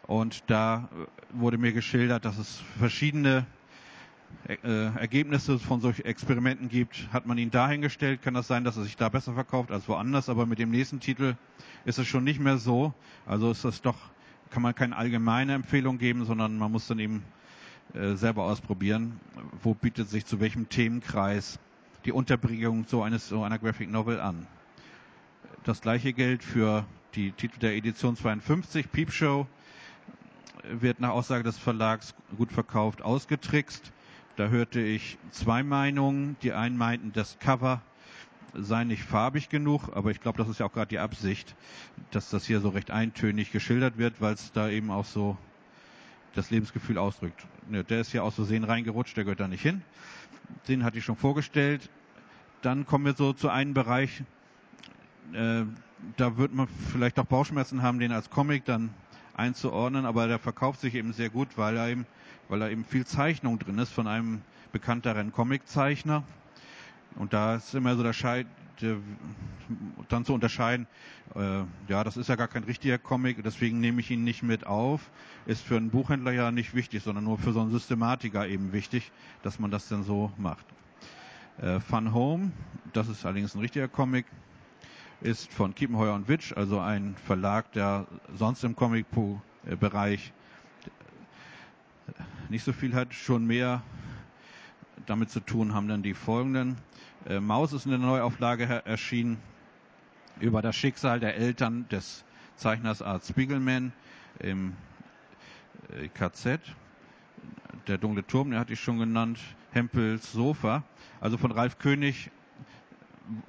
Und 0.03 0.43
da 0.47 0.87
wurde 1.31 1.57
mir 1.57 1.73
geschildert, 1.73 2.23
dass 2.23 2.37
es 2.37 2.61
verschiedene 2.79 3.39
äh, 3.39 3.56
Ergebnisse 4.63 5.59
von 5.59 5.81
solchen 5.81 6.05
Experimenten 6.05 6.69
gibt, 6.69 7.11
hat 7.11 7.25
man 7.25 7.37
ihn 7.37 7.51
dahingestellt, 7.51 8.21
kann 8.21 8.33
das 8.33 8.47
sein, 8.47 8.63
dass 8.63 8.77
er 8.77 8.83
sich 8.83 8.95
da 8.95 9.09
besser 9.09 9.33
verkauft 9.33 9.71
als 9.71 9.89
woanders, 9.89 10.29
aber 10.29 10.45
mit 10.45 10.59
dem 10.59 10.71
nächsten 10.71 11.01
Titel 11.01 11.35
ist 11.83 11.99
es 11.99 12.07
schon 12.07 12.23
nicht 12.23 12.39
mehr 12.39 12.57
so. 12.57 12.93
Also 13.25 13.51
ist 13.51 13.65
das 13.65 13.81
doch, 13.81 13.97
kann 14.49 14.61
man 14.61 14.73
keine 14.73 14.95
allgemeine 14.95 15.53
Empfehlung 15.53 15.97
geben, 15.97 16.23
sondern 16.23 16.57
man 16.57 16.71
muss 16.71 16.87
dann 16.87 16.99
eben 16.99 17.23
äh, 17.93 18.15
selber 18.15 18.43
ausprobieren, 18.43 19.19
wo 19.61 19.73
bietet 19.73 20.09
sich 20.09 20.25
zu 20.25 20.39
welchem 20.39 20.69
Themenkreis 20.69 21.59
die 22.05 22.11
Unterbringung 22.11 22.85
so 22.87 23.03
eines 23.03 23.27
so 23.27 23.43
einer 23.43 23.59
Graphic 23.59 23.89
Novel 23.89 24.19
an. 24.19 24.47
Das 25.63 25.81
gleiche 25.81 26.13
gilt 26.13 26.43
für 26.43 26.85
die 27.15 27.31
Titel 27.31 27.59
der 27.59 27.75
Edition 27.75 28.15
52, 28.15 28.91
Peep 28.91 29.11
Show, 29.11 29.47
wird 30.63 30.99
nach 30.99 31.09
Aussage 31.09 31.43
des 31.43 31.57
Verlags 31.57 32.13
gut 32.37 32.51
verkauft, 32.51 33.01
ausgetrickst. 33.01 33.91
Da 34.37 34.49
hörte 34.49 34.79
ich 34.79 35.17
zwei 35.31 35.63
Meinungen. 35.63 36.37
Die 36.43 36.53
einen 36.53 36.77
meinten, 36.77 37.11
das 37.11 37.39
Cover 37.39 37.81
sei 38.53 38.83
nicht 38.83 39.03
farbig 39.03 39.49
genug, 39.49 39.89
aber 39.95 40.11
ich 40.11 40.19
glaube, 40.21 40.37
das 40.37 40.47
ist 40.47 40.59
ja 40.59 40.67
auch 40.67 40.71
gerade 40.71 40.89
die 40.89 40.99
Absicht, 40.99 41.55
dass 42.11 42.29
das 42.29 42.45
hier 42.45 42.59
so 42.59 42.69
recht 42.69 42.91
eintönig 42.91 43.51
geschildert 43.51 43.97
wird, 43.97 44.21
weil 44.21 44.35
es 44.35 44.51
da 44.51 44.69
eben 44.69 44.91
auch 44.91 45.05
so 45.05 45.35
das 46.35 46.51
Lebensgefühl 46.51 46.99
ausdrückt. 46.99 47.47
Ne, 47.67 47.83
der 47.83 47.99
ist 47.99 48.13
ja 48.13 48.21
aus 48.21 48.35
Versehen 48.35 48.63
reingerutscht, 48.63 49.17
der 49.17 49.23
gehört 49.23 49.39
da 49.39 49.47
nicht 49.47 49.63
hin. 49.63 49.81
Den 50.67 50.83
hatte 50.83 50.99
ich 50.99 51.03
schon 51.03 51.17
vorgestellt. 51.17 51.89
Dann 52.61 52.85
kommen 52.85 53.05
wir 53.05 53.13
so 53.13 53.33
zu 53.33 53.49
einem 53.49 53.73
Bereich, 53.73 54.21
äh, 55.33 55.63
da 56.15 56.37
wird 56.37 56.53
man 56.53 56.67
vielleicht 56.67 57.17
auch 57.17 57.25
Bauchschmerzen 57.25 57.81
haben, 57.81 57.99
den 57.99 58.11
als 58.11 58.29
Comic 58.29 58.65
dann 58.65 58.91
einzuordnen, 59.33 60.05
aber 60.05 60.27
der 60.27 60.39
verkauft 60.39 60.81
sich 60.81 60.93
eben 60.93 61.13
sehr 61.13 61.29
gut, 61.29 61.57
weil 61.57 61.77
er 61.77 61.89
eben, 61.89 62.05
weil 62.49 62.61
er 62.61 62.71
eben 62.71 62.85
viel 62.85 63.05
Zeichnung 63.05 63.59
drin 63.59 63.77
ist 63.79 63.91
von 63.91 64.07
einem 64.07 64.41
bekannteren 64.71 65.31
Comiczeichner. 65.31 66.23
Und 67.15 67.33
da 67.33 67.55
ist 67.55 67.73
immer 67.73 67.95
so 67.95 68.03
der 68.03 68.13
Scheid, 68.13 68.47
dann 70.07 70.23
zu 70.23 70.33
unterscheiden, 70.33 70.87
äh, 71.35 71.63
ja, 71.87 72.03
das 72.03 72.15
ist 72.15 72.29
ja 72.29 72.35
gar 72.35 72.47
kein 72.47 72.63
richtiger 72.63 72.97
Comic, 72.97 73.43
deswegen 73.43 73.79
nehme 73.79 74.01
ich 74.01 74.11
ihn 74.11 74.23
nicht 74.23 74.43
mit 74.43 74.67
auf. 74.67 75.09
Ist 75.45 75.63
für 75.63 75.77
einen 75.77 75.89
Buchhändler 75.89 76.31
ja 76.31 76.51
nicht 76.51 76.75
wichtig, 76.75 77.03
sondern 77.03 77.23
nur 77.23 77.37
für 77.37 77.53
so 77.53 77.61
einen 77.61 77.71
Systematiker 77.71 78.47
eben 78.47 78.73
wichtig, 78.73 79.11
dass 79.41 79.59
man 79.59 79.71
das 79.71 79.87
dann 79.87 80.03
so 80.03 80.31
macht. 80.37 80.65
Äh, 81.59 81.79
Fun 81.79 82.13
Home, 82.13 82.51
das 82.93 83.09
ist 83.09 83.25
allerdings 83.25 83.55
ein 83.55 83.61
richtiger 83.61 83.87
Comic, 83.87 84.25
ist 85.21 85.51
von 85.51 85.73
Kiepenheuer 85.73 86.13
und 86.13 86.27
Witsch, 86.27 86.53
also 86.55 86.79
ein 86.79 87.15
Verlag, 87.25 87.71
der 87.71 88.05
sonst 88.35 88.63
im 88.63 88.75
Comic-Bereich 88.75 90.33
nicht 92.49 92.63
so 92.63 92.73
viel 92.73 92.93
hat, 92.93 93.13
schon 93.13 93.45
mehr 93.45 93.81
damit 95.05 95.29
zu 95.29 95.39
tun 95.39 95.73
haben 95.73 95.87
dann 95.87 96.03
die 96.03 96.13
folgenden. 96.13 96.77
Äh, 97.27 97.39
Maus 97.39 97.73
ist 97.73 97.85
in 97.85 97.91
der 97.91 97.99
Neuauflage 97.99 98.65
erschienen 98.85 99.37
über 100.39 100.61
das 100.61 100.75
Schicksal 100.75 101.19
der 101.19 101.35
Eltern 101.35 101.87
des 101.89 102.23
Zeichners 102.55 103.01
Art 103.01 103.25
Spiegelman 103.25 103.93
im 104.39 104.73
äh, 105.91 106.07
KZ. 106.09 106.59
Der 107.87 107.97
dunkle 107.97 108.25
Turm, 108.25 108.51
den 108.51 108.59
hatte 108.59 108.73
ich 108.73 108.79
schon 108.79 108.99
genannt. 108.99 109.39
Hempels 109.71 110.31
Sofa. 110.31 110.83
Also 111.21 111.37
von 111.37 111.51
Ralf 111.51 111.77
König 111.79 112.31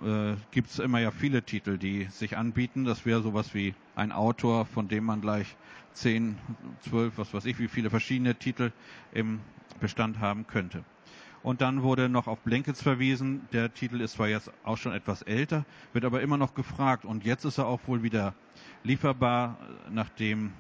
äh, 0.03 0.35
gibt 0.51 0.71
es 0.71 0.79
immer 0.79 1.01
ja 1.01 1.11
viele 1.11 1.43
Titel, 1.43 1.79
die 1.79 2.05
sich 2.05 2.37
anbieten. 2.37 2.85
Das 2.85 3.07
wäre 3.07 3.23
sowas 3.23 3.55
wie 3.55 3.75
ein 3.97 4.13
Autor, 4.13 4.67
von 4.67 4.89
dem 4.89 5.05
man 5.05 5.21
gleich 5.21 5.57
zehn, 5.93 6.39
zwölf, 6.81 7.19
was 7.19 7.33
weiß 7.35 7.45
ich, 7.45 7.59
wie 7.59 7.69
viele 7.69 7.91
verschiedene 7.91 8.35
Titel 8.35 8.73
im 9.13 9.41
Bestand 9.81 10.21
haben 10.21 10.47
könnte. 10.47 10.85
Und 11.43 11.61
dann 11.61 11.83
wurde 11.83 12.09
noch 12.09 12.27
auf 12.27 12.41
Blankets 12.41 12.83
verwiesen. 12.83 13.49
Der 13.53 13.73
Titel 13.73 14.01
ist 14.01 14.13
zwar 14.13 14.29
jetzt 14.29 14.51
auch 14.65 14.77
schon 14.77 14.93
etwas 14.93 15.23
älter, 15.23 15.65
wird 15.93 16.05
aber 16.05 16.21
immer 16.21 16.37
noch 16.37 16.55
gefragt. 16.55 17.05
Und 17.05 17.25
jetzt 17.25 17.45
ist 17.45 17.59
er 17.59 17.67
auch 17.67 17.81
wohl 17.87 18.03
wieder 18.03 18.35
lieferbar, 18.83 19.57
nachdem 19.91 20.53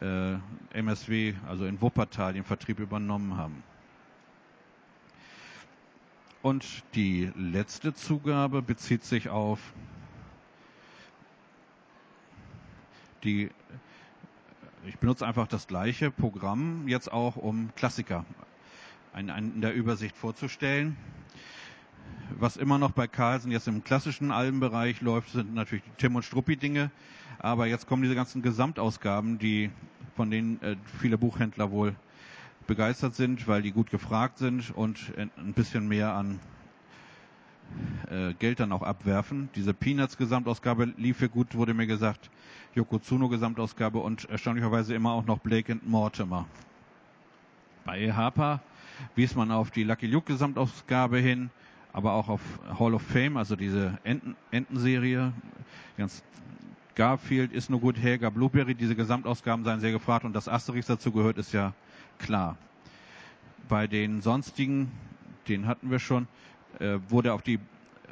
äh, 0.00 0.34
MSW, 0.72 1.34
also 1.48 1.64
in 1.64 1.80
Wuppertal, 1.80 2.32
den 2.32 2.44
Vertrieb 2.44 2.80
übernommen 2.80 3.36
haben. 3.36 3.62
Und 6.42 6.84
die 6.94 7.30
letzte 7.36 7.92
Zugabe 7.92 8.62
bezieht 8.62 9.04
sich 9.04 9.28
auf 9.28 9.60
die, 13.24 13.50
ich 14.86 14.96
benutze 14.98 15.26
einfach 15.26 15.46
das 15.46 15.66
gleiche 15.66 16.10
Programm 16.10 16.88
jetzt 16.88 17.12
auch, 17.12 17.36
um 17.36 17.70
Klassiker 17.76 18.24
in 19.14 19.60
der 19.60 19.74
Übersicht 19.74 20.16
vorzustellen. 20.16 20.96
Was 22.38 22.56
immer 22.56 22.78
noch 22.78 22.92
bei 22.92 23.06
Carlsen 23.06 23.50
jetzt 23.52 23.68
im 23.68 23.84
klassischen 23.84 24.30
Albenbereich 24.30 25.02
läuft, 25.02 25.32
sind 25.32 25.52
natürlich 25.52 25.84
die 25.84 25.90
Tim 25.98 26.16
und 26.16 26.22
Struppi 26.22 26.56
Dinge. 26.56 26.90
Aber 27.38 27.66
jetzt 27.66 27.86
kommen 27.86 28.02
diese 28.02 28.14
ganzen 28.14 28.40
Gesamtausgaben, 28.40 29.38
die, 29.38 29.70
von 30.14 30.30
denen 30.30 30.62
äh, 30.62 30.76
viele 31.00 31.18
Buchhändler 31.18 31.70
wohl 31.70 31.94
begeistert 32.70 33.16
sind, 33.16 33.48
weil 33.48 33.62
die 33.62 33.72
gut 33.72 33.90
gefragt 33.90 34.38
sind 34.38 34.70
und 34.70 35.12
ein 35.18 35.54
bisschen 35.54 35.88
mehr 35.88 36.14
an 36.14 36.38
äh, 38.08 38.32
Geld 38.34 38.60
dann 38.60 38.70
auch 38.70 38.82
abwerfen. 38.82 39.48
Diese 39.56 39.74
Peanuts 39.74 40.16
Gesamtausgabe 40.16 40.84
lief 40.96 41.16
für 41.16 41.28
gut, 41.28 41.56
wurde 41.56 41.74
mir 41.74 41.88
gesagt. 41.88 42.30
Yokozuna 42.76 43.26
Gesamtausgabe 43.26 43.98
und 43.98 44.30
erstaunlicherweise 44.30 44.94
immer 44.94 45.10
auch 45.10 45.26
noch 45.26 45.38
Blake 45.38 45.72
and 45.72 45.88
Mortimer. 45.88 46.46
Bei 47.84 48.12
Harper 48.12 48.60
wies 49.16 49.34
man 49.34 49.50
auf 49.50 49.72
die 49.72 49.82
Lucky 49.82 50.06
Luke 50.06 50.32
Gesamtausgabe 50.32 51.18
hin, 51.18 51.50
aber 51.92 52.12
auch 52.12 52.28
auf 52.28 52.40
Hall 52.78 52.94
of 52.94 53.02
Fame, 53.02 53.36
also 53.36 53.56
diese 53.56 53.98
Enten, 54.04 54.36
Entenserie. 54.52 55.32
Ganz 55.96 56.22
Garfield 56.94 57.52
ist 57.52 57.68
nur 57.68 57.80
gut, 57.80 57.98
Helga 57.98 58.30
Blueberry, 58.30 58.76
diese 58.76 58.94
Gesamtausgaben 58.94 59.64
seien 59.64 59.80
sehr 59.80 59.90
gefragt 59.90 60.24
und 60.24 60.34
dass 60.34 60.46
Asterix 60.46 60.86
dazu 60.86 61.10
gehört, 61.10 61.36
ist 61.36 61.52
ja 61.52 61.72
klar. 62.20 62.56
Bei 63.68 63.86
den 63.86 64.20
sonstigen, 64.20 64.92
den 65.48 65.66
hatten 65.66 65.90
wir 65.90 65.98
schon, 65.98 66.28
äh, 66.78 66.98
wurde 67.08 67.32
auf 67.32 67.42
die 67.42 67.58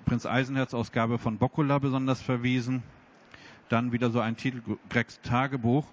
Prinz 0.05 0.27
Eisenherz 0.27 0.75
Ausgabe 0.75 1.19
von 1.19 1.39
Boccola 1.39 1.79
besonders 1.79 2.21
verwiesen. 2.21 2.83
Dann 3.69 3.93
wieder 3.93 4.11
so 4.11 4.21
ein 4.21 4.37
Titel, 4.37 4.63
Gregs 4.89 5.21
Tagebuch, 5.23 5.87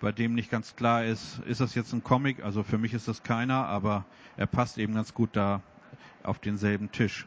bei 0.00 0.12
dem 0.12 0.34
nicht 0.34 0.50
ganz 0.50 0.76
klar 0.76 1.04
ist, 1.04 1.40
ist 1.46 1.60
das 1.60 1.74
jetzt 1.74 1.92
ein 1.92 2.02
Comic? 2.02 2.42
Also 2.42 2.62
für 2.62 2.78
mich 2.78 2.94
ist 2.94 3.06
das 3.06 3.22
keiner, 3.22 3.66
aber 3.66 4.06
er 4.38 4.46
passt 4.46 4.78
eben 4.78 4.94
ganz 4.94 5.12
gut 5.12 5.30
da 5.34 5.60
auf 6.22 6.38
denselben 6.38 6.90
Tisch. 6.90 7.26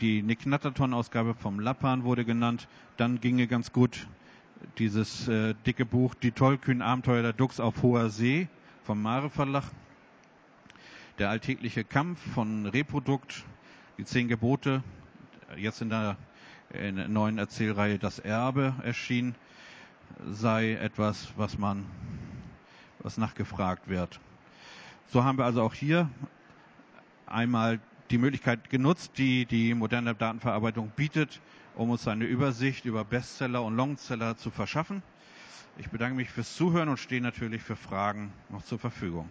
Die 0.00 0.22
Nick 0.22 0.46
Natterton-Ausgabe 0.46 1.34
vom 1.34 1.60
Lappan 1.60 2.04
wurde 2.04 2.24
genannt. 2.24 2.68
Dann 2.96 3.20
ginge 3.20 3.46
ganz 3.46 3.72
gut 3.72 4.06
dieses 4.78 5.28
äh, 5.28 5.54
dicke 5.66 5.84
Buch 5.84 6.14
Die 6.14 6.30
tollkühnen 6.30 6.82
Abenteuer 6.82 7.22
der 7.22 7.32
Dux 7.32 7.58
auf 7.60 7.82
hoher 7.82 8.08
See 8.08 8.48
vom 8.84 9.00
Mare 9.00 9.30
Verlag. 9.30 9.64
Der 11.18 11.30
alltägliche 11.30 11.84
Kampf 11.84 12.20
von 12.34 12.66
Reprodukt, 12.66 13.44
die 13.98 14.04
zehn 14.04 14.28
Gebote, 14.28 14.82
jetzt 15.56 15.82
in 15.82 15.90
der, 15.90 16.16
in 16.72 16.96
der 16.96 17.08
neuen 17.08 17.38
Erzählreihe 17.38 17.98
Das 17.98 18.18
Erbe 18.18 18.74
erschienen, 18.82 19.34
sei 20.26 20.72
etwas, 20.72 21.32
was 21.36 21.58
man, 21.58 21.86
was 22.98 23.18
nachgefragt 23.18 23.88
wird. 23.88 24.20
So 25.08 25.22
haben 25.22 25.38
wir 25.38 25.44
also 25.44 25.62
auch 25.62 25.74
hier 25.74 26.08
einmal 27.26 27.78
die 28.10 28.18
Möglichkeit 28.18 28.68
genutzt, 28.68 29.12
die 29.16 29.46
die 29.46 29.74
moderne 29.74 30.14
Datenverarbeitung 30.14 30.90
bietet, 30.96 31.40
um 31.76 31.90
uns 31.90 32.08
eine 32.08 32.24
Übersicht 32.24 32.84
über 32.84 33.04
Bestseller 33.04 33.62
und 33.62 33.76
Longseller 33.76 34.36
zu 34.36 34.50
verschaffen. 34.50 35.02
Ich 35.78 35.88
bedanke 35.88 36.16
mich 36.16 36.28
fürs 36.28 36.54
Zuhören 36.54 36.88
und 36.88 36.98
stehe 36.98 37.20
natürlich 37.20 37.62
für 37.62 37.76
Fragen 37.76 38.30
noch 38.50 38.62
zur 38.64 38.78
Verfügung. 38.78 39.28